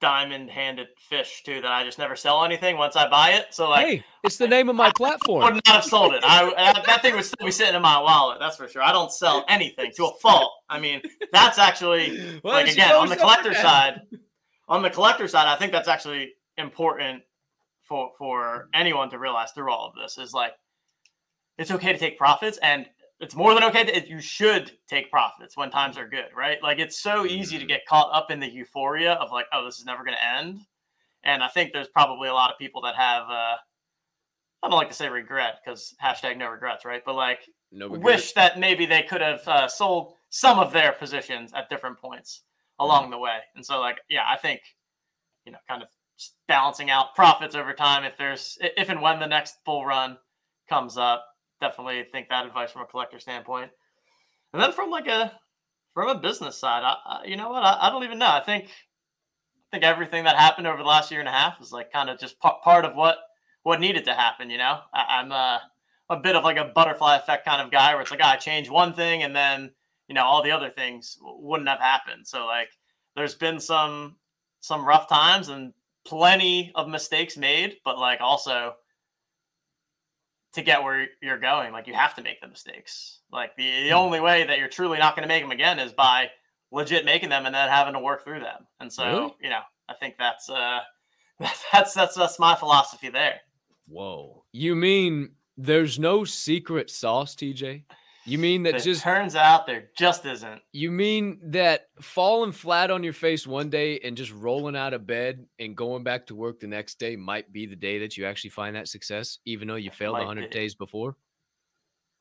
[0.00, 3.46] diamond-handed fish too that I just never sell anything once I buy it.
[3.50, 5.42] So like, hey, it's the name of my I platform.
[5.42, 6.20] would not have sold it.
[6.24, 8.38] I that, that thing would still be sitting in my wallet.
[8.40, 8.82] That's for sure.
[8.82, 10.52] I don't sell anything to a fault.
[10.68, 11.00] I mean,
[11.32, 13.62] that's actually Why like again on the collector that?
[13.62, 14.00] side.
[14.68, 17.22] On the collector side, I think that's actually important
[17.88, 20.52] for for anyone to realize through all of this is like
[21.56, 22.86] it's okay to take profits and
[23.20, 26.78] it's more than okay to you should take profits when times are good right like
[26.78, 27.68] it's so easy to Mhm.
[27.68, 30.60] get caught up in the euphoria of like oh this is never going to end
[31.24, 33.56] and i think there's probably a lot of people that have uh
[34.62, 37.40] i don't like to say regret because hashtag no regrets right but like
[37.70, 41.98] No wish that maybe they could have uh, sold some of their positions at different
[41.98, 42.42] points
[42.78, 43.38] along the way.
[43.56, 44.60] And so, like, yeah, I think
[45.44, 45.88] you know, kind of
[46.46, 48.04] balancing out profits over time.
[48.04, 50.18] If there's if and when the next bull run
[50.68, 51.26] comes up,
[51.60, 53.70] definitely think that advice from a collector standpoint.
[54.52, 55.32] And then from like a
[55.94, 57.62] from a business side, I, I, you know what?
[57.62, 58.30] I, I don't even know.
[58.30, 61.72] I think I think everything that happened over the last year and a half is
[61.72, 63.18] like kind of just pa- part of what
[63.62, 64.50] what needed to happen.
[64.50, 65.58] You know, I, I'm uh,
[66.10, 68.36] a bit of like a butterfly effect kind of guy where it's like "Ah, I
[68.36, 69.70] change one thing and then
[70.08, 72.26] you know all the other things wouldn't have happened.
[72.26, 72.70] So like
[73.14, 74.16] there's been some
[74.60, 75.72] some rough times and
[76.06, 78.74] plenty of mistakes made, but like also
[80.54, 83.20] to get where you're going, like you have to make the mistakes.
[83.30, 83.94] Like the, the Hmm.
[83.96, 86.30] only way that you're truly not going to make them again is by
[86.70, 88.66] legit making them and then having to work through them.
[88.80, 89.34] And so, Really?
[89.42, 90.80] you know, I think that's uh
[91.72, 93.40] that's that's that's my philosophy there.
[93.86, 94.44] Whoa.
[94.52, 97.84] You mean there's no secret sauce, TJ?
[98.28, 100.60] You mean that just turns out there just isn't.
[100.72, 105.06] you mean that falling flat on your face one day and just rolling out of
[105.06, 108.26] bed and going back to work the next day might be the day that you
[108.26, 111.16] actually find that success, even though you failed 100 days before?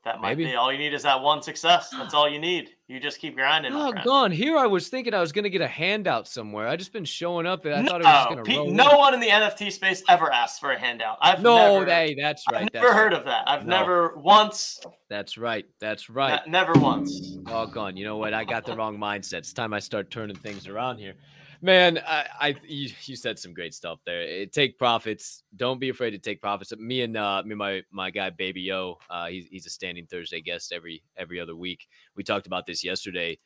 [0.08, 0.46] That might Maybe.
[0.52, 1.90] be all you need is that one success.
[1.90, 2.70] That's all you need.
[2.88, 3.74] You just keep grinding.
[3.74, 4.32] Oh, gone.
[4.32, 6.66] Here I was thinking I was going to get a handout somewhere.
[6.70, 8.98] I just been showing up and I thought it was No, going to no in.
[8.98, 11.18] one in the NFT space ever asks for a handout.
[11.22, 12.62] I've No, never, hey, that's right.
[12.62, 13.44] I've that's never heard of that.
[13.50, 13.80] I've No.
[13.82, 14.80] never once,
[15.10, 15.66] That's right.
[15.82, 16.40] That's right.
[16.46, 17.20] ne- never once.
[17.44, 17.98] Doggone.
[17.98, 18.34] You know what?
[18.34, 19.40] I got the wrong mindset.
[19.40, 21.16] It's time I start turning things around here.
[21.62, 24.22] Man, I, I you, you said some great stuff there.
[24.22, 25.44] It, take profits.
[25.56, 26.76] Don't be afraid to take profits.
[26.78, 30.06] Me and uh, me and my my guy Baby Yo, uh, he's he's a standing
[30.06, 31.88] Thursday guest every every other week.
[32.16, 33.38] We talked about this yesterday,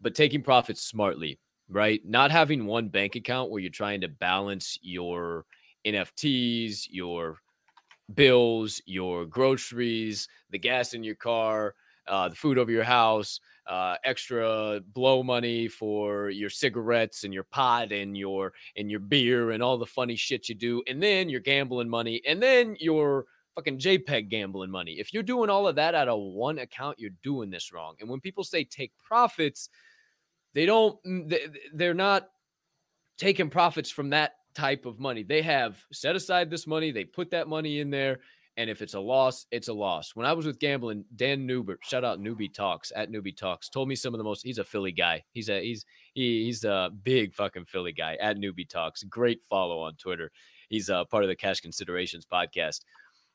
[0.00, 2.00] but taking profits smartly, right?
[2.04, 5.44] Not having one bank account where you're trying to balance your
[5.84, 7.38] NFTs, your
[8.14, 11.74] bills, your groceries, the gas in your car,
[12.10, 17.44] uh, the food over your house, uh, extra blow money for your cigarettes and your
[17.44, 21.28] pot and your and your beer and all the funny shit you do, and then
[21.30, 24.92] your gambling money, and then your fucking JPEG gambling money.
[24.98, 27.94] If you're doing all of that out of one account, you're doing this wrong.
[28.00, 29.68] And when people say take profits,
[30.52, 31.02] they don't.
[31.04, 32.28] mm, they- They're not
[33.18, 35.22] taking profits from that type of money.
[35.22, 38.20] They have set aside this money, they put that money in there,
[38.56, 40.14] and if it's a loss, it's a loss.
[40.14, 43.88] When I was with gambling, Dan Newbert, shout out Newbie Talks at Newbie Talks, told
[43.88, 44.42] me some of the most.
[44.42, 45.22] He's a Philly guy.
[45.32, 49.02] He's a he's he, he's a big fucking Philly guy at Newbie Talks.
[49.04, 50.30] Great follow on Twitter.
[50.68, 52.80] He's a part of the Cash Considerations podcast.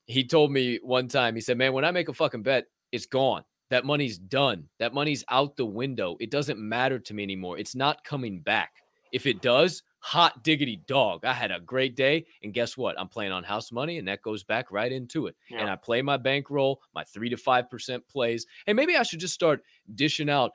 [0.05, 1.35] He told me one time.
[1.35, 3.43] He said, "Man, when I make a fucking bet, it's gone.
[3.71, 4.69] That money's done.
[4.79, 6.17] That money's out the window.
[6.19, 7.57] It doesn't matter to me anymore.
[7.57, 8.71] It's not coming back.
[9.11, 11.25] If it does, hot diggity dog.
[11.25, 12.27] I had a great day.
[12.43, 12.99] And guess what?
[12.99, 15.35] I'm playing on house money, and that goes back right into it.
[15.49, 18.45] And I play my bankroll, my three to five percent plays.
[18.67, 19.63] And maybe I should just start
[19.95, 20.51] dishing out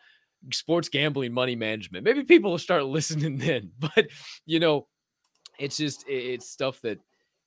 [0.53, 2.05] sports gambling money management.
[2.05, 3.73] Maybe people will start listening then.
[3.81, 4.07] But
[4.47, 4.87] you know,
[5.59, 7.01] it's just it's stuff that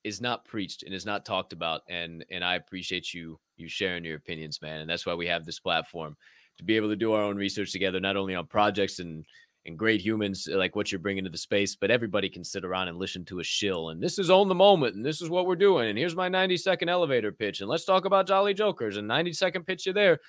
[0.04, 1.80] is not preached and is not talked about.
[1.88, 4.80] And and I appreciate you you sharing your opinions, man.
[4.80, 6.18] And that's why we have this platform
[6.58, 9.24] to be able to do our own research together, not only on projects and
[9.66, 12.64] and great humans uh, like what you're bringing to the space, but everybody can sit
[12.64, 13.90] around and listen to a shill.
[13.90, 15.88] And this is Own the Moment, and this is what we're doing.
[15.88, 18.96] And here's my 90 second elevator pitch, and let's talk about Jolly Jokers.
[18.96, 20.20] And 90 second pitch you there.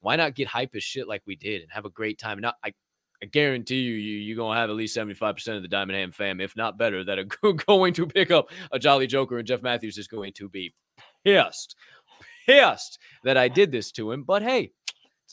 [0.00, 2.38] Why not get hype as shit like we did and have a great time?
[2.38, 2.72] Now, I,
[3.22, 6.40] I guarantee you, you you're gonna have at least 75% of the Diamond Hand fam,
[6.40, 7.24] if not better, that are
[7.66, 10.72] going to pick up a Jolly Joker, and Jeff Matthews is going to be
[11.24, 11.74] pissed,
[12.46, 14.24] pissed that I did this to him.
[14.24, 14.72] But hey,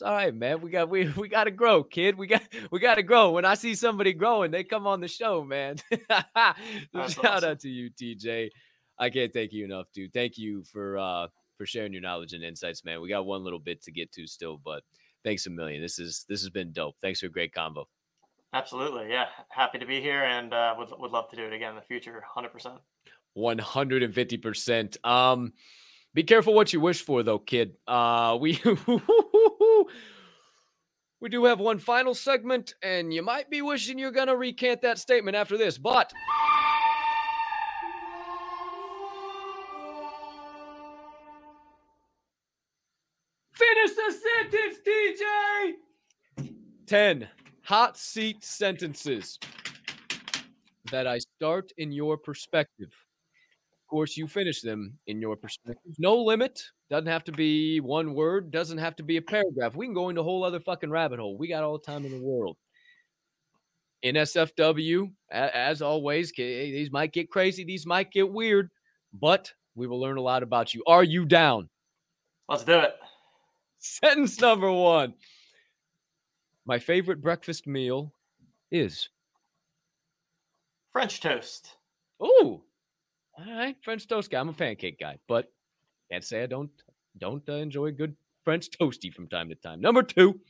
[0.02, 0.60] it's all right, man.
[0.60, 2.16] We got we we got to grow, kid.
[2.16, 3.30] We got we got to grow.
[3.30, 5.76] When I see somebody growing, they come on the show, man.
[6.10, 6.56] Shout
[6.94, 7.24] awesome.
[7.26, 8.50] out to you, TJ.
[8.98, 10.12] I can't thank you enough, dude.
[10.12, 13.00] Thank you for uh for sharing your knowledge and insights, man.
[13.00, 14.82] We got one little bit to get to still, but
[15.24, 15.80] thanks a million.
[15.80, 16.96] This is this has been dope.
[17.00, 17.86] Thanks for a great combo.
[18.54, 19.08] Absolutely.
[19.08, 19.26] Yeah.
[19.48, 21.80] Happy to be here and uh, would, would love to do it again in the
[21.80, 22.22] future.
[22.36, 22.78] 100%.
[23.34, 25.06] 150%.
[25.06, 25.54] Um
[26.14, 27.76] be careful what you wish for though, kid.
[27.86, 28.60] Uh we
[31.20, 34.82] we do have one final segment and you might be wishing you're going to recant
[34.82, 36.12] that statement after this, but
[43.54, 44.12] Finish the
[44.50, 46.52] sentence, DJ.
[46.86, 47.28] 10
[47.62, 49.38] hot seat sentences
[50.90, 52.92] that I start in your perspective.
[53.92, 55.92] Of course, you finish them in your perspective.
[55.98, 56.62] No limit.
[56.88, 58.50] Doesn't have to be one word.
[58.50, 59.76] Doesn't have to be a paragraph.
[59.76, 61.36] We can go into a whole other fucking rabbit hole.
[61.36, 62.56] We got all the time in the world.
[64.02, 67.64] NSFW, as always, these might get crazy.
[67.64, 68.70] These might get weird,
[69.12, 70.82] but we will learn a lot about you.
[70.86, 71.68] Are you down?
[72.48, 72.94] Let's do it.
[73.78, 75.12] Sentence number one.
[76.64, 78.14] My favorite breakfast meal
[78.70, 79.10] is.
[80.94, 81.76] French toast.
[82.22, 82.62] Ooh,
[83.46, 84.40] all right, French toast guy.
[84.40, 85.50] I'm a pancake guy, but
[86.10, 86.70] can't say I don't
[87.18, 89.80] don't uh, enjoy good French toasty from time to time.
[89.80, 90.40] Number two,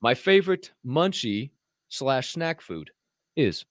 [0.00, 1.50] my favorite munchie
[1.88, 2.90] slash snack food
[3.36, 3.64] is.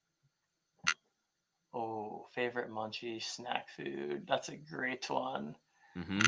[1.74, 4.24] Oh, favorite munchie snack food.
[4.28, 5.56] That's a great one.
[5.96, 6.20] Mm-hmm.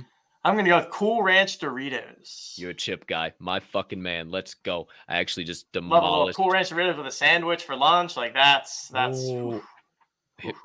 [0.47, 2.59] I'm going to go with Cool Ranch Doritos.
[2.59, 4.31] You're a chip guy, my fucking man.
[4.31, 4.89] Let's go.
[5.09, 6.33] I actually just Love a.
[6.35, 8.17] Cool Ranch Doritos with a sandwich for lunch.
[8.17, 9.63] Like that's, that's, Oh, H-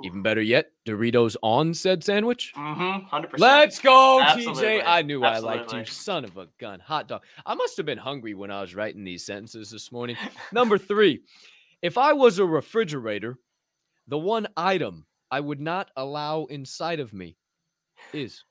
[0.03, 2.53] Even better yet, Doritos on said sandwich.
[2.55, 3.37] mm-hmm, 100%.
[3.37, 4.63] Let's go, Absolutely.
[4.63, 4.83] TJ.
[4.85, 6.79] I knew I liked you, son of a gun.
[6.79, 7.23] Hot dog.
[7.45, 10.17] I must have been hungry when I was writing these sentences this morning.
[10.51, 11.21] Number three,
[11.81, 13.37] if I was a refrigerator,
[14.07, 17.37] the one item I would not allow inside of me
[18.13, 18.43] is.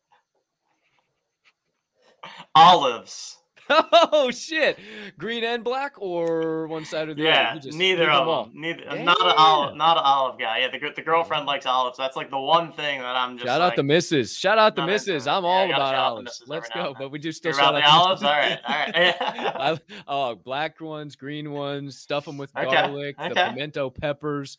[2.55, 3.39] Olives.
[4.11, 4.79] Oh shit!
[5.19, 7.31] Green and black, or one side or the other?
[7.31, 8.51] Yeah, You just neither of them all.
[8.55, 8.89] Neither.
[8.89, 9.77] I'm not an olive.
[9.77, 10.59] Not an olive guy.
[10.59, 11.99] Yeah, the the girlfriend likes olives.
[11.99, 13.47] That's like the one thing that I'm just.
[13.47, 14.37] Shout out like, the misses.
[14.37, 15.27] Shout out the misses.
[15.27, 16.43] I'm Yeah, all about out olives.
[16.47, 16.95] Let's go.
[16.99, 18.23] But we do still You're shout out the olives.
[18.23, 18.59] All right.
[18.67, 18.95] All right.
[19.21, 24.59] I, oh, black ones, green ones, stuff them with Okay, garlic, the pimento peppers,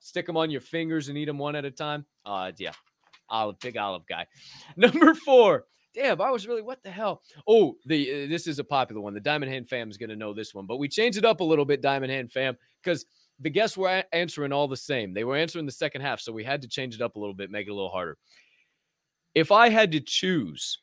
[0.00, 2.06] stick them on your fingers and eat them one at a time.
[2.24, 2.72] Uh, yeah,
[3.28, 4.26] olive, big olive guy.
[4.76, 5.66] Number four.
[5.96, 7.22] Damn, I was really what the hell?
[7.48, 9.14] Oh, the uh, this is a popular one.
[9.14, 11.44] The Diamond Hand fam is gonna know this one, but we changed it up a
[11.44, 13.06] little bit, Diamond Hand fam, because
[13.40, 15.14] the guests were a- answering all the same.
[15.14, 17.34] They were answering the second half, so we had to change it up a little
[17.34, 18.18] bit, make it a little harder.
[19.34, 20.80] If I had to choose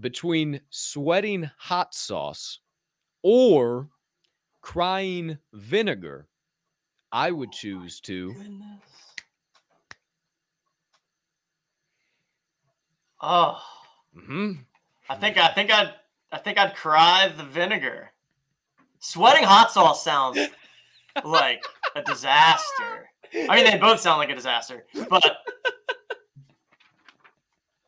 [0.00, 2.58] between sweating hot sauce
[3.22, 3.88] or
[4.62, 6.26] crying vinegar,
[7.12, 8.34] I would choose to.
[13.20, 13.58] Oh,
[14.16, 14.64] Mhm.
[15.08, 15.94] I think I think I'd
[16.32, 18.10] I think I'd cry the vinegar.
[18.98, 20.38] Sweating hot sauce sounds
[21.24, 21.62] like
[21.94, 23.08] a disaster.
[23.48, 25.36] I mean, they both sound like a disaster, but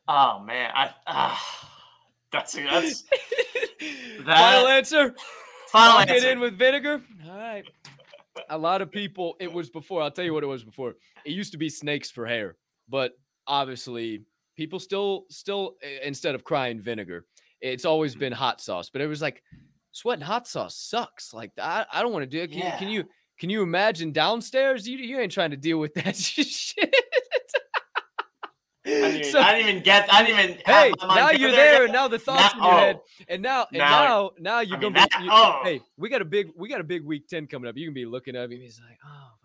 [0.07, 1.69] oh man, I ah,
[2.31, 3.03] that's that's
[4.19, 5.15] Final That- answer.
[5.71, 6.31] final Lock it answer.
[6.31, 7.01] in with vinegar.
[7.29, 7.63] All right.
[8.49, 10.01] A lot of people, it was before.
[10.01, 10.95] I'll tell you what it was before.
[11.25, 12.55] It used to be snakes for hair,
[12.87, 13.13] but
[13.47, 14.23] obviously
[14.59, 17.25] people still, still eh, instead of crying vinegar,
[17.61, 18.19] it's always mm-hmm.
[18.19, 18.89] been hot sauce.
[18.89, 19.41] But it was like
[19.91, 21.33] sweating hot sauce sucks.
[21.33, 22.51] Like I, I don't want to do it.
[22.51, 23.03] Can, you- can you,
[23.39, 24.85] can you imagine downstairs?
[24.85, 26.93] You, you ain't trying to deal with that shit.
[28.85, 30.13] I didn't, even, So- I didn't even get.
[30.13, 30.57] I didn't even.
[30.65, 32.99] have hey, now you're there and now the thoughts Now- in your head,
[33.29, 35.09] and now, and Now- now, now you're I mean, gonna be.
[35.11, 35.61] that- you- oh.
[35.63, 37.77] Hey, we got a big, we got a big week ten coming up.
[37.77, 38.59] You can be looking at me.
[38.59, 39.38] He's like, oh,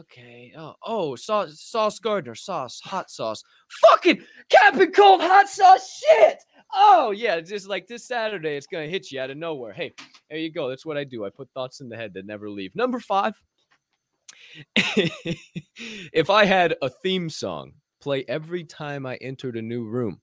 [0.00, 6.38] okay, oh, oh, sauce, sauce Gardner, sauce, hot sauce, fucking Captain Cold hot sauce, shit.
[6.72, 9.72] Oh yeah, just like this Saturday, it's gonna hit you out of nowhere.
[9.72, 9.92] Hey,
[10.28, 10.68] there you go.
[10.68, 11.24] That's what I do.
[11.24, 12.74] I put thoughts in the head that never leave.
[12.74, 13.34] Number five.
[14.76, 20.20] if I had a theme song play every time I entered a new room,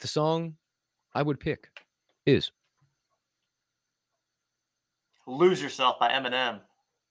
[0.00, 0.56] the song
[1.14, 1.68] I would pick
[2.26, 2.50] is
[5.26, 6.60] Lose Yourself by Eminem.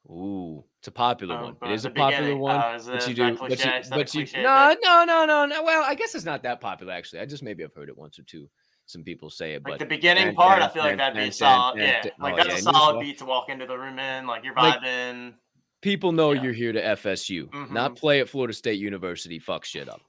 [0.09, 1.71] Ooh, it's a popular Um, one.
[1.71, 2.55] It is a popular one.
[2.55, 5.25] uh, but you do, but you, Is that a but you, cliche no, no, no,
[5.25, 5.63] no, no.
[5.63, 7.19] Well, I guess it's not that popular actually.
[7.19, 8.49] I just maybe I've heard it once or two.
[8.87, 11.15] Some people say it, Like but the beginning Dun, part, I dun, feel like that'd
[11.15, 11.77] be a solid.
[11.79, 13.99] Yeah, like Oh, that's yeah, a and solid walk- beat to walk into the room
[13.99, 14.25] in.
[14.25, 15.35] Like you're Like- vibing.
[15.81, 16.41] people know Yeah.
[16.41, 17.97] you're here to FSU, not Mhm.
[17.97, 19.37] play at Florida State University.
[19.37, 20.01] Fuck shit up.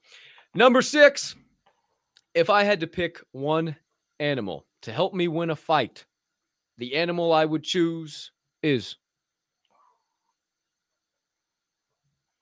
[0.54, 1.36] Number six.
[2.32, 3.76] If I had to pick one
[4.18, 6.06] animal to help me win a fight,
[6.78, 8.30] the animal I would choose
[8.62, 8.96] is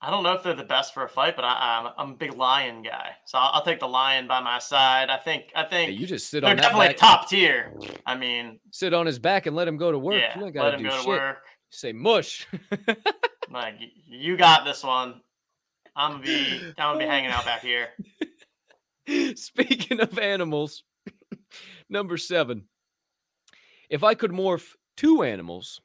[0.01, 2.15] I don't know if they're the best for a fight, but I, I'm I'm a
[2.15, 5.09] big lion guy, so I'll, I'll take the lion by my side.
[5.09, 7.73] I think I Hey, think you just sit they're on definitely top tier.
[8.05, 10.21] I mean, sit on his back and let him go to work.
[10.21, 11.07] yeah, let him do go to shit.
[11.07, 11.37] work.
[11.69, 12.47] Say mush.
[13.51, 15.21] Like you got this one.
[15.95, 17.87] I'm gonna be I'm gonna be hanging out back here.
[19.35, 20.83] Speaking of animals,
[21.89, 22.65] number seven.
[23.89, 25.81] If I could morph two animals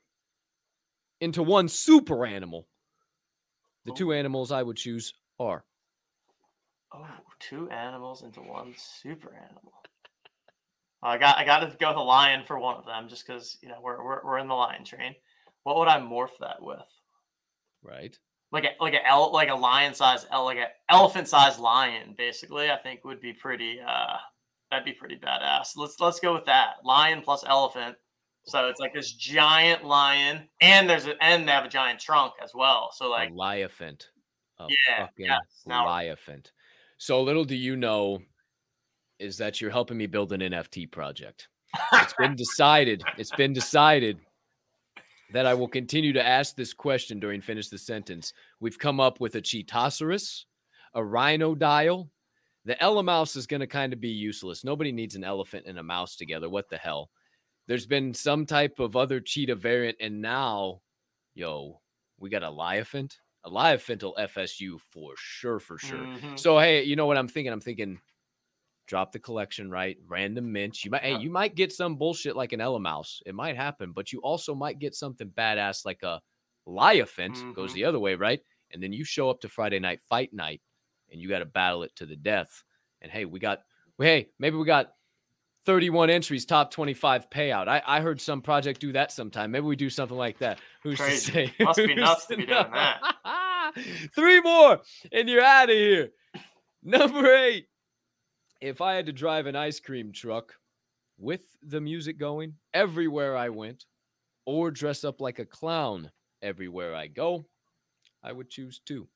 [1.23, 2.69] into one super animal,
[3.85, 3.94] the Oh.
[3.94, 5.65] two animals I would choose are
[6.93, 7.06] Oh,
[7.40, 9.73] two animals into one super animal.
[11.02, 13.59] I got I got to go with a lion for one of them, just because
[13.62, 15.15] you know we're, we're we're in the lion train.
[15.65, 16.78] What would I morph that with?
[17.82, 18.16] right.
[18.52, 22.70] Like a like a el- like a lion size like a elephant sized lion, basically.
[22.70, 23.81] I think would be pretty.
[23.81, 24.16] uh
[24.70, 25.70] That'd be pretty badass.
[25.77, 26.77] Let's let's go with that.
[26.85, 27.97] Lion plus elephant.
[28.47, 32.35] So it's like this giant lion, and there's a, and they have a giant trunk
[32.43, 32.91] as well.
[32.93, 34.11] So like, a liaphant.
[34.59, 35.87] A Yeah, yes, now-.
[36.99, 38.21] So little do you know
[39.19, 41.49] is that you're helping me build an NFT project.
[41.93, 43.03] It's been decided.
[43.16, 44.19] It's been decided
[45.33, 48.33] that I will continue to ask this question during finish the sentence.
[48.61, 50.45] We've come up with a cheetosaurus,
[50.95, 52.09] a rhinodile.
[52.65, 54.65] The Mouse is going to kind of be useless.
[54.65, 56.49] Nobody needs an elephant and a mouse together.
[56.49, 57.11] What the hell?
[57.66, 60.82] There's been some type of other cheetah variant, and now,
[61.35, 61.81] yo,
[62.19, 63.19] we got a liaphant.
[63.45, 66.09] A will FSU for sure, for sure.
[66.15, 66.39] Mhm.
[66.39, 67.53] So hey, you know what I'm thinking?
[67.53, 68.01] I'm thinking
[68.86, 69.97] drop the collection, right?
[70.07, 70.85] Random mints.
[70.85, 73.23] You might hey, you might get some bullshit like an Ella Mouse.
[73.27, 76.20] It might happen, but you also might get something badass like a
[76.66, 77.74] Liaphant goes Mhm.
[77.74, 78.41] the other way, right?
[78.73, 80.62] And then you show up to Friday night fight night
[81.11, 82.65] and you got to battle it to the death.
[83.03, 83.62] And hey, we got
[83.99, 84.95] hey, maybe we got
[85.65, 87.69] 31 entries, top 25 payout.
[87.69, 89.51] I, I heard some project do that sometime.
[89.51, 90.59] Maybe we do something like that.
[90.82, 91.27] Who's Crazy.
[91.27, 91.55] to say?
[91.61, 93.01] Must be nuts to be doing that.
[94.15, 94.81] Three more,
[95.12, 96.11] and you're out of here.
[96.82, 97.66] Number eight.
[98.61, 100.55] If I had to drive an ice cream truck
[101.19, 103.85] with the music going everywhere I went,
[104.47, 106.11] or dress up like a clown
[106.43, 107.47] everywhere I go,
[108.23, 109.09] I would choose two.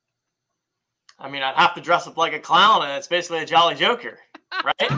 [1.19, 3.75] I mean, I'd have to dress up like a clown, and it's basically a Jolly
[3.75, 4.19] Joker,
[4.65, 4.98] right?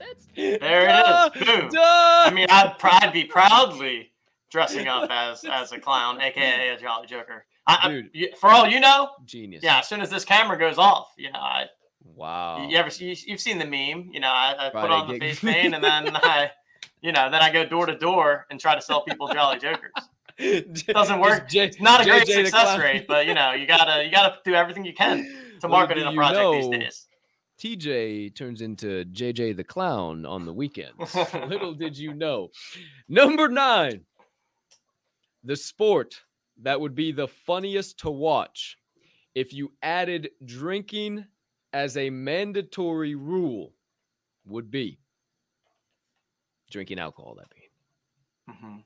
[0.00, 1.46] Yes, that's There it is.
[1.46, 1.70] Boom.
[1.74, 4.12] I mean, I'd, pr- I'd be proudly
[4.50, 7.44] dressing up as as a clown, aka a Jolly Joker.
[7.66, 8.10] I, I- Dude.
[8.12, 9.62] you- for all you know, genius.
[9.62, 9.78] yeah.
[9.80, 11.66] As soon as this camera goes off, you know, I
[12.14, 12.66] Wow.
[12.66, 15.18] you ever see, you've seen the meme, you know, I, I put Friday on the
[15.20, 16.50] face paint, and then I,
[17.00, 19.92] you know, then I go door to door and try to sell people Jolly Jokers.
[20.86, 21.48] Doesn't work.
[21.48, 24.10] J- It's not a great JJ the success rate, but you know, you gotta you
[24.10, 25.28] gotta do everything you can
[25.60, 27.07] to market do in a you project these days.
[27.58, 31.14] TJ turns into JJ the Clown on the weekends.
[31.34, 32.50] Little did you know.
[33.08, 34.04] Number nine,
[35.42, 36.22] the sport
[36.62, 38.78] that would be the funniest to watch
[39.34, 41.24] if you added drinking
[41.72, 43.74] as a mandatory rule
[44.46, 44.98] would be
[46.70, 47.36] drinking alcohol.
[47.38, 47.70] That be.
[48.48, 48.76] hmm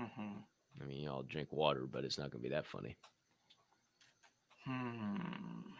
[0.00, 0.32] hmm
[0.80, 2.96] I mean, y'all drink water, but it's not going to be that funny.
[4.64, 5.72] Hmm.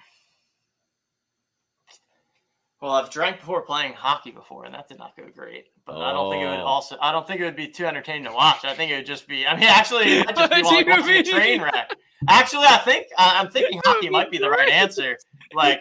[2.81, 5.67] Well, I've drank before playing hockey before, and that did not go great.
[5.85, 6.65] But I don't think it would Oh.
[6.67, 6.97] also.
[7.01, 8.65] I don't think it would be too entertaining to watch.
[8.65, 9.47] I think it would just be.
[9.47, 11.91] I mean, actually, might just be like watching a train wreck.
[12.29, 15.17] Actually, I think I'm thinking hockey might be the right answer.
[15.55, 15.81] Like,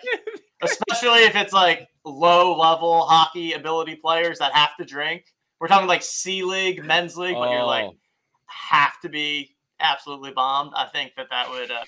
[0.64, 5.26] especially if it's like low level hockey ability players that have to drink.
[5.60, 7.96] We're talking like C League, men's league, but you're like Oh.
[8.48, 10.72] have to be absolutely bombed.
[10.76, 11.84] I think that that would uh,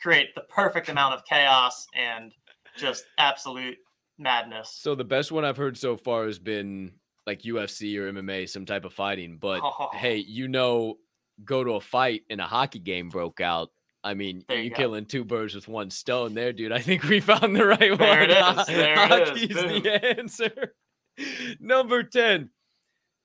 [0.00, 2.32] create the perfect amount of chaos and
[2.76, 3.76] just absolute
[4.18, 4.70] madness.
[4.80, 6.92] So the best one I've heard so far has been
[7.26, 9.36] like UFC or MMA, some type of fighting.
[9.38, 9.88] But Oh.
[9.94, 10.98] hey, you know,
[11.44, 13.70] go to a fight and a hockey game broke out.
[14.04, 14.76] I mean, There you you go.
[14.76, 16.72] killing two birds with one stone there, dude.
[16.72, 18.18] I think we found the right There one.
[18.22, 19.82] it is, there it is, Hockey's boom.
[19.82, 20.74] the answer.
[21.60, 22.50] Number 10,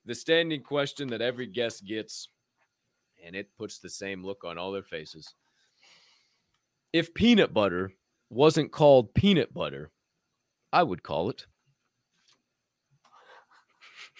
[0.04, 2.28] the standing question that every guest gets,
[3.24, 5.34] and it puts the same look on all their faces.
[6.92, 7.92] If peanut butter
[8.30, 9.90] wasn't called peanut butter,
[10.72, 11.46] I would call it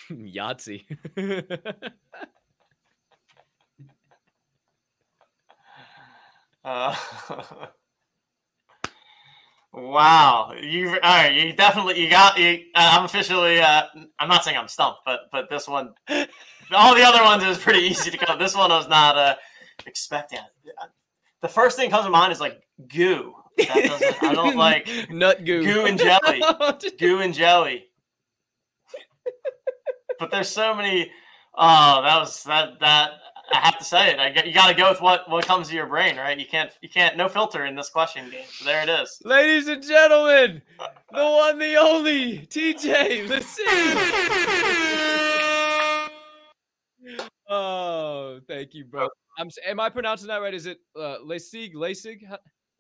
[0.11, 0.85] Yahtzee.
[6.65, 6.97] uh,
[9.73, 11.33] wow, you all right?
[11.35, 12.65] You definitely you got you.
[12.75, 13.61] Uh, I'm officially.
[13.61, 13.83] Uh,
[14.19, 15.93] I'm not saying I'm stumped, but but this one,
[16.73, 18.39] all the other ones it was pretty easy to come.
[18.39, 19.35] This one I was not uh,
[19.87, 20.41] expecting.
[21.43, 23.35] The first thing comes to mind is like goo.
[23.59, 26.43] That doesn't, I don't like nut goo, goo and jelly,
[26.99, 27.87] goo and jelly.
[30.19, 31.11] But there's so many.
[31.55, 33.13] Oh, that was that that
[33.53, 34.19] I have to say it.
[34.19, 36.39] I get, you got to go with what what comes to your brain, right?
[36.39, 38.45] You can't you can't no filter in this question game.
[38.51, 39.21] So there it is.
[39.25, 40.63] Ladies and gentlemen,
[41.13, 43.29] the one, the only TJ.
[43.29, 43.65] Listen.
[47.49, 49.09] oh, thank you, bro.
[49.39, 49.49] I'm.
[49.67, 50.55] Am I pronouncing that right?
[50.55, 51.75] Is it uh, Lasig?
[51.75, 52.21] Lasig?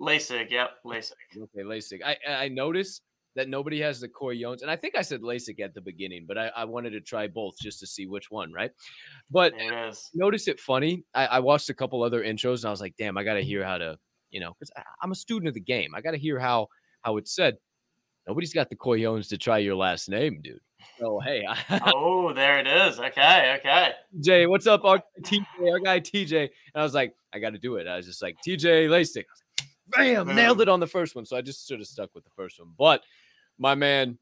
[0.01, 0.51] LASIK.
[0.51, 1.13] Yep, LASIK.
[1.37, 2.01] Okay, LASIK.
[2.05, 3.03] I I noticed
[3.37, 6.37] that nobody has the Koyones, and I think I said LASIK at the beginning, but
[6.39, 8.73] I, I wanted to try both just to see which one, right?
[9.31, 10.11] But It is.
[10.15, 11.05] notice it funny.
[11.15, 13.43] I, I watched a couple other intros, and I was like, damn, I got to
[13.43, 13.97] hear how to,
[14.31, 14.73] you know, because
[15.03, 15.95] I'm a student of the game.
[15.95, 16.69] I got to hear how
[17.03, 17.59] how it's said.
[18.27, 20.61] Nobody's got the Koyones to try your last name, dude.
[20.99, 21.45] So hey,
[21.95, 22.99] Oh, there it is.
[22.99, 23.93] Okay, okay.
[24.21, 26.41] Jay, what's up, our TJ, our guy TJ?
[26.43, 27.87] And I was like, I got to do it.
[27.87, 29.25] I was just like TJ Laessig.
[29.89, 31.25] Bam, nailed it on the first one.
[31.25, 32.73] So I just should have stuck with the first one.
[32.77, 33.03] But
[33.59, 34.19] my man,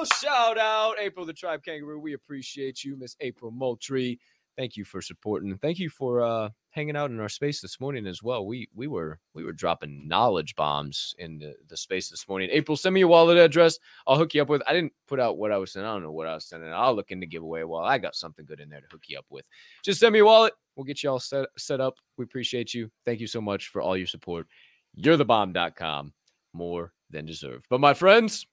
[0.05, 1.99] Shout out, April the Tribe Kangaroo.
[1.99, 4.21] We appreciate you, Miss April Moultrie.
[4.57, 5.57] Thank you for supporting.
[5.59, 8.47] Thank you for uh, hanging out in our space this morning as well.
[8.47, 12.49] We we were we were dropping knowledge bombs in the, the space this morning.
[12.53, 13.79] April, send me your wallet address.
[14.07, 14.63] I'll hook you up with.
[14.67, 15.89] I didn't put out what I was sending.
[15.89, 16.73] I don't know what I was sending.
[16.73, 17.65] I'll look into giveaway.
[17.65, 19.47] Well, I got something good in there to hook you up with.
[19.85, 20.55] Just send me your wallet.
[20.77, 21.95] We'll get you all set set up.
[22.17, 22.91] We appreciate you.
[23.05, 24.47] Thank you so much for all your support.
[24.95, 26.13] You're the bomb.com.
[26.53, 27.67] More than deserved.
[27.71, 28.47] But my friends,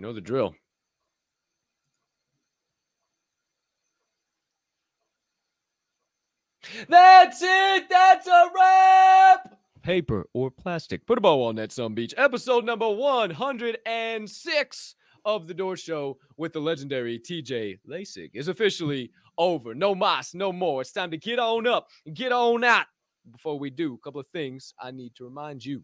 [0.00, 0.54] you know the drill.
[6.88, 7.84] That's it.
[7.90, 9.58] That's a wrap.
[9.82, 11.06] Paper or plastic.
[11.06, 12.14] Put a bow on that some beach.
[12.16, 14.94] Episode number 106
[15.26, 19.74] of the Door Show with the legendary TJ Laessig is officially over.
[19.74, 20.80] No mas, no more.
[20.80, 22.86] It's time to get on up and get on out.
[23.30, 25.82] Before we do, a couple of things I need to remind you.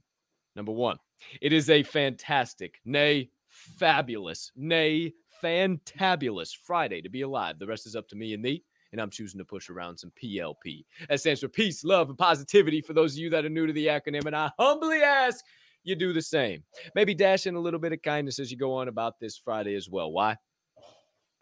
[0.55, 0.97] Number one,
[1.43, 3.29] it is a fantastic, nay,
[3.79, 5.13] fabulous, nay,
[5.43, 7.59] fantabulous Friday to be alive.
[7.59, 8.63] The rest is up to me and thee
[8.93, 10.85] and I'm choosing to push around some PLP.
[11.09, 13.73] That stands for peace, love, and positivity for those of you that are new to
[13.73, 14.27] the acronym.
[14.27, 15.45] And I humbly ask
[15.85, 16.63] you do the same.
[16.95, 19.75] Maybe dash in a little bit of kindness as you go on about this Friday
[19.75, 20.11] as well.
[20.11, 20.37] Why?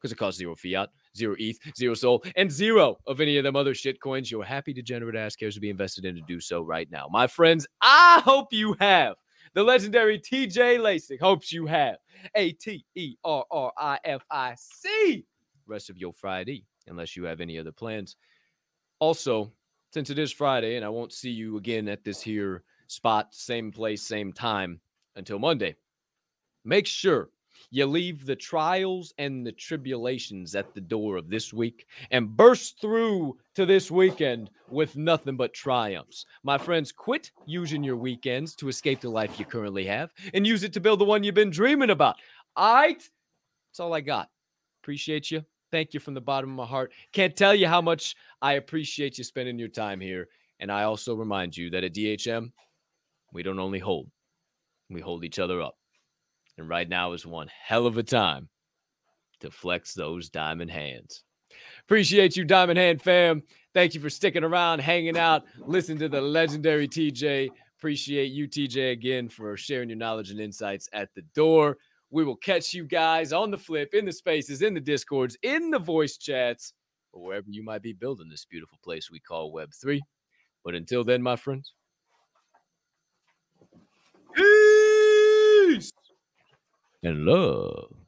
[0.01, 3.57] Because it costs zero fiat, zero ETH, zero soul, and zero of any of them
[3.57, 6.61] other shit coins your happy degenerate ass cares to be invested in to do so
[6.61, 7.07] right now.
[7.11, 9.15] My friends, I hope you have.
[9.55, 11.99] The legendary TJ Laessig hopes you have.
[12.35, 15.25] A T E R R I F I C.
[15.67, 18.17] Rest of your Friday unless you have any other plans.
[18.99, 19.53] Also,
[19.93, 23.71] since it is Friday and I won't see you again at this here spot, same
[23.71, 24.81] place, same time
[25.17, 25.77] until Monday,
[26.65, 27.31] make sure
[27.71, 32.81] You leave the trials and the tribulations at the door of this week and burst
[32.81, 36.27] through to this weekend with nothing but triumphs.
[36.43, 40.63] My friends, quit using your weekends to escape the life you currently have and use
[40.63, 42.17] it to build the one you've been dreaming about.
[42.57, 42.99] Right?
[42.99, 44.29] That's all I got.
[44.83, 45.45] Appreciate you.
[45.73, 46.93] Thank you from the bottom of my heart.
[47.13, 50.29] Can't tell you how much I appreciate you spending your time here.
[50.61, 52.53] And I also remind you that at DHM,
[53.33, 54.09] we don't only hold,
[54.89, 55.77] we hold each other up.
[56.59, 58.49] And right now is one hell of a time
[59.41, 61.25] to flex those diamond hands.
[61.85, 63.43] Appreciate you, Diamond Hand fam.
[63.73, 67.51] Thank you for sticking around, hanging out, listening to the legendary TJ.
[67.79, 71.77] Appreciate you, TJ, again for sharing your knowledge and insights at the door.
[72.11, 75.71] We will catch you guys on the flip, in the spaces, in the discords, in
[75.71, 76.73] the voice chats,
[77.13, 80.01] or wherever you might be building this beautiful place we call Web3.
[80.65, 81.75] But until then, my friends,
[84.35, 85.93] peace
[87.05, 88.04] and love.